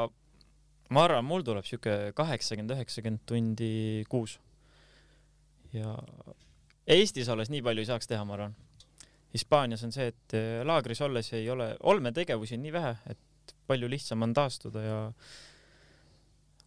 ma 0.92 1.04
arvan, 1.08 1.24
mul 1.24 1.46
tuleb 1.48 1.68
sihuke 1.68 2.12
kaheksakümmend, 2.18 2.74
üheksakümmend 2.76 3.24
tundi 3.30 4.04
kuus. 4.12 4.38
ja 5.72 5.96
Eestis 6.88 7.28
olles 7.32 7.52
nii 7.52 7.64
palju 7.64 7.84
ei 7.84 7.90
saaks 7.90 8.08
teha, 8.08 8.24
ma 8.28 8.36
arvan. 8.36 8.56
Hispaanias 9.36 9.84
on 9.88 9.96
see, 9.96 10.12
et 10.12 10.36
äh, 10.36 10.60
laagris 10.68 11.04
olles 11.04 11.32
ei 11.36 11.48
ole, 11.52 11.74
olmetegevusi 11.88 12.60
on 12.60 12.66
nii 12.68 12.76
vähe, 12.76 12.94
et 13.12 13.56
palju 13.68 13.88
lihtsam 13.92 14.24
on 14.24 14.36
taastuda 14.36 14.84
ja 14.84 15.02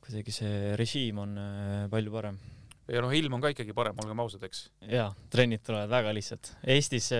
kuidagi 0.01 0.33
see 0.33 0.75
režiim 0.81 1.21
on 1.21 1.37
äh, 1.41 1.87
palju 1.93 2.13
parem. 2.17 2.41
ja 2.89 3.05
noh, 3.05 3.13
ilm 3.13 3.37
on 3.37 3.45
ka 3.45 3.53
ikkagi 3.53 3.77
parem, 3.77 4.01
olgem 4.01 4.25
ausad, 4.25 4.45
eks. 4.49 4.69
jaa, 4.89 5.13
trennid 5.33 5.65
tulevad 5.65 5.93
väga 5.93 6.17
lihtsad. 6.17 6.57
Eestis 6.65 7.13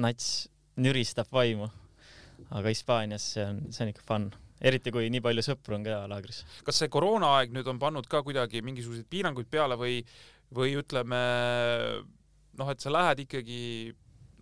nats 0.00 0.48
nüristab 0.80 1.30
vaimu, 1.32 1.68
aga 2.50 2.72
Hispaanias 2.72 3.26
see 3.36 3.44
on, 3.46 3.60
see 3.70 3.84
on 3.86 3.92
ikka 3.92 4.06
fun. 4.08 4.32
eriti 4.64 4.92
kui 4.94 5.10
nii 5.12 5.20
palju 5.20 5.42
sõpru 5.44 5.76
on 5.76 5.84
ka 5.86 6.04
laagris. 6.10 6.42
kas 6.66 6.80
see 6.82 6.90
koroonaaeg 6.92 7.52
nüüd 7.54 7.68
on 7.70 7.78
pannud 7.78 8.08
ka 8.10 8.22
kuidagi 8.26 8.62
mingisuguseid 8.64 9.06
piiranguid 9.10 9.50
peale 9.50 9.78
või, 9.78 10.00
või 10.54 10.76
ütleme 10.80 11.20
noh, 12.58 12.70
et 12.70 12.82
sa 12.82 12.92
lähed 12.92 13.24
ikkagi 13.26 13.60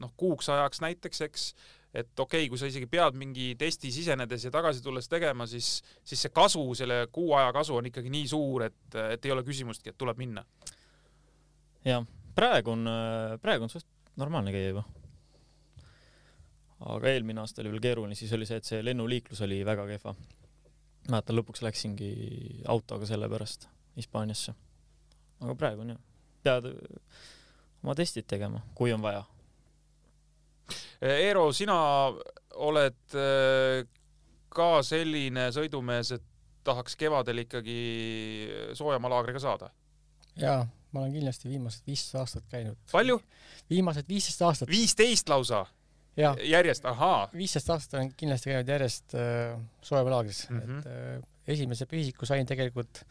noh, 0.03 0.13
kuuks 0.19 0.49
ajaks 0.53 0.83
näiteks, 0.83 1.23
eks, 1.27 1.47
et 1.93 2.09
okei 2.19 2.45
okay,, 2.45 2.51
kui 2.51 2.61
sa 2.61 2.69
isegi 2.71 2.89
pead 2.91 3.17
mingi 3.19 3.53
testi 3.61 3.93
sisenedes 3.95 4.47
ja 4.47 4.53
tagasi 4.55 4.83
tulles 4.85 5.09
tegema, 5.13 5.47
siis, 5.51 5.83
siis 6.05 6.25
see 6.25 6.33
kasu, 6.35 6.65
selle 6.79 7.05
kuu 7.13 7.35
aja 7.39 7.53
kasu 7.55 7.77
on 7.79 7.91
ikkagi 7.91 8.13
nii 8.13 8.31
suur, 8.33 8.67
et, 8.69 8.99
et 9.15 9.29
ei 9.29 9.35
ole 9.35 9.45
küsimustki, 9.47 9.93
et 9.93 10.01
tuleb 10.01 10.21
minna. 10.21 10.45
jah, 11.85 12.05
praegu 12.37 12.77
on, 12.77 12.89
praegu 13.43 13.69
on 13.69 13.73
suht 13.73 13.89
normaalne 14.17 14.55
käia 14.55 14.73
juba. 14.73 14.87
Aga 16.95 17.11
eelmine 17.13 17.43
aasta 17.43 17.63
oli 17.63 17.73
veel 17.75 17.85
keeruline, 17.85 18.17
siis 18.19 18.33
oli 18.37 18.47
see, 18.49 18.59
et 18.61 18.69
see 18.69 18.81
lennuliiklus 18.85 19.43
oli 19.47 19.61
väga 19.67 19.87
kehva. 19.91 20.15
mäletan, 21.11 21.37
lõpuks 21.37 21.63
läksingi 21.65 22.11
autoga 22.71 23.07
selle 23.07 23.29
pärast 23.29 23.69
Hispaaniasse. 23.97 24.55
aga 25.41 25.55
praegu 25.55 25.85
on 25.85 25.95
jah, 25.95 26.03
pead 26.43 26.71
oma 27.83 27.95
testid 27.99 28.27
tegema, 28.31 28.63
kui 28.75 28.93
on 28.93 29.03
vaja. 29.03 29.25
Eero, 31.03 31.49
sina 31.53 31.75
oled 32.63 33.17
äh, 33.19 33.83
ka 34.55 34.69
selline 34.87 35.49
sõidumees, 35.55 36.13
et 36.15 36.29
tahaks 36.63 36.95
kevadel 36.97 37.43
ikkagi 37.43 37.79
soojama 38.79 39.11
laagriga 39.11 39.43
saada? 39.43 39.73
jaa, 40.39 40.63
ma 40.95 41.03
olen 41.03 41.13
kindlasti 41.13 41.51
viimased 41.51 41.87
viisteist 41.87 42.15
aastat 42.21 42.45
käinud. 42.49 42.79
palju? 42.93 43.19
viimased 43.71 44.09
viisteist 44.09 44.43
aastat. 44.47 44.71
viisteist 44.71 45.29
lausa? 45.29 45.65
Jah, 46.17 46.37
järjest, 46.45 46.85
ahaa. 46.89 47.29
viisteist 47.37 47.71
aastat 47.71 47.99
olen 47.99 48.13
kindlasti 48.17 48.51
käinud 48.51 48.69
järjest 48.69 49.15
äh, 49.15 49.61
soojamaalaagris 49.83 50.49
mm. 50.51 50.61
-hmm. 50.61 50.79
et 50.79 50.87
äh, 50.87 51.29
esimese 51.55 51.87
püsiku 51.87 52.27
sain 52.27 52.47
tegelikult 52.47 53.05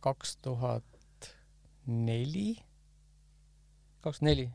kaks 0.00 0.36
tuhat 0.36 1.32
neli, 1.86 2.56
kaks 4.00 4.18
tuhat 4.18 4.30
neli 4.30 4.50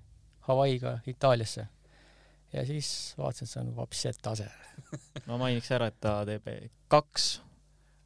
Hawaii'ga 0.48 1.00
Itaaliasse. 1.08 1.68
ja 2.54 2.66
siis 2.66 3.14
vaatasin, 3.18 3.46
et 3.46 3.50
see 3.50 3.62
on 3.62 3.76
vapsi 3.76 4.10
tase. 4.22 4.48
ma 5.28 5.38
mainiks 5.38 5.72
ära, 5.72 5.88
et 5.88 6.00
ta 6.00 6.26
teeb 6.26 6.48
kaks 6.88 7.42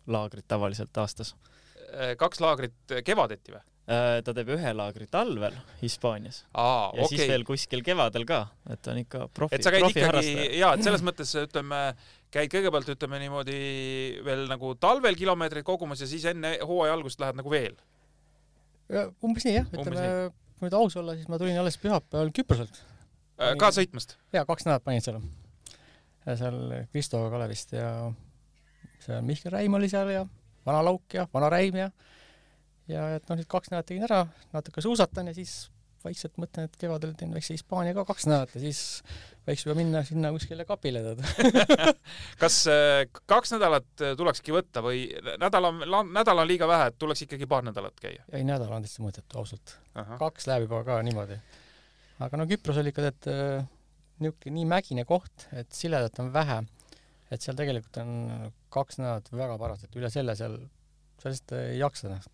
laagrit 0.07 0.47
tavaliselt 0.47 0.97
aastas. 0.97 1.35
Äh, 1.93 2.17
kaks 2.17 2.41
laagrit 2.41 2.97
kevadeti 3.05 3.51
või? 3.51 3.61
Äh, 3.85 4.23
ta 4.25 4.33
teeb 4.33 4.47
ühe 4.55 4.69
laagri 4.73 5.05
talvel 5.13 5.53
Hispaanias 5.77 6.39
aa, 6.57 6.87
ja 6.97 7.03
okei 7.05 7.19
siis 7.19 7.27
veel 7.29 7.43
kuskil 7.45 7.83
kevadel 7.85 8.23
ka, 8.25 8.39
et 8.73 8.79
ta 8.81 8.95
on 8.95 9.01
ikka 9.03 9.27
profi, 9.29 9.53
et 9.59 9.61
sa 9.61 9.69
käid 9.75 9.85
ikkagi 9.91 10.31
jaa, 10.57 10.71
et 10.73 10.81
selles 10.81 11.03
mõttes 11.05 11.33
ütleme, 11.37 11.81
käid 12.33 12.49
kõigepealt 12.49 12.89
ütleme 12.95 13.19
niimoodi 13.21 13.57
veel 14.25 14.47
nagu 14.49 14.71
talvel 14.81 15.13
kilomeetreid 15.19 15.67
kogumas 15.67 16.01
ja 16.01 16.07
siis 16.09 16.25
enne 16.31 16.55
hooaja 16.65 16.95
algust 16.97 17.21
lähed 17.21 17.37
nagu 17.37 17.53
veel. 17.53 17.77
umbes 19.21 19.45
nii 19.45 19.53
jah, 19.59 19.69
ütleme, 19.69 20.07
kui 20.57 20.65
nüüd 20.65 20.79
aus 20.81 20.97
olla, 21.03 21.13
siis 21.19 21.29
ma 21.29 21.37
tulin 21.43 21.61
alles 21.61 21.77
pühapäeval 21.85 22.33
Küproselt. 22.33 22.81
Äh, 23.37 23.53
ka 23.61 23.69
sõitmast? 23.77 24.17
jaa, 24.33 24.47
kaks 24.49 24.65
nädalat 24.65 24.87
panin 24.89 25.05
seal. 25.05 25.21
seal 26.25 26.59
Kristo 26.89 27.21
Kalevist 27.29 27.77
ja 27.77 27.93
seal 29.05 29.21
Mihkel 29.29 29.53
Räim 29.59 29.77
oli 29.77 29.93
seal 29.93 30.09
ja 30.09 30.25
Vana 30.65 30.81
Lauk 30.89 31.19
ja 31.21 31.29
Vana 31.29 31.53
Räim 31.53 31.83
ja 31.83 31.91
ja 32.91 33.07
et 33.15 33.29
noh, 33.29 33.39
nüüd 33.39 33.49
kaks 33.51 33.71
nädalat 33.71 33.89
tegin 33.89 34.05
ära, 34.07 34.25
natuke 34.53 34.83
suusatan 34.85 35.31
ja 35.31 35.37
siis 35.37 35.65
vaikselt 36.05 36.37
mõtlen, 36.41 36.67
et 36.67 36.75
kevadel 36.79 37.15
teen 37.17 37.33
väikse 37.33 37.55
Hispaania 37.55 37.95
ka 37.97 38.05
kaks 38.07 38.27
nädalat 38.29 38.53
ja 38.57 38.61
siis 38.61 38.81
võiks 39.47 39.65
juba 39.65 39.75
minna 39.77 40.01
sinna 40.05 40.31
kuskile 40.33 40.65
kapile 40.67 41.01
tead. 41.05 41.23
kas 42.41 42.59
äh, 42.71 43.05
kaks 43.29 43.55
nädalat 43.55 44.05
äh, 44.05 44.13
tulekski 44.19 44.53
võtta 44.55 44.83
või 44.85 45.07
nädal 45.41 45.71
on, 45.71 45.83
nädal 46.13 46.43
on 46.43 46.49
liiga 46.49 46.69
vähe, 46.69 46.89
et 46.91 46.99
tuleks 47.01 47.25
ikkagi 47.25 47.49
paar 47.49 47.65
nädalat 47.65 47.97
käia? 48.01 48.25
ei, 48.31 48.45
nädal 48.47 48.73
on 48.75 48.85
täitsa 48.85 49.05
mõttetu, 49.05 49.39
ausalt. 49.41 49.77
kaks 50.21 50.49
läheb 50.51 50.67
juba 50.67 50.83
ka 50.87 50.99
niimoodi. 51.05 51.39
aga 52.25 52.41
no 52.41 52.47
Küpros 52.49 52.81
oli 52.81 52.93
ikka 52.93 53.09
tead 53.09 53.31
äh, 53.33 53.67
niisugune 54.21 54.55
nii 54.59 54.69
mägine 54.71 55.05
koht, 55.09 55.49
et 55.57 55.71
siledat 55.75 56.21
on 56.23 56.31
vähe, 56.33 56.61
et 57.33 57.41
seal 57.41 57.57
tegelikult 57.57 57.99
on 58.03 58.15
kaks 58.73 59.01
nädalat 59.01 59.33
väga 59.33 59.59
paras, 59.61 59.83
et 59.85 59.99
üle 59.99 60.11
selle 60.13 60.37
seal, 60.37 60.59
sa 61.21 61.31
lihtsalt 61.31 61.57
ei 61.59 61.79
jaksa 61.81 62.13
noh. 62.13 62.31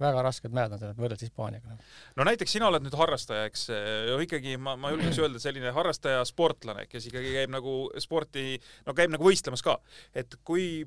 Väga 0.00 0.24
rasked 0.26 0.54
mäed 0.54 0.74
on 0.74 0.80
seal 0.80 0.96
võrreldes 0.98 1.28
Hispaaniaga. 1.28 1.76
no 2.18 2.26
näiteks 2.26 2.56
sina 2.56 2.68
oled 2.70 2.82
nüüd 2.84 2.96
harrastaja, 2.98 3.46
eks 3.50 3.68
no 4.10 4.18
ikkagi 4.24 4.56
ma, 4.58 4.74
ma 4.80 4.90
julgeks 4.94 5.20
öelda 5.22 5.42
selline 5.42 5.72
harrastaja 5.76 6.24
sportlane, 6.28 6.88
kes 6.90 7.08
ikkagi 7.10 7.36
käib 7.38 7.54
nagu 7.54 7.78
sporti, 8.02 8.58
no 8.88 8.96
käib 8.96 9.14
nagu 9.14 9.26
võistlemas 9.26 9.62
ka, 9.64 9.78
et 10.16 10.38
kui 10.44 10.84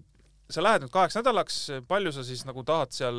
sa 0.51 0.63
lähed 0.63 0.85
nüüd 0.85 0.93
kaheks 0.93 1.17
nädalaks, 1.19 1.57
palju 1.87 2.13
sa 2.15 2.23
siis 2.27 2.45
nagu 2.47 2.63
tahad 2.67 2.93
seal 2.95 3.17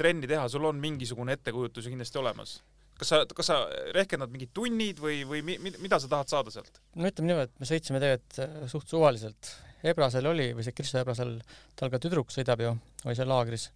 trenni 0.00 0.28
teha, 0.28 0.48
sul 0.52 0.66
on 0.68 0.80
mingisugune 0.80 1.36
ettekujutus 1.38 1.86
ju 1.86 1.94
kindlasti 1.94 2.20
olemas? 2.20 2.60
kas 3.00 3.08
sa, 3.08 3.22
kas 3.24 3.48
sa 3.48 3.56
rehkendad 3.96 4.28
mingid 4.32 4.50
tunnid 4.56 5.00
või, 5.00 5.22
või 5.28 5.40
mi, 5.46 5.56
mi, 5.62 5.72
mida 5.80 5.96
sa 6.00 6.10
tahad 6.10 6.28
saada 6.28 6.52
sealt? 6.52 6.82
no 6.92 7.08
ütleme 7.08 7.32
niimoodi, 7.32 7.48
et 7.48 7.62
me 7.62 7.68
sõitsime 7.68 8.02
tegelikult 8.02 8.40
äh, 8.44 8.56
suht 8.68 8.92
suvaliselt. 8.92 9.54
Ebrasel 9.90 10.26
oli 10.28 10.50
või 10.52 10.66
see 10.66 10.76
Kristo 10.76 11.00
Ebrasel, 11.00 11.38
tal 11.80 11.88
ka 11.92 12.00
tüdruk 12.02 12.32
sõidab 12.34 12.60
ju, 12.60 12.74
oli 13.06 13.16
seal 13.16 13.30
laagris. 13.32 13.70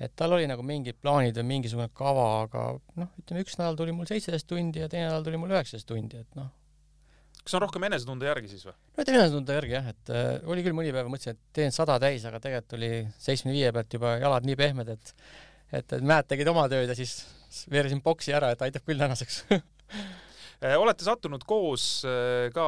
Et 0.00 0.14
tal 0.16 0.32
oli 0.36 0.46
nagu 0.48 0.64
mingid 0.66 0.96
plaanid 1.02 1.36
või 1.40 1.48
mingisugune 1.54 1.90
kava, 1.96 2.26
aga 2.46 2.64
noh, 3.00 3.10
ütleme 3.20 3.44
üks 3.44 3.58
nädal 3.60 3.76
tuli 3.78 3.92
mul 3.96 4.08
seitseteist 4.08 4.48
tundi 4.48 4.82
ja 4.82 4.88
teine 4.88 5.10
nädal 5.10 5.26
tuli 5.26 5.40
mul 5.40 5.52
üheksateist 5.52 5.88
tundi, 5.90 6.22
et 6.24 6.38
noh, 6.38 6.48
kas 7.42 7.56
on 7.58 7.64
rohkem 7.64 7.84
enesetunde 7.90 8.28
järgi 8.28 8.52
siis 8.52 8.64
või? 8.68 8.76
no 8.96 9.06
teine 9.08 9.26
tunde 9.34 9.58
järgi 9.58 9.76
jah, 9.76 9.90
et 9.92 10.14
äh, 10.14 10.30
oli 10.48 10.64
küll 10.64 10.76
mõni 10.76 10.94
päev 10.94 11.10
mõtlesin, 11.12 11.36
et 11.36 11.60
teen 11.60 11.76
sada 11.76 11.98
täis, 12.02 12.24
aga 12.28 12.40
tegelikult 12.40 12.78
oli 12.78 12.90
seitsmekümne 13.18 13.58
viie 13.58 13.74
pealt 13.76 13.98
juba 13.98 14.16
jalad 14.22 14.48
nii 14.48 14.58
pehmed, 14.60 14.94
et 14.96 15.14
et, 15.70 15.84
et 15.84 16.00
mäed 16.02 16.26
tegid 16.26 16.48
oma 16.50 16.64
tööd 16.70 16.88
ja 16.90 16.96
siis 16.98 17.20
veeresin 17.70 18.02
boksi 18.02 18.34
ära, 18.34 18.50
et 18.54 18.64
aitab 18.66 18.86
küll 18.86 18.98
tänaseks 18.98 19.44
Eh, 20.60 20.76
olete 20.82 21.04
sattunud 21.06 21.44
koos 21.48 22.04
eh, 22.08 22.48
ka 22.54 22.66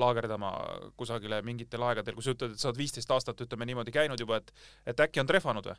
laagerdama 0.00 0.52
kusagile 1.00 1.40
mingitel 1.46 1.84
aegadel, 1.88 2.16
kui 2.16 2.26
sa 2.26 2.34
ütled, 2.34 2.54
et 2.54 2.62
sa 2.62 2.70
oled 2.70 2.80
viisteist 2.80 3.10
aastat, 3.14 3.40
ütleme 3.44 3.68
niimoodi 3.68 3.94
käinud 3.94 4.20
juba, 4.20 4.40
et 4.40 4.52
et 4.92 5.06
äkki 5.06 5.22
on 5.22 5.30
trehvanud 5.30 5.70
või? 5.72 5.78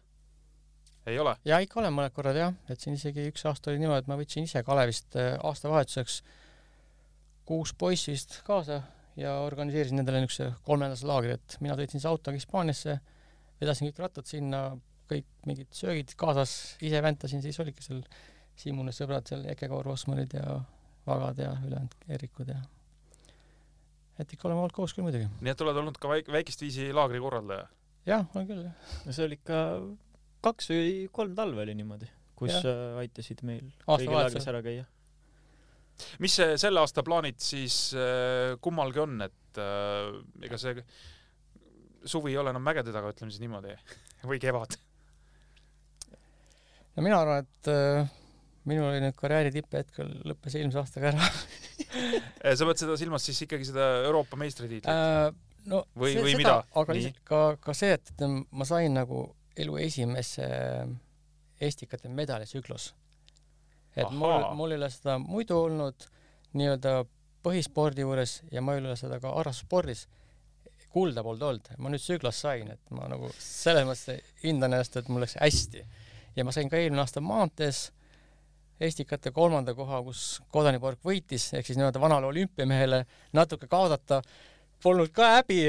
Ei 1.08 1.20
ole? 1.20 1.36
ja 1.46 1.60
ikka 1.64 1.80
olen 1.82 1.94
mõned 1.96 2.14
korrad 2.16 2.38
jah, 2.38 2.56
et 2.70 2.80
siin 2.80 2.98
isegi 2.98 3.28
üks 3.32 3.46
aasta 3.50 3.72
oli 3.72 3.82
niimoodi, 3.82 4.06
et 4.06 4.12
ma 4.12 4.18
võtsin 4.20 4.48
ise 4.48 4.64
Kalevist 4.68 5.18
äh, 5.20 5.34
aastavahetuseks 5.48 6.22
kuus 7.48 7.74
poissi 7.74 8.14
vist 8.14 8.40
kaasa 8.48 8.82
ja 9.20 9.38
organiseerisin 9.46 10.00
nendele 10.00 10.22
niisuguse 10.22 10.54
kolmenädalase 10.68 11.08
laagri, 11.10 11.38
et 11.38 11.58
mina 11.64 11.76
sõitsin 11.80 12.00
siis 12.00 12.10
autoga 12.10 12.38
Hispaaniasse, 12.38 13.00
vedasin 13.62 13.90
kõik 13.90 14.04
rattad 14.06 14.30
sinna, 14.30 14.62
kõik 15.12 15.28
mingid 15.50 15.72
söögid 15.76 16.14
kaasas, 16.20 16.78
ise 16.86 17.02
väntasin, 17.04 17.44
siis 17.44 17.60
olidki 17.64 17.86
seal 17.88 18.06
Siimune 18.62 18.92
sõbrad 18.94 19.26
seal, 19.26 19.46
Eke 19.50 19.66
Kaur 19.72 19.88
Osmanid 19.90 20.34
ja 20.36 20.60
Vagad 21.08 21.40
ja 21.42 21.54
ülejäänud 21.66 21.94
Eerikud 22.12 22.52
ja 22.52 22.60
et 24.22 24.34
ikka 24.36 24.48
oleme 24.48 24.62
olnud 24.62 24.76
koos 24.76 24.94
küll 24.94 25.06
muidugi. 25.06 25.26
nii 25.42 25.54
et 25.54 25.64
oled 25.66 25.80
olnud 25.82 25.98
ka 25.98 26.12
väik-, 26.12 26.30
väikest 26.32 26.62
viisi 26.62 26.92
laagri 26.94 27.22
korraldaja? 27.24 27.66
jah, 28.06 28.28
on 28.36 28.46
küll 28.50 28.64
jah. 28.68 28.92
no 29.08 29.16
see 29.16 29.26
oli 29.26 29.40
ikka 29.40 29.62
kaks 30.46 30.72
või 30.72 30.92
kolm 31.14 31.36
talve 31.38 31.64
oli 31.66 31.76
niimoodi, 31.78 32.10
kus 32.40 32.54
Jah. 32.56 32.68
äh, 32.68 33.00
aitasid 33.04 33.44
meil 33.48 33.70
kõigil 33.86 34.14
laagris 34.16 34.48
ära 34.50 34.62
käia. 34.66 34.86
mis 36.24 36.36
see 36.40 36.56
selle 36.62 36.82
aasta 36.82 37.04
plaanid 37.06 37.42
siis 37.44 37.92
äh, 37.94 38.56
kummalgi 38.62 39.04
on, 39.04 39.20
et 39.28 39.62
äh, 39.62 40.16
ega 40.48 40.62
see 40.62 40.82
suvi 42.10 42.34
ei 42.34 42.40
ole 42.42 42.50
enam 42.54 42.64
mägede 42.66 42.94
taga, 42.94 43.12
ütleme 43.14 43.34
siis 43.34 43.44
niimoodi, 43.44 43.76
või 44.30 44.42
kevad? 44.42 44.80
no 46.96 47.06
mina 47.06 47.22
arvan, 47.22 47.46
et 47.46 47.72
äh, 47.72 48.10
minul 48.70 48.90
oli 48.90 49.04
nüüd 49.04 49.18
karjääri 49.18 49.54
tipphetkel 49.54 50.10
lõppes 50.32 50.58
eelmise 50.58 50.82
aastaga 50.82 51.14
ära 51.14 51.30
sa 52.58 52.68
pead 52.68 52.82
seda 52.82 52.98
silmas 53.00 53.26
siis 53.26 53.44
ikkagi 53.46 53.70
seda 53.70 53.88
Euroopa 54.08 54.40
meistritiitlit? 54.42 54.90
äh,. 54.90 55.30
no 55.72 55.84
Või- 55.94 56.18
või 56.18 56.34
seda, 56.34 56.42
mida? 56.42 56.58
aga 56.82 56.98
Nii. 56.98 57.06
lihtsalt 57.06 57.24
ka, 57.30 57.44
ka 57.62 57.78
see, 57.78 57.94
et 57.98 58.26
ma 58.50 58.68
sain 58.68 58.98
nagu 58.98 59.24
elu 59.62 59.78
esimese 59.88 60.50
Estikate 61.62 62.10
medalisüklus. 62.10 62.94
et 63.96 64.10
mul 64.10 64.32
Ahaa., 64.32 64.54
mul 64.58 64.72
ei 64.72 64.80
ole 64.80 64.90
seda 64.90 65.18
muidu 65.20 65.58
olnud 65.62 66.08
nii-öelda 66.58 67.04
põhispordi 67.44 68.06
juures 68.06 68.40
ja 68.52 68.62
ma 68.62 68.74
ei 68.74 68.82
ole 68.82 68.96
seda 68.98 69.20
ka 69.20 69.34
harrastusspordis 69.36 70.08
kulda 70.92 71.24
polnud 71.24 71.44
olnud, 71.48 71.72
ma 71.80 71.92
nüüd 71.92 72.04
Süglas 72.04 72.42
sain, 72.44 72.72
et 72.74 72.94
ma 72.96 73.08
nagu 73.12 73.30
selles 73.40 73.86
mõttes 73.88 74.24
hindan 74.44 74.74
ennast, 74.74 74.98
et 75.00 75.10
mul 75.12 75.24
läks 75.24 75.38
hästi. 75.40 75.86
ja 76.36 76.46
ma 76.48 76.52
sain 76.56 76.70
ka 76.70 76.80
eelmine 76.80 77.04
aasta 77.04 77.24
maantees 77.24 77.90
Estikate 78.82 79.30
kolmanda 79.32 79.76
koha, 79.78 80.00
kus 80.02 80.42
Kodanipark 80.50 81.04
võitis, 81.06 81.52
ehk 81.54 81.68
siis 81.68 81.78
nii-öelda 81.78 82.02
vanale 82.02 82.26
olümpiamehele 82.32 83.04
natuke 83.38 83.68
kaotada 83.70 84.24
polnud 84.84 85.12
ka 85.16 85.28
häbi, 85.38 85.60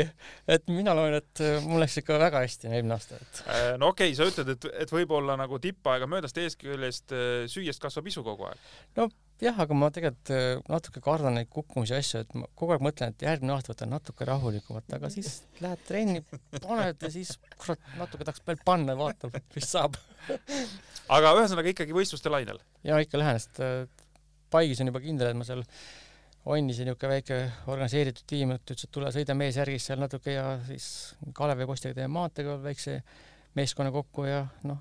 et 0.51 0.71
mina 0.71 0.95
loen, 0.97 1.17
et 1.21 1.43
äh, 1.45 1.59
mul 1.65 1.83
läks 1.83 1.99
ikka 2.01 2.19
väga 2.21 2.43
hästi 2.45 2.71
eelmine 2.71 2.97
aasta, 2.97 3.19
et 3.21 3.43
Äh, 3.47 3.73
no 3.81 3.93
okei 3.93 4.13
okay,, 4.13 4.17
sa 4.19 4.29
ütled, 4.29 4.55
et, 4.55 4.69
et 4.85 4.95
võib-olla 4.95 5.37
nagu 5.41 5.59
tippaega 5.63 6.09
möödas, 6.11 6.35
teisest 6.37 6.61
küljest 6.61 7.15
äh, 7.17 7.45
süües 7.51 7.81
kasvab 7.83 8.09
isu 8.11 8.25
kogu 8.27 8.49
aeg. 8.49 9.15
jah, 9.43 9.59
aga 9.65 9.75
ma 9.75 9.89
tegelikult 9.91 10.69
natuke 10.71 11.01
kardan 11.03 11.35
neid 11.39 11.51
kukkumisi 11.51 11.97
asju, 11.97 12.23
et 12.23 12.37
ma 12.39 12.47
kogu 12.59 12.77
aeg 12.77 12.85
mõtlen, 12.85 13.15
et 13.15 13.25
järgmine 13.27 13.57
aasta 13.57 13.73
võtan 13.73 13.91
natuke 13.91 14.29
rahulikumalt, 14.29 14.93
aga 14.95 15.11
siis 15.11 15.41
lähed 15.65 15.83
trenni, 15.89 16.23
paned 16.61 17.03
ja 17.03 17.11
siis 17.11 17.35
kurat, 17.57 17.83
natuke 17.99 18.29
tahaks 18.29 18.45
veel 18.47 18.63
panna 18.65 18.95
ja 18.95 19.01
vaatab, 19.01 19.41
mis 19.57 19.67
saab. 19.67 19.99
aga 21.11 21.35
ühesõnaga 21.41 21.75
ikkagi 21.75 21.97
võistluste 21.97 22.31
lainel. 22.31 22.63
ja 22.87 23.01
ikka 23.03 23.21
lähen, 23.21 23.43
sest 23.43 23.63
Paigis 24.53 24.83
on 24.85 24.91
juba 24.91 25.01
kindel, 25.01 25.33
et 25.33 25.39
ma 25.39 25.47
seal 25.49 25.63
Onnis 26.45 26.81
on 26.81 26.89
niisugune 26.89 27.11
väike 27.13 27.37
organiseeritud 27.71 28.25
tiim, 28.27 28.51
et 28.57 28.65
ütles, 28.67 28.89
et 28.89 28.91
tule 28.91 29.11
sõida 29.15 29.35
meesjärgis 29.39 29.85
seal 29.87 30.01
natuke 30.03 30.35
ja 30.35 30.57
siis 30.67 30.87
Kalevi 31.39 31.69
poistega 31.71 31.95
teeme 31.95 32.11
maanteega 32.17 32.57
väikse 32.65 32.97
meeskonna 33.55 33.93
kokku 33.95 34.25
ja 34.27 34.41
noh, 34.67 34.81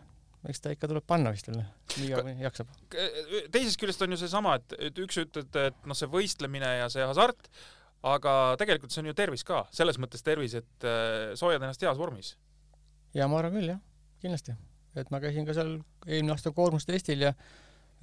eks 0.49 0.63
ta 0.63 0.73
ikka 0.73 0.89
tuleb 0.89 1.05
panna 1.05 1.33
vist 1.35 1.51
veel, 1.51 1.61
nii 1.99 2.09
kaua 2.15 2.23
kui 2.25 2.33
jaksab. 2.41 2.71
teisest 3.53 3.77
küljest 3.81 4.01
on 4.01 4.15
ju 4.15 4.19
seesama, 4.23 4.55
et, 4.57 4.75
et 4.89 5.03
üks 5.05 5.21
ütled, 5.21 5.53
et 5.67 5.85
noh, 5.85 5.97
see 5.97 6.09
võistlemine 6.09 6.73
ja 6.79 6.89
see 6.89 7.05
hasart, 7.05 7.51
aga 8.09 8.35
tegelikult 8.57 8.93
see 8.93 9.03
on 9.03 9.11
ju 9.11 9.17
tervis 9.21 9.45
ka, 9.45 9.67
selles 9.75 10.01
mõttes 10.01 10.25
tervis, 10.25 10.57
et 10.57 10.87
äh, 10.87 11.35
sa 11.37 11.45
hoiad 11.45 11.61
ennast 11.61 11.85
heas 11.85 11.99
vormis. 11.99 12.35
ja 13.13 13.29
ma 13.29 13.37
arvan 13.37 13.59
küll 13.59 13.75
jah, 13.75 13.83
kindlasti, 14.23 14.57
et 14.97 15.13
ma 15.13 15.21
käisin 15.21 15.45
ka 15.45 15.53
seal 15.57 15.75
eelmine 16.07 16.33
aasta 16.33 16.55
koormustestil 16.57 17.27
ja 17.29 17.35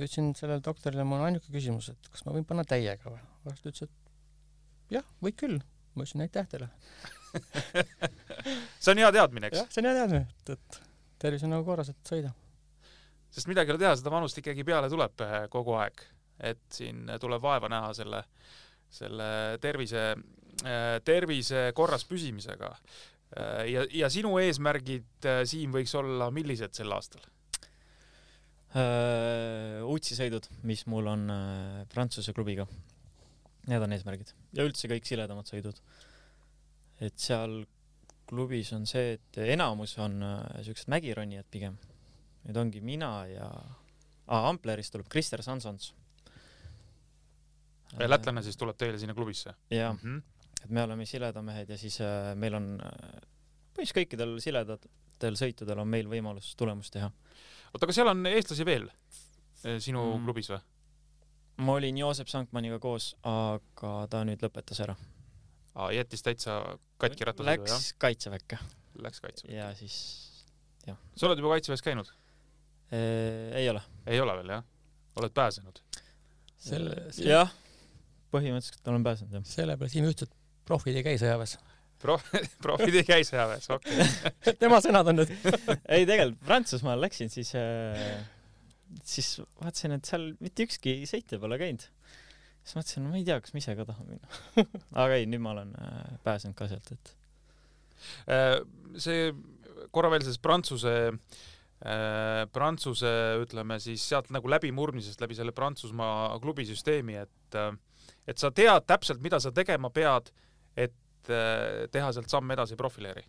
ütlesin 0.06 0.32
sellele 0.38 0.62
doktorile, 0.64 1.04
mul 1.06 1.18
on 1.20 1.28
ainuke 1.28 1.50
küsimus, 1.52 1.90
et 1.92 2.10
kas 2.12 2.24
ma 2.26 2.34
võin 2.36 2.46
panna 2.46 2.64
täiega 2.68 3.10
või? 3.10 3.20
arst 3.48 3.66
ütles, 3.66 3.88
et 3.88 4.94
jah, 4.98 5.06
võid 5.24 5.38
küll. 5.40 5.62
ma 5.96 6.04
ütlesin 6.04 6.24
aitäh 6.24 6.46
teile. 6.52 6.68
see 8.82 8.92
on 8.92 9.00
hea 9.02 9.08
teadmine, 9.16 9.50
eks 9.50 9.62
jah, 9.62 9.70
see 9.72 9.82
on 9.82 9.88
hea 9.90 9.96
teadmine, 9.96 10.28
et, 10.28 10.52
et 10.54 10.78
tervis 11.24 11.44
on 11.46 11.52
nagu 11.56 11.66
korras, 11.66 11.90
et 11.92 12.12
sõida. 12.12 12.32
sest 13.34 13.50
midagi 13.50 13.72
ei 13.72 13.76
ole 13.76 13.82
teha, 13.82 13.96
seda 13.98 14.14
vanust 14.14 14.38
ikkagi 14.40 14.66
peale 14.68 14.90
tuleb 14.92 15.24
eh, 15.26 15.36
kogu 15.52 15.76
aeg, 15.80 16.04
et 16.52 16.64
siin 16.72 17.08
tuleb 17.20 17.42
vaeva 17.42 17.70
näha 17.72 17.90
selle, 17.96 18.22
selle 18.94 19.30
tervise, 19.62 20.12
tervise 21.04 21.68
korras 21.74 22.04
püsimisega. 22.08 22.70
ja, 23.68 23.82
ja 23.90 24.08
sinu 24.10 24.38
eesmärgid, 24.40 25.26
Siim, 25.50 25.74
võiks 25.74 25.92
olla 25.98 26.30
millised 26.34 26.78
sel 26.78 26.94
aastal? 26.94 27.26
Utsisõidud, 28.74 30.44
mis 30.68 30.82
mul 30.86 31.06
on 31.08 31.22
Prantsuse 31.88 32.34
klubiga. 32.36 32.66
Need 33.68 33.82
on 33.84 33.92
eesmärgid 33.96 34.30
ja 34.56 34.64
üldse 34.64 34.88
kõik 34.88 35.04
siledamad 35.08 35.48
sõidud. 35.48 35.76
et 37.00 37.14
seal 37.16 37.64
klubis 38.28 38.72
on 38.76 38.84
see, 38.86 39.12
et 39.16 39.38
enamus 39.54 39.96
on 40.02 40.18
siuksed 40.64 40.88
mägironijad 40.92 41.46
pigem. 41.50 41.76
Need 42.44 42.56
ongi 42.56 42.80
mina 42.84 43.10
ja 43.30 43.46
ah, 44.26 44.48
Amplerist 44.48 44.92
tuleb 44.92 45.08
Krister 45.08 45.42
Sansons. 45.42 45.94
lätlane 47.98 48.42
siis 48.42 48.56
tuleb 48.56 48.76
teile 48.76 48.98
sinna 48.98 49.14
klubisse? 49.14 49.54
jah, 49.70 49.94
Mhm. 49.94 50.16
et 50.64 50.70
me 50.70 50.82
oleme 50.82 51.06
siledamehed 51.06 51.68
ja 51.68 51.76
siis 51.78 51.98
meil 52.36 52.54
on 52.54 52.78
põhimõtteliselt 52.78 53.96
kõikidel 53.96 54.40
siledatel 54.40 55.36
sõitudel 55.36 55.78
on 55.78 55.88
meil 55.88 56.06
võimalus 56.06 56.54
tulemust 56.56 56.92
teha. 56.92 57.10
oota, 57.74 57.84
aga 57.86 57.94
seal 57.96 58.10
on 58.12 58.26
eestlasi 58.30 58.66
veel 58.68 58.88
eh, 58.88 59.78
sinu 59.82 60.04
Mm. 60.14 60.24
klubis 60.26 60.50
või? 60.52 60.60
ma 61.58 61.74
olin 61.78 61.98
Joosep 61.98 62.28
Sankmaniga 62.30 62.78
koos, 62.78 63.12
aga 63.26 63.92
ta 64.10 64.22
nüüd 64.24 64.42
lõpetas 64.44 64.80
ära. 64.84 64.94
jättis 65.94 66.22
täitsa 66.22 66.78
katki 66.98 67.26
ratasõidu, 67.26 67.66
jah? 67.66 67.76
Läks 67.78 67.92
kaitseväkke 67.98 68.58
Läks 68.98 69.20
kaitseväkke. 69.20 69.56
ja 69.56 69.74
siis 69.78 69.96
sa 70.88 71.26
oled 71.26 71.38
juba 71.38 71.54
kaitseväes 71.56 71.82
käinud? 71.82 72.10
äh, 72.92 73.54
ei 73.58 73.70
ole. 73.70 73.82
ei 74.06 74.20
ole 74.20 74.36
veel, 74.40 74.48
jah? 74.58 74.64
oled 75.18 75.34
pääsenud? 75.34 75.82
selle, 76.58 76.94
jah, 77.22 77.50
põhimõtteliselt 78.34 78.88
olen 78.90 79.04
pääsenud 79.06 79.38
jah. 79.38 79.44
selle 79.46 79.76
peale 79.76 79.90
Siim 79.92 80.08
ütles, 80.10 80.30
et 80.30 80.64
profid 80.68 80.96
ei 80.98 81.04
käi 81.06 81.18
sõjaväes. 81.20 81.56
Pro-, 82.02 82.20
profid 82.64 83.00
ei 83.00 83.06
käi 83.06 83.26
sõjaväes, 83.26 83.68
okei 83.74 84.00
okay.. 84.06 84.56
tema 84.60 84.80
sõnad 84.84 85.12
on 85.12 85.22
need. 85.22 85.32
ei 85.96 86.06
tegelikult 86.08 86.42
Prantsusmaal 86.46 87.02
läksin 87.06 87.32
siis 87.32 87.54
äh,, 87.58 88.18
siis 89.02 89.36
vaatasin, 89.60 89.98
et 89.98 90.08
seal 90.08 90.32
mitte 90.44 90.68
ükski 90.68 91.00
sõitja 91.10 91.40
pole 91.42 91.60
käinud. 91.60 91.86
siis 92.62 92.78
mõtlesin, 92.78 93.04
no 93.04 93.12
ma 93.12 93.20
ei 93.20 93.28
tea, 93.28 93.40
kas 93.42 93.54
ma 93.54 93.64
ise 93.64 93.76
ka 93.78 93.88
tahan 93.92 94.10
minna. 94.14 94.42
aga 95.04 95.20
ei, 95.20 95.30
nüüd 95.30 95.42
ma 95.44 95.56
olen 95.56 95.72
äh, 95.82 96.18
pääsenud 96.26 96.58
ka 96.58 96.70
sealt, 96.70 96.92
et 96.94 97.16
Äh, 98.28 98.58
see 99.00 99.30
korra 99.94 100.10
veel 100.12 100.24
sellest 100.24 100.42
Prantsuse 100.44 100.94
äh, 101.08 102.44
Prantsuse 102.54 103.12
ütleme 103.42 103.78
siis 103.82 104.04
sealt 104.10 104.30
nagu 104.34 104.50
läbimurdmisest 104.50 105.22
läbi 105.22 105.38
selle 105.38 105.54
Prantsusmaa 105.56 106.36
klubisüsteemi, 106.42 107.18
et 107.24 107.58
äh, 107.58 107.72
et 108.28 108.40
sa 108.40 108.50
tead 108.52 108.84
täpselt, 108.88 109.22
mida 109.24 109.40
sa 109.40 109.52
tegema 109.54 109.90
pead, 109.92 110.28
et 110.76 110.94
äh, 111.32 111.86
teha 111.92 112.12
sealt 112.12 112.30
samm 112.30 112.50
edasi 112.54 112.76
profileeri. 112.76 113.24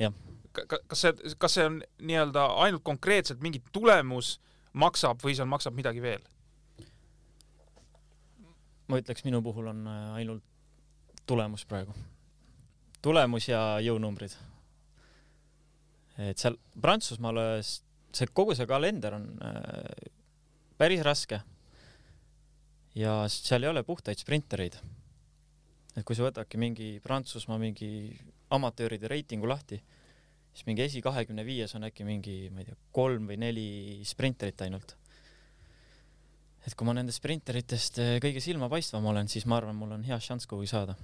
Jah.. 0.00 0.14
kas 0.52 1.02
see, 1.04 1.34
kas 1.38 1.54
see 1.54 1.66
on 1.68 1.80
nii-öelda 2.02 2.46
ainult 2.64 2.82
konkreetselt 2.86 3.42
mingi 3.44 3.60
tulemus 3.72 4.38
maksab 4.72 5.20
või 5.22 5.36
seal 5.36 5.50
maksab 5.50 5.76
midagi 5.76 6.02
veel? 6.02 6.22
ma 8.90 8.98
ütleks, 8.98 9.22
minu 9.22 9.38
puhul 9.42 9.70
on 9.70 9.84
äh, 9.86 10.06
ainult 10.18 10.46
tulemus 11.26 11.66
praegu. 11.68 11.94
tulemus 13.02 13.46
ja 13.48 13.78
jõunumbrid. 13.84 14.34
et 16.18 16.38
seal 16.38 16.58
Prantsusmaal 16.80 17.38
äh, 17.44 17.54
see 18.12 18.32
kogu 18.34 18.56
see 18.58 18.66
kalender 18.66 19.14
on 19.14 19.28
päris 20.80 21.04
raske. 21.04 21.42
ja 22.96 23.14
seal 23.30 23.62
ei 23.62 23.70
ole 23.70 23.84
puhtaid 23.86 24.18
sprintereid. 24.18 24.80
Et 25.96 26.06
kui 26.06 26.16
sa 26.16 26.26
võtadki 26.26 26.60
mingi 26.60 26.92
Prantsusmaa 27.02 27.58
mingi 27.58 27.90
amatööride 28.54 29.10
reitingu 29.10 29.48
lahti, 29.50 29.80
siis 30.54 30.66
mingi 30.66 30.86
esi 30.86 31.02
kahekümne 31.02 31.44
viies 31.46 31.74
on 31.78 31.86
äkki 31.88 32.06
mingi, 32.06 32.36
ma 32.54 32.62
ei 32.62 32.70
tea, 32.70 32.78
kolm 32.94 33.30
või 33.30 33.38
neli 33.42 33.68
sprinterit 34.06 34.66
ainult 34.66 34.96
et 36.66 36.76
kui 36.76 36.86
ma 36.86 36.94
nendest 36.96 37.20
sprinteritest 37.20 38.00
eh, 38.02 38.16
kõige 38.22 38.42
silmapaistvam 38.44 39.06
olen, 39.12 39.30
siis 39.32 39.46
ma 39.48 39.58
arvan, 39.60 39.78
mul 39.78 39.94
on 39.96 40.04
hea 40.04 40.18
šanss 40.20 40.48
kuhugi 40.50 40.68
saada. 40.70 40.96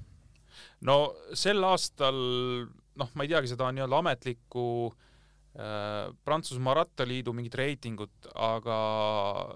no 0.88 0.98
sel 1.36 1.64
aastal 1.64 2.18
noh, 2.96 3.12
ma 3.14 3.24
ei 3.24 3.32
teagi 3.32 3.52
seda 3.52 3.70
nii-öelda 3.72 4.02
ametlikku 4.02 4.66
äh, 4.90 6.12
Prantsusmaa 6.24 6.76
rattaliidu 6.82 7.34
mingit 7.36 7.56
reitingut, 7.58 8.30
aga 8.34 8.78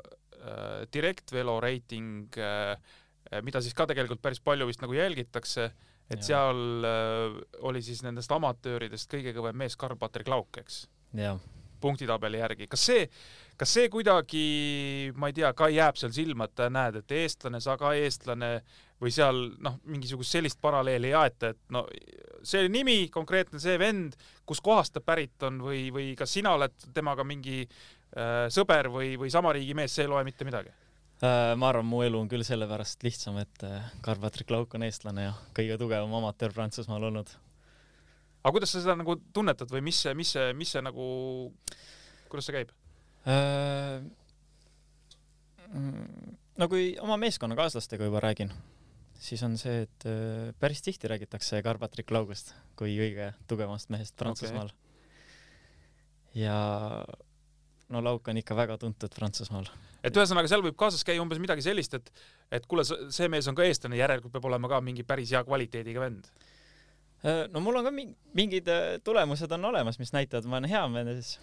äh, 0.01 0.89
Direct-Velo 0.93 1.59
reiting 1.64 2.41
äh,, 2.41 2.74
mida 3.45 3.62
siis 3.62 3.76
ka 3.78 3.87
tegelikult 3.91 4.22
päris 4.22 4.43
palju 4.43 4.66
vist 4.68 4.83
nagu 4.83 4.97
jälgitakse, 4.97 5.70
et 6.11 6.18
Jaa. 6.18 6.26
seal 6.26 6.87
äh, 6.87 7.39
oli 7.70 7.83
siis 7.87 8.03
nendest 8.07 8.33
amatööridest 8.35 9.11
kõige 9.12 9.35
kõvem 9.37 9.57
mees 9.62 9.78
Karl-Patrik 9.78 10.31
Lauk, 10.31 10.62
eks, 10.62 10.85
punktitabeli 11.81 12.39
järgi. 12.43 12.66
kas 12.68 12.87
see, 12.87 13.07
kas 13.57 13.72
see 13.72 13.89
kuidagi, 13.93 14.45
ma 15.16 15.31
ei 15.31 15.37
tea, 15.37 15.53
ka 15.57 15.70
jääb 15.72 15.99
seal 16.01 16.12
silma, 16.12 16.51
et 16.51 16.64
näed, 16.72 17.01
et 17.01 17.14
eestlane, 17.22 17.61
sa 17.61 17.76
ka 17.81 17.95
eestlane, 17.97 18.51
või 19.01 19.12
seal 19.14 19.39
noh, 19.64 19.78
mingisugust 19.89 20.37
sellist 20.37 20.61
paralleeli 20.61 21.09
ei 21.09 21.16
aeta, 21.16 21.55
et 21.55 21.61
no 21.72 21.87
see 22.47 22.68
nimi, 22.72 23.09
konkreetne 23.12 23.61
see 23.61 23.78
vend, 23.81 24.16
kuskohast 24.49 24.95
ta 24.97 25.03
pärit 25.05 25.43
on 25.49 25.61
või, 25.64 25.89
või 25.95 26.12
kas 26.18 26.35
sina 26.37 26.53
oled 26.57 26.76
temaga 26.97 27.24
mingi 27.24 27.62
äh, 27.64 28.47
sõber 28.53 28.91
või, 28.93 29.14
või 29.20 29.33
sama 29.33 29.55
riigi 29.57 29.76
mees, 29.76 29.95
see 29.97 30.05
ei 30.07 30.12
loe 30.12 30.24
mitte 30.26 30.49
midagi. 30.49 30.72
Äh, 31.21 31.53
ma 31.61 31.68
arvan, 31.68 31.85
mu 31.85 31.99
elu 32.01 32.16
on 32.16 32.29
küll 32.33 32.41
sellepärast 32.47 33.03
lihtsam, 33.05 33.37
et 33.43 33.64
äh, 33.66 33.89
Karl-Patrik 34.01 34.49
Lauk 34.55 34.73
on 34.79 34.87
eestlane 34.87 35.27
ja 35.27 35.35
kõige 35.57 35.77
tugevam 35.83 36.14
amatöör 36.16 36.55
Prantsusmaal 36.57 37.05
olnud. 37.11 37.35
aga 38.41 38.53
kuidas 38.57 38.73
sa 38.73 38.81
seda 38.81 38.95
nagu 38.97 39.18
tunnetad 39.37 39.68
või 39.68 39.83
mis 39.91 40.01
see, 40.01 40.14
mis 40.16 40.33
see, 40.33 40.55
mis 40.57 40.73
see 40.73 40.81
nagu, 40.81 41.05
kuidas 42.33 42.49
see 42.49 42.57
käib? 42.57 42.73
Äh, 43.29 44.01
mm, 45.68 46.35
no 46.64 46.73
kui 46.73 46.95
oma 47.05 47.21
meeskonnakaaslastega 47.21 48.09
juba 48.09 48.25
räägin, 48.25 48.57
siis 49.21 49.45
on 49.45 49.61
see, 49.61 49.85
et 49.85 50.09
äh, 50.09 50.55
päris 50.57 50.81
tihti 50.89 51.12
räägitakse 51.12 51.61
Karl-Patrik 51.66 52.16
Laugust 52.16 52.55
kui 52.81 52.97
kõige 52.97 53.35
tugevamast 53.45 53.93
mehest 53.93 54.16
Prantsusmaal 54.16 54.73
okay.. 54.73 56.47
ja 56.47 56.57
no 57.91 58.03
Lauk 58.05 58.28
on 58.30 58.38
ikka 58.41 58.57
väga 58.57 58.76
tuntud 58.80 59.12
Prantsusmaal. 59.14 59.68
et 60.03 60.16
ühesõnaga, 60.16 60.49
seal 60.51 60.62
võib 60.64 60.78
kaasas 60.78 61.05
käia 61.07 61.22
umbes 61.22 61.41
midagi 61.43 61.64
sellist, 61.66 61.95
et 61.99 62.12
et 62.51 62.66
kuule, 62.70 62.84
see 62.86 63.28
mees 63.28 63.49
on 63.51 63.59
ka 63.59 63.66
eestlane, 63.66 63.99
järelikult 64.01 64.32
peab 64.32 64.49
olema 64.51 64.70
ka 64.70 64.80
mingi 64.84 65.05
päris 65.07 65.30
hea 65.34 65.43
kvaliteediga 65.45 66.01
vend. 66.03 66.30
Äh, 67.24 67.45
no 67.53 67.61
mul 67.61 67.76
on 67.80 67.84
ka 67.84 67.93
mi- 67.95 68.14
mingid 68.34 68.68
äh, 68.68 68.97
tulemused 69.05 69.53
on 69.53 69.64
olemas, 69.72 69.99
mis 70.01 70.14
näitavad, 70.16 70.49
ma 70.49 70.59
olen 70.59 70.70
hea 70.70 70.86
mees 70.88 71.38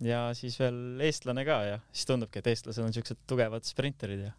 ja 0.00 0.28
siis 0.34 0.58
veel 0.60 1.00
eestlane 1.02 1.44
ka 1.46 1.62
ja 1.66 1.78
siis 1.92 2.06
tundubki, 2.06 2.42
et 2.42 2.52
eestlased 2.52 2.84
on 2.84 2.94
siuksed 2.94 3.24
tugevad 3.30 3.66
sprinterid 3.66 4.28
ja 4.28 4.34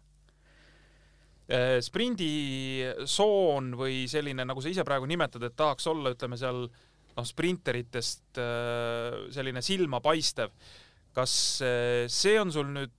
Äh, 1.50 1.80
sprindisoon 1.82 3.72
või 3.74 4.04
selline, 4.06 4.44
nagu 4.46 4.62
sa 4.62 4.70
ise 4.70 4.84
praegu 4.86 5.08
nimetad, 5.10 5.42
et 5.42 5.56
tahaks 5.58 5.88
olla, 5.90 6.12
ütleme 6.14 6.36
seal 6.38 6.60
noh, 6.70 7.26
sprinteritest 7.26 8.38
selline 9.34 9.58
silmapaistev. 9.64 10.52
Kas 11.16 11.34
äh, 11.66 12.06
see 12.10 12.38
on 12.40 12.52
sul 12.54 12.70
nüüd 12.74 12.96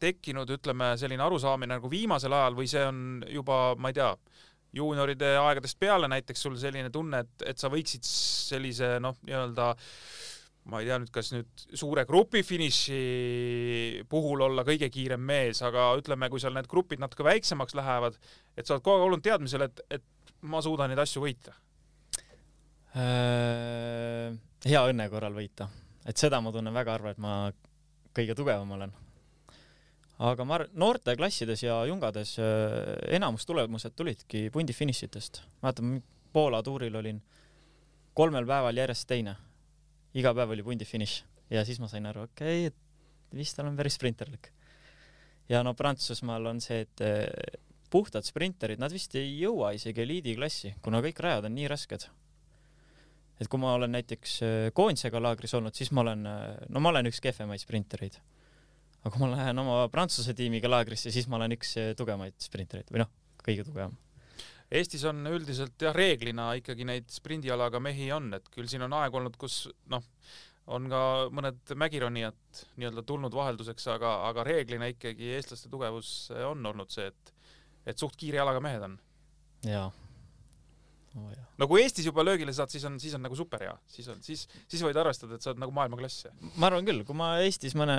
tekkinud, 0.00 0.48
ütleme 0.56 0.94
selline 1.00 1.24
arusaamine 1.26 1.76
nagu 1.76 1.90
viimasel 1.92 2.32
ajal 2.32 2.56
või 2.56 2.70
see 2.70 2.84
on 2.88 3.00
juba, 3.28 3.60
ma 3.76 3.90
ei 3.90 3.98
tea, 3.98 4.14
juunioride 4.76 5.34
aegadest 5.40 5.78
peale 5.80 6.08
näiteks 6.08 6.46
sul 6.46 6.56
selline 6.60 6.92
tunne, 6.94 7.24
et, 7.24 7.46
et 7.52 7.60
sa 7.60 7.68
võiksid 7.72 8.06
sellise 8.06 8.94
noh, 9.02 9.18
nii-öelda 9.26 9.74
ma 10.70 10.80
ei 10.80 10.88
tea 10.88 10.98
nüüd, 11.00 11.10
kas 11.14 11.32
nüüd 11.34 11.64
suure 11.78 12.04
grupi 12.08 12.42
finiši 12.46 13.00
puhul 14.10 14.44
olla 14.46 14.64
kõige 14.66 14.90
kiirem 14.92 15.22
mees, 15.26 15.62
aga 15.66 15.90
ütleme, 15.98 16.28
kui 16.30 16.42
seal 16.42 16.54
need 16.56 16.68
grupid 16.70 17.02
natuke 17.02 17.26
väiksemaks 17.26 17.76
lähevad, 17.78 18.18
et 18.54 18.66
sa 18.66 18.76
oled 18.76 18.84
kogu 18.84 18.98
aeg 18.98 19.08
olnud 19.08 19.24
teadmisel, 19.24 19.66
et, 19.66 19.82
et 19.90 20.34
ma 20.46 20.62
suudan 20.64 20.92
neid 20.92 21.00
asju 21.02 21.24
võita. 21.24 21.56
Äh, 23.00 24.36
hea 24.66 24.82
õnne 24.90 25.06
korral 25.12 25.34
võita, 25.36 25.68
et 26.06 26.16
seda 26.16 26.40
ma 26.40 26.52
tunnen 26.52 26.74
väga 26.74 26.96
harva, 26.96 27.12
et 27.12 27.20
ma 27.20 27.34
kõige 28.16 28.36
tugevam 28.36 28.70
olen. 28.76 28.92
aga 30.20 30.44
ma 30.44 30.58
arvan, 30.58 30.72
noorteklassides 30.76 31.62
ja 31.64 31.80
jungades 31.88 32.36
äh, 32.38 32.94
enamus 33.16 33.46
tulemused 33.46 33.94
tulidki 33.96 34.48
pundi 34.52 34.72
finišitest. 34.76 35.42
mäletan, 35.62 36.02
Poola 36.32 36.62
tuuril 36.62 36.94
olin 36.94 37.16
kolmel 38.14 38.46
päeval 38.46 38.76
järjest 38.76 39.08
teine. 39.08 39.36
iga 40.14 40.34
päev 40.34 40.50
oli 40.50 40.62
pundi 40.62 40.84
finiš 40.84 41.24
ja 41.50 41.64
siis 41.64 41.80
ma 41.80 41.88
sain 41.88 42.06
aru, 42.06 42.28
okei 42.28 42.66
okay,, 42.66 42.70
et 42.70 43.36
vist 43.36 43.58
olen 43.58 43.76
päris 43.76 43.94
sprinterlik. 43.94 44.52
ja 45.48 45.62
no 45.62 45.74
Prantsusmaal 45.74 46.46
on 46.46 46.60
see, 46.60 46.80
et 46.86 47.00
äh, 47.00 47.26
puhtad 47.90 48.24
sprinterid, 48.24 48.78
nad 48.78 48.92
vist 48.92 49.14
ei 49.18 49.32
jõua 49.40 49.72
isegi 49.74 50.02
eliidiklassi, 50.02 50.74
kuna 50.82 51.02
kõik 51.02 51.18
rajad 51.22 51.50
on 51.50 51.54
nii 51.54 51.68
rasked 51.70 52.06
et 53.40 53.48
kui 53.48 53.60
ma 53.60 53.72
olen 53.78 53.94
näiteks 53.96 54.34
äh, 54.44 54.58
koondisega 54.76 55.22
laagris 55.22 55.54
olnud, 55.56 55.76
siis 55.76 55.92
ma 55.96 56.04
olen, 56.04 56.28
no 56.68 56.82
ma 56.82 56.92
olen 56.92 57.08
üks 57.10 57.22
kehvemaid 57.24 57.62
sprintereid. 57.62 58.20
aga 59.00 59.14
kui 59.14 59.22
ma 59.22 59.30
lähen 59.32 59.62
oma 59.62 59.80
Prantsuse 59.92 60.34
tiimiga 60.36 60.68
laagrisse, 60.68 61.12
siis 61.14 61.28
ma 61.30 61.40
olen 61.40 61.56
üks 61.56 61.74
äh, 61.80 61.90
tugevamaid 61.98 62.36
sprintereid 62.42 62.92
või 62.92 63.04
noh, 63.04 63.10
kõige 63.44 63.64
tugevam. 63.68 63.96
Eestis 64.70 65.02
on 65.08 65.24
üldiselt 65.26 65.82
jah, 65.82 65.96
reeglina 65.96 66.52
ikkagi 66.60 66.86
neid 66.86 67.08
sprindialaga 67.10 67.80
mehi 67.82 68.06
on, 68.14 68.28
et 68.36 68.46
küll 68.54 68.68
siin 68.70 68.84
on 68.86 68.94
aeg 69.00 69.16
olnud, 69.18 69.34
kus 69.40 69.64
noh, 69.90 70.04
on 70.70 70.86
ka 70.92 71.00
mõned 71.34 71.72
mägironijad 71.80 72.60
nii-öelda 72.78 73.02
tulnud 73.08 73.34
vahelduseks, 73.34 73.88
aga, 73.96 74.12
aga 74.28 74.44
reeglina 74.46 74.86
ikkagi 74.92 75.32
eestlaste 75.34 75.72
tugevus 75.72 76.30
on 76.46 76.62
olnud 76.70 76.92
see, 76.92 77.08
et 77.10 77.36
et 77.88 77.98
suht 77.98 78.14
kiire 78.20 78.36
jalaga 78.36 78.60
mehed 78.62 78.84
on. 78.84 78.98
jaa 79.66 79.88
oh,. 81.18 81.34
no 81.60 81.68
kui 81.70 81.82
Eestis 81.84 82.06
juba 82.08 82.24
löögile 82.26 82.54
saad, 82.56 82.72
siis 82.72 82.84
on, 82.88 82.98
siis 83.02 83.16
on 83.18 83.24
nagu 83.26 83.38
super 83.38 83.64
hea, 83.64 83.74
siis 83.90 84.08
on, 84.12 84.20
siis, 84.24 84.46
siis 84.70 84.84
võid 84.86 84.98
arvestada, 85.00 85.36
et 85.36 85.44
sa 85.44 85.52
oled 85.52 85.62
nagu 85.64 85.74
maailmaklass. 85.76 86.28
ma 86.56 86.70
arvan 86.70 86.86
küll, 86.86 87.04
kui 87.08 87.18
ma 87.18 87.32
Eestis 87.44 87.76
mõne 87.78 87.98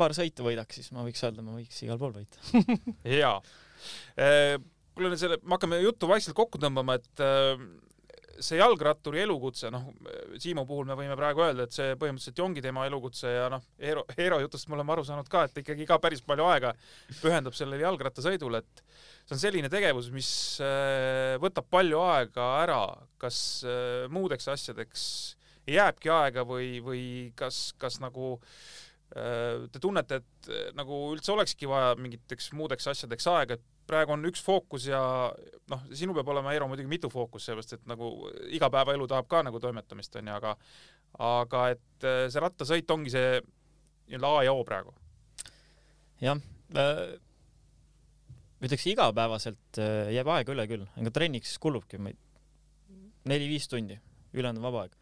paar 0.00 0.16
sõitu 0.16 0.46
võidaks, 0.46 0.80
siis 0.80 0.92
ma 0.96 1.04
võiks 1.06 1.22
öelda, 1.26 1.44
ma 1.46 1.58
võiks 1.58 1.82
igal 1.86 2.00
pool 2.00 2.16
võita. 2.16 2.40
jaa. 3.20 3.36
kuule, 4.94 5.16
selle, 5.20 5.40
me 5.44 5.56
hakkame 5.56 5.80
juttu 5.84 6.10
vaikselt 6.10 6.36
kokku 6.38 6.60
tõmbama, 6.62 6.98
et 7.00 7.24
äh, 7.24 7.62
see 8.38 8.58
jalgratturi 8.60 9.22
elukutse, 9.24 9.70
noh, 9.72 9.88
Siimu 10.40 10.64
puhul 10.68 10.86
me 10.88 10.96
võime 10.98 11.16
praegu 11.18 11.42
öelda, 11.44 11.66
et 11.66 11.76
see 11.76 11.96
põhimõtteliselt 12.00 12.38
ju 12.40 12.46
ongi 12.46 12.62
tema 12.64 12.86
elukutse 12.88 13.32
ja 13.32 13.48
noh, 13.52 13.64
Eero, 13.78 14.04
Eero 14.16 14.40
jutust 14.42 14.70
me 14.70 14.76
oleme 14.78 14.94
aru 14.94 15.04
saanud 15.06 15.28
ka, 15.30 15.44
et 15.48 15.60
ikkagi 15.62 15.86
ka 15.88 15.98
päris 16.02 16.22
palju 16.26 16.46
aega 16.48 16.72
pühendab 17.20 17.56
sellele 17.58 17.84
jalgrattasõidule, 17.84 18.62
et 18.62 18.84
see 19.26 19.36
on 19.36 19.42
selline 19.42 19.72
tegevus, 19.72 20.10
mis 20.14 20.30
äh, 20.64 21.36
võtab 21.42 21.68
palju 21.72 22.02
aega 22.06 22.48
ära, 22.62 22.82
kas 23.20 23.40
äh, 23.66 24.06
muudeks 24.12 24.48
asjadeks 24.54 25.04
jääbki 25.70 26.12
aega 26.14 26.46
või, 26.48 26.78
või 26.84 27.02
kas, 27.38 27.70
kas 27.80 28.00
nagu 28.02 28.36
äh, 28.38 29.66
te 29.72 29.82
tunnete, 29.82 30.22
et 30.22 30.74
nagu 30.78 31.02
üldse 31.14 31.34
olekski 31.34 31.68
vaja 31.70 31.92
mingiteks 32.00 32.52
muudeks 32.58 32.88
asjadeks 32.94 33.28
aega, 33.30 33.58
et 33.58 33.79
praegu 33.90 34.14
on 34.14 34.28
üks 34.30 34.42
fookus 34.44 34.86
ja 34.88 35.00
noh, 35.70 35.82
sinul 35.96 36.16
peab 36.18 36.30
olema, 36.32 36.54
Eero, 36.54 36.68
muidugi 36.70 36.90
mitu 36.90 37.10
fookust, 37.12 37.48
sellepärast 37.48 37.76
et 37.76 37.88
nagu 37.90 38.10
igapäevaelu 38.56 39.08
tahab 39.10 39.28
ka 39.30 39.42
nagu 39.46 39.60
toimetamist, 39.62 40.16
onju, 40.20 40.36
aga 40.36 40.54
aga 41.26 41.64
et 41.74 42.06
äh, 42.06 42.26
see 42.30 42.42
rattasõit 42.42 42.94
ongi 42.94 43.12
see 43.12 43.40
nii-öelda 43.40 44.30
A 44.30 44.44
ja 44.46 44.54
O 44.54 44.64
praegu. 44.66 44.94
jah 46.20 46.40
äh,, 46.76 47.18
ütleks 48.60 48.86
igapäevaselt 48.92 49.80
äh, 49.82 50.10
jääb 50.14 50.30
aega 50.36 50.54
üle 50.54 50.66
küll, 50.70 50.86
ega 51.00 51.14
trenniks 51.14 51.56
kulubki 51.62 52.00
neli-viis 53.30 53.68
tundi, 53.68 53.98
ülejäänud 54.32 54.62
on 54.62 54.68
vaba 54.68 54.84
aeg. 54.86 54.94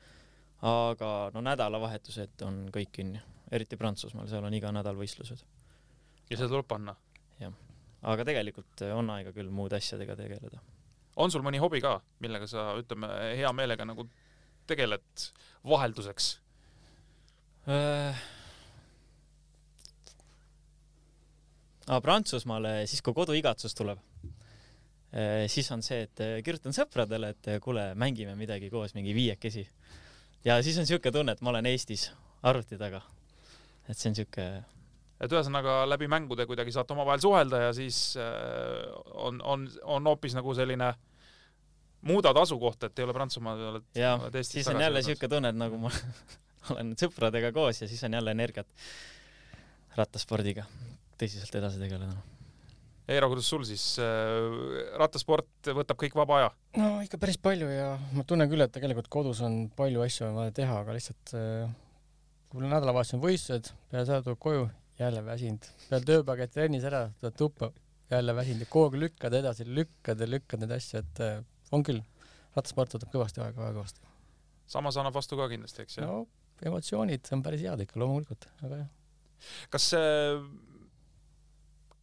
aga 0.69 1.13
no 1.35 1.45
nädalavahetused 1.45 2.43
on 2.47 2.65
kõik 2.75 2.91
kinni, 2.93 3.21
eriti 3.55 3.77
Prantsusmaal, 3.79 4.27
seal 4.31 4.45
on 4.45 4.55
iga 4.55 4.73
nädal 4.75 4.99
võistlused. 4.99 5.45
ja 6.31 6.37
seda 6.37 6.49
tuleb 6.49 6.69
panna. 6.69 6.97
Aga 8.07 8.27
tegelikult 8.27 8.83
äh, 8.87 8.95
on 8.95 9.11
aega 9.15 9.33
küll 9.35 9.51
muude 9.51 9.79
asjadega 9.79 10.17
tegeleda. 10.19 10.61
on 11.19 11.33
sul 11.35 11.43
mõni 11.43 11.59
hobi 11.59 11.81
ka, 11.83 11.99
millega 12.23 12.47
sa, 12.47 12.71
ütleme, 12.79 13.11
hea 13.39 13.51
meelega 13.53 13.87
nagu 13.89 14.07
tegeled 14.71 15.25
vahelduseks? 15.67 16.37
Äh, 17.69 18.21
aga 21.89 22.01
Prantsusmaale 22.05 22.87
siis, 22.87 23.03
kui 23.03 23.17
koduigatsus 23.17 23.75
tuleb, 23.75 24.01
siis 25.49 25.71
on 25.73 25.83
see, 25.83 26.03
et 26.05 26.21
äh, 26.21 26.39
kirjutan 26.45 26.75
sõpradele, 26.77 27.33
et 27.33 27.51
kuule, 27.65 27.95
mängime 27.99 28.35
midagi 28.37 28.69
koos, 28.71 28.95
mingi 28.95 29.15
viiekesi. 29.17 29.67
ja 30.45 30.63
siis 30.63 30.79
on 30.79 30.87
siuke 30.87 31.13
tunne, 31.13 31.33
et 31.33 31.41
ma 31.41 31.51
olen 31.51 31.67
Eestis 31.67 32.11
arvuti 32.43 32.79
taga. 32.79 33.03
et 33.89 33.97
see 33.97 34.11
on 34.13 34.19
siuke, 34.21 34.49
et 35.19 35.35
ühesõnaga 35.35 35.83
läbi 35.89 36.09
mängude 36.11 36.47
kuidagi 36.47 36.73
saate 36.75 36.95
omavahel 36.95 37.23
suhelda 37.23 37.63
ja 37.67 37.75
siis 37.77 38.17
äh, 38.21 38.87
on, 39.15 39.43
on, 39.43 39.67
on 39.83 40.11
hoopis 40.13 40.37
nagu 40.39 40.55
selline 40.55 40.93
muudad 42.09 42.37
asukohta, 42.39 42.87
et 42.87 42.99
ei 42.99 43.07
ole 43.09 43.15
Prantsumaal, 43.17 43.63
oled 43.73 43.99
ja 43.99 44.15
siis 44.47 44.69
on 44.71 44.81
jälle 44.81 45.03
siuke 45.03 45.29
tunne, 45.31 45.51
et 45.51 45.59
nagu 45.59 45.81
ma 45.83 45.91
olen 46.73 46.95
sõpradega 46.99 47.53
koos 47.55 47.83
ja 47.83 47.91
siis 47.91 48.05
on 48.07 48.15
jälle 48.19 48.35
energiat 48.37 48.69
rattaspordiga 49.99 50.67
tõsiselt 51.19 51.57
edasi 51.59 51.81
tegeleda. 51.83 52.15
Eero, 53.09 53.31
kuidas 53.33 53.49
sul 53.49 53.63
siis 53.65 53.83
äh, 54.05 54.95
rattasport 55.01 55.71
võtab 55.75 55.99
kõik 55.99 56.15
vaba 56.19 56.39
aja? 56.39 56.49
no 56.77 56.99
ikka 57.03 57.19
päris 57.19 57.41
palju 57.43 57.71
ja 57.73 57.95
ma 58.15 58.25
tunnen 58.29 58.51
küll, 58.51 58.63
et 58.63 58.75
tegelikult 58.75 59.09
kodus 59.11 59.41
on 59.43 59.65
palju 59.75 60.05
asju 60.05 60.29
on 60.29 60.43
vaja 60.43 60.55
teha, 60.61 60.83
aga 60.85 60.95
lihtsalt 60.95 61.33
äh, 61.35 61.71
kui 62.49 62.61
mul 62.61 62.71
nädalavahetusel 62.71 63.19
on 63.19 63.25
võistlused, 63.25 63.73
peale 63.91 64.07
seda 64.09 64.21
tuleb 64.27 64.39
koju, 64.45 64.69
jälle 64.99 65.23
väsinud, 65.25 65.69
peale 65.89 66.09
tööpäeva 66.09 66.39
käid 66.41 66.55
trennis 66.55 66.87
ära, 66.89 67.05
tuled 67.21 67.37
tuppa, 67.39 67.71
jälle 68.11 68.35
väsinud. 68.35 68.65
Ja 68.65 68.71
kogu 68.73 68.89
aeg 68.89 69.03
lükkad 69.05 69.37
edasi, 69.39 69.67
lükkad 69.69 70.25
ja 70.25 70.31
lükkad 70.31 70.65
neid 70.65 70.75
asju, 70.79 71.05
et 71.05 71.23
äh, 71.25 71.39
on 71.75 71.85
küll, 71.87 72.03
rattasport 72.57 72.97
võtab 72.97 73.15
kõvasti 73.15 73.45
aega, 73.45 73.61
väga 73.61 73.77
kõvasti. 73.79 74.03
samas 74.69 74.99
annab 75.01 75.15
vastu 75.17 75.39
ka 75.39 75.49
kindlasti, 75.49 75.85
eks 75.87 76.01
ju 76.01 76.07
no 76.09 76.19
emotsioonid 76.67 77.29
on 77.35 77.45
päris 77.45 77.63
head 77.67 77.85
ikka 77.85 78.01
loomulikult, 78.03 78.49
aga 78.67 78.81
jah. 78.83 78.89
kas 79.73 79.87
see, 79.93 80.11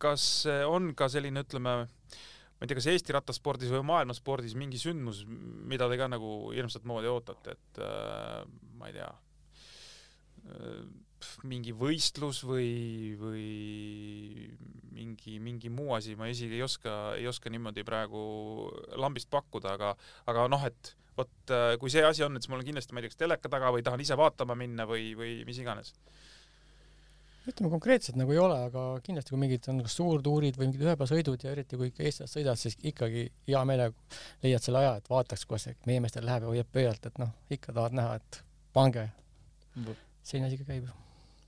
kas 0.02 0.28
see 0.46 0.62
on 0.70 0.94
ka 0.98 1.10
selline, 1.12 1.44
ütleme, 1.46 1.76
ma 1.86 2.64
ei 2.64 2.70
tea, 2.70 2.80
kas 2.80 2.90
Eesti 2.94 3.16
rattaspordis 3.16 3.74
või 3.74 3.84
maailmaspordis 3.92 4.56
mingi 4.60 4.80
sündmus, 4.82 5.24
mida 5.28 5.90
te 5.92 6.00
ka 6.00 6.10
nagu 6.12 6.36
hirmsat 6.56 6.88
moodi 6.88 7.12
ootate, 7.12 7.58
et 7.58 7.82
äh, 7.84 8.44
ma 8.80 8.92
ei 8.92 8.98
tea, 8.98 9.12
mingi 11.48 11.74
võistlus 11.76 12.44
või, 12.48 13.16
või 13.20 13.48
mingi, 14.96 15.40
mingi 15.44 15.72
muu 15.74 15.96
asi, 15.98 16.16
ma 16.20 16.30
isegi 16.32 16.60
ei 16.60 16.66
oska, 16.66 17.16
ei 17.20 17.28
oska 17.28 17.52
niimoodi 17.52 17.84
praegu 17.88 18.22
lambist 19.02 19.30
pakkuda, 19.34 19.76
aga, 19.76 19.96
aga 20.32 20.46
noh, 20.52 20.64
et 20.68 20.96
vot 21.18 21.54
äh, 21.54 21.74
kui 21.80 21.92
see 21.92 22.04
asi 22.06 22.24
on, 22.26 22.36
et 22.36 22.44
siis 22.44 22.52
mul 22.52 22.62
on 22.62 22.68
kindlasti, 22.68 22.96
ma 22.96 23.02
ei 23.02 23.08
tea, 23.08 23.14
kas 23.14 23.22
teleka 23.24 23.52
taga 23.52 23.72
või 23.76 23.84
tahan 23.86 24.04
ise 24.04 24.18
vaatama 24.20 24.58
minna 24.60 24.88
või, 24.90 25.14
või 25.18 25.38
mis 25.48 25.60
iganes. 25.62 25.94
ütleme 27.46 27.70
konkreetselt 27.70 28.18
nagu 28.18 28.34
ei 28.34 28.42
ole, 28.42 28.58
aga 28.70 28.86
kindlasti 29.06 29.36
kui 29.36 29.42
mingid 29.44 29.70
on 29.72 29.84
kas 29.86 29.96
suurtuurid 30.00 30.58
või 30.58 30.72
mingid 30.72 30.86
ühepäevasõidud 30.88 31.46
ja 31.46 31.54
eriti 31.54 31.80
kui 31.80 31.92
ikka 31.92 32.04
Eestis 32.08 32.34
sõidad, 32.36 32.60
siis 32.60 32.78
ikkagi 32.82 33.28
hea 33.48 33.64
meelega 33.70 34.20
leiad 34.44 34.66
selle 34.66 34.82
aja, 34.82 34.98
et 35.00 35.10
vaataks, 35.12 35.46
kuidas 35.46 35.70
meie 35.86 36.04
meestel 36.04 36.26
läheb 36.26 36.48
ja 36.48 36.54
hoiab 36.56 36.74
pöialt, 36.74 37.06
et 37.06 37.22
noh, 37.22 37.32
ikka 37.54 37.76
tahad 37.76 37.96
näha, 38.02 38.20
et 38.20 38.44
pange, 38.76 39.10
selline 40.26 40.50
asi 40.50 40.60
ka 40.60 40.72
käib. 40.74 41.05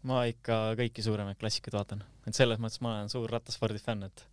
Ma 0.07 0.23
ikka 0.29 0.77
kõiki 0.79 1.03
suuremaid 1.05 1.39
klassikuid 1.41 1.75
vaatan, 1.75 2.03
et 2.27 2.37
selles 2.37 2.61
mõttes 2.63 2.81
ma 2.83 2.95
olen 2.95 3.11
suur 3.11 3.31
rattaspordi 3.31 3.81
fänn, 3.83 4.07
et 4.07 4.23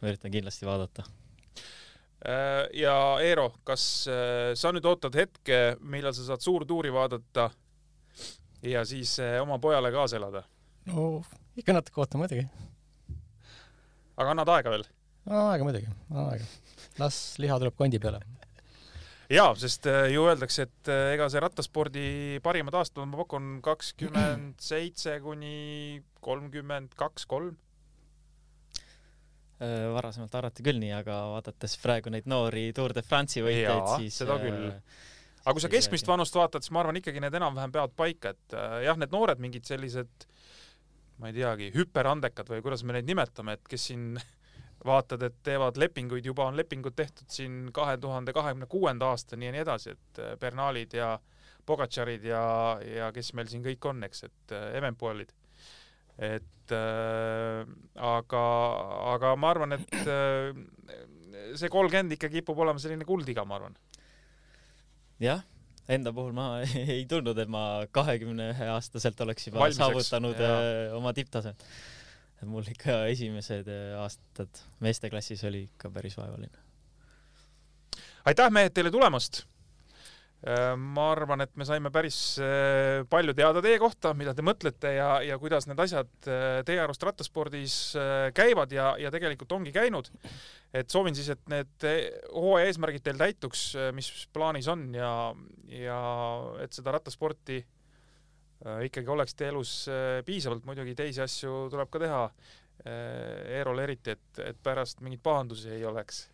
ma 0.00 0.10
üritan 0.10 0.32
kindlasti 0.34 0.68
vaadata. 0.68 1.04
Äh, 2.22 2.68
ja 2.78 2.94
Eero, 3.22 3.48
kas 3.66 4.06
äh, 4.10 4.52
sa 4.58 4.70
nüüd 4.74 4.86
ootad 4.86 5.16
hetke, 5.18 5.76
millal 5.82 6.14
sa 6.14 6.28
saad 6.28 6.44
suurtuuri 6.44 6.92
vaadata 6.94 7.48
ja 8.62 8.84
siis 8.86 9.16
äh, 9.18 9.40
oma 9.42 9.58
pojale 9.58 9.90
kaasa 9.94 10.20
elada? 10.20 10.44
no 10.86 11.22
ikka 11.58 11.74
natuke 11.74 12.00
ootan 12.02 12.22
muidugi. 12.22 12.46
aga 14.16 14.34
annad 14.34 14.52
aega 14.54 14.76
veel? 14.76 14.86
aega 15.26 15.66
muidugi, 15.66 15.90
aega. 16.28 16.46
las 17.02 17.18
liha 17.42 17.58
tuleb 17.58 17.74
kondi 17.78 17.98
peale. 18.02 18.22
jaa, 19.32 19.52
sest 19.58 19.86
äh, 19.90 20.06
ju 20.12 20.24
öeldakse, 20.28 20.66
et 20.68 20.90
äh, 20.92 21.12
ega 21.16 21.28
see 21.32 21.42
rattaspordi 21.42 22.06
parimad 22.44 22.76
aastad 22.80 23.08
ma 23.08 23.20
pakun 23.22 23.58
kakskümmend 23.64 24.60
seitse 24.62 25.18
kuni 25.24 26.02
kolmkümmend 26.24 26.96
kaks, 26.98 27.26
kolm. 27.30 27.54
Äh, 29.62 29.88
varasemalt 29.94 30.34
arvati 30.38 30.64
küll 30.66 30.80
nii, 30.82 30.92
aga 30.98 31.22
vaadates 31.36 31.78
praegu 31.82 32.12
neid 32.12 32.28
noori 32.30 32.70
Tour 32.76 32.94
de 32.96 33.04
France'i 33.06 33.44
võitjaid, 33.46 33.94
siis 34.02 34.20
seda 34.22 34.38
küll. 34.42 34.68
äh, 34.72 35.00
aga 35.44 35.56
kui 35.56 35.64
sa 35.64 35.72
keskmist 35.72 36.10
vanust 36.10 36.36
vaatad, 36.38 36.64
siis 36.64 36.74
ma 36.74 36.82
arvan 36.82 37.00
ikkagi 37.00 37.22
need 37.22 37.38
enam-vähem 37.38 37.74
peavad 37.74 37.96
paika, 37.98 38.34
et 38.36 38.58
jah, 38.84 38.98
need 39.00 39.14
noored 39.14 39.42
mingid 39.42 39.66
sellised, 39.68 40.28
ma 41.22 41.30
ei 41.30 41.38
teagi, 41.38 41.72
hüperandekad 41.76 42.50
või 42.50 42.62
kuidas 42.64 42.84
me 42.86 42.98
neid 42.98 43.08
nimetame, 43.08 43.56
et 43.58 43.70
kes 43.70 43.90
siin 43.90 44.12
vaatad, 44.86 45.22
et 45.22 45.36
teevad 45.46 45.78
lepinguid, 45.78 46.26
juba 46.26 46.48
on 46.50 46.56
lepingud 46.58 46.96
tehtud 46.96 47.30
siin 47.30 47.68
kahe 47.74 47.96
tuhande 48.02 48.32
kahekümne 48.32 48.66
kuuenda 48.66 49.12
aastani 49.12 49.46
ja 49.46 49.52
nii 49.54 49.62
edasi, 49.64 49.94
et 49.96 50.22
äh, 50.22 50.34
Bernalid 50.40 50.96
ja 50.98 51.14
Pogatšarid 51.66 52.24
ja, 52.26 52.42
ja 52.82 53.12
kes 53.14 53.32
meil 53.38 53.50
siin 53.50 53.62
kõik 53.62 53.86
on, 53.86 54.02
eks, 54.08 54.24
et 54.26 54.54
äh, 54.56 54.72
Evenpoolid. 54.80 55.30
et 56.18 56.74
äh, 56.74 57.62
aga, 57.94 58.42
aga 59.14 59.36
ma 59.36 59.52
arvan, 59.54 59.78
et 59.78 59.94
äh, 60.02 60.50
see 61.58 61.70
kolmkümmend 61.72 62.16
ikka 62.16 62.30
kipub 62.32 62.58
olema 62.64 62.82
selline 62.82 63.06
kuldiga, 63.08 63.44
ma 63.48 63.60
arvan. 63.60 63.78
jah, 65.22 65.42
enda 65.90 66.12
puhul 66.14 66.34
ma 66.36 66.48
ei 66.96 67.04
tundnud, 67.10 67.38
et 67.38 67.50
ma 67.50 67.64
kahekümne 67.94 68.52
ühe 68.52 68.70
aastaselt 68.74 69.20
oleks 69.24 69.48
juba 69.48 69.62
Valmiseks, 69.62 69.82
saavutanud 69.84 70.42
jaa. 70.42 70.60
äh, 70.60 70.96
oma 70.98 71.14
tipptaset. 71.16 71.66
Et 72.42 72.50
mul 72.50 72.66
ikka 72.66 73.04
esimesed 73.12 73.70
äh, 73.70 73.94
aastad 74.02 74.64
meesteklassis 74.82 75.44
oli 75.48 75.66
ikka 75.70 75.92
päris 75.94 76.18
vaevaline. 76.18 76.68
aitäh, 78.26 78.50
mehed, 78.50 78.74
teile 78.74 78.90
tulemast! 78.90 79.44
ma 80.42 81.04
arvan, 81.12 81.44
et 81.44 81.52
me 81.54 81.62
saime 81.62 81.92
päris 81.94 82.16
äh, 82.42 83.04
palju 83.06 83.30
teada 83.38 83.60
teie 83.62 83.78
kohta, 83.78 84.10
mida 84.18 84.32
te 84.34 84.42
mõtlete 84.42 84.90
ja, 84.96 85.10
ja 85.22 85.36
kuidas 85.38 85.68
need 85.70 85.78
asjad 85.78 86.10
äh, 86.26 86.64
teie 86.66 86.80
arust 86.82 87.04
rattaspordis 87.06 87.76
äh, 87.94 88.24
käivad 88.34 88.74
ja, 88.74 88.88
ja 88.98 89.12
tegelikult 89.14 89.54
ongi 89.54 89.70
käinud. 89.70 90.10
et 90.74 90.90
soovin 90.90 91.14
siis, 91.14 91.28
et 91.30 91.44
need 91.52 91.86
äh, 91.86 92.00
hooaja 92.34 92.72
eesmärgid 92.72 93.04
teil 93.06 93.22
täituks, 93.22 93.68
mis 93.94 94.10
plaanis 94.34 94.66
on 94.72 94.88
ja, 94.98 95.12
ja 95.70 96.00
et 96.64 96.74
seda 96.74 96.96
rattasporti 96.98 97.60
äh, 97.62 97.70
ikkagi 98.86 99.10
oleks 99.10 99.34
teie 99.34 99.50
elus 99.52 99.72
äh, 99.90 100.20
piisavalt, 100.26 100.66
muidugi 100.68 100.94
teisi 100.98 101.22
asju 101.24 101.66
tuleb 101.72 101.90
ka 101.92 102.02
teha. 102.02 102.26
Eerol 102.82 103.78
eriti, 103.78 104.16
et, 104.16 104.38
et 104.42 104.56
pärast 104.58 105.04
mingeid 105.04 105.20
pahandusi 105.22 105.68
ei 105.70 105.84
oleks 105.86 106.24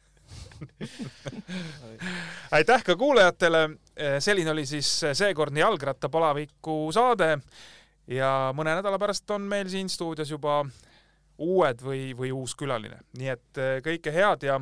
aitäh 2.57 2.85
ka 2.87 2.95
kuulajatele, 2.97 3.61
selline 4.25 4.55
oli 4.55 4.65
siis 4.67 4.89
seekordne 5.19 5.61
jalgrattapalaviku 5.61 6.79
saade 6.95 7.35
ja 8.09 8.31
mõne 8.57 8.79
nädala 8.79 9.01
pärast 9.03 9.29
on 9.37 9.45
meil 9.51 9.69
siin 9.69 9.93
stuudios 9.93 10.31
juba 10.33 10.63
uued 11.37 11.85
või, 11.85 12.15
või 12.17 12.33
uus 12.33 12.57
külaline, 12.57 13.03
nii 13.19 13.33
et 13.35 13.63
kõike 13.85 14.15
head 14.15 14.49
ja 14.49 14.57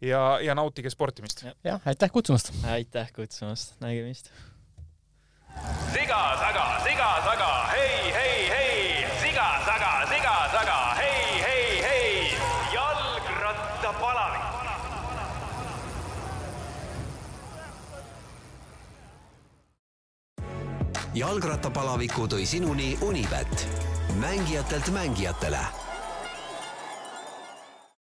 ja, 0.00 0.38
ja 0.42 0.54
nautige 0.54 0.90
sportimist. 0.90 1.44
jah, 1.64 1.80
aitäh 1.86 2.10
kutsumast! 2.12 2.52
aitäh 2.68 3.12
kutsumast, 3.12 3.80
nägemist. 3.80 4.30
Siga 5.92 6.20
taga, 6.40 6.64
siga 6.84 7.08
taga, 7.24 7.50
hei, 7.72 8.12
hei, 8.16 8.36
hei, 8.54 9.06
siga 9.22 9.46
taga, 9.68 9.92
siga 10.10 10.34
taga, 10.54 10.78
hei, 11.00 11.40
hei, 11.46 11.66
hei, 11.86 12.10
jalgrattapalavik. 12.74 14.44
jalgrattapalaviku 21.16 22.28
tõi 22.28 22.44
sinuni 22.44 22.92
Unibet, 23.00 23.66
mängijatelt 24.20 24.92
mängijatele 24.92 25.85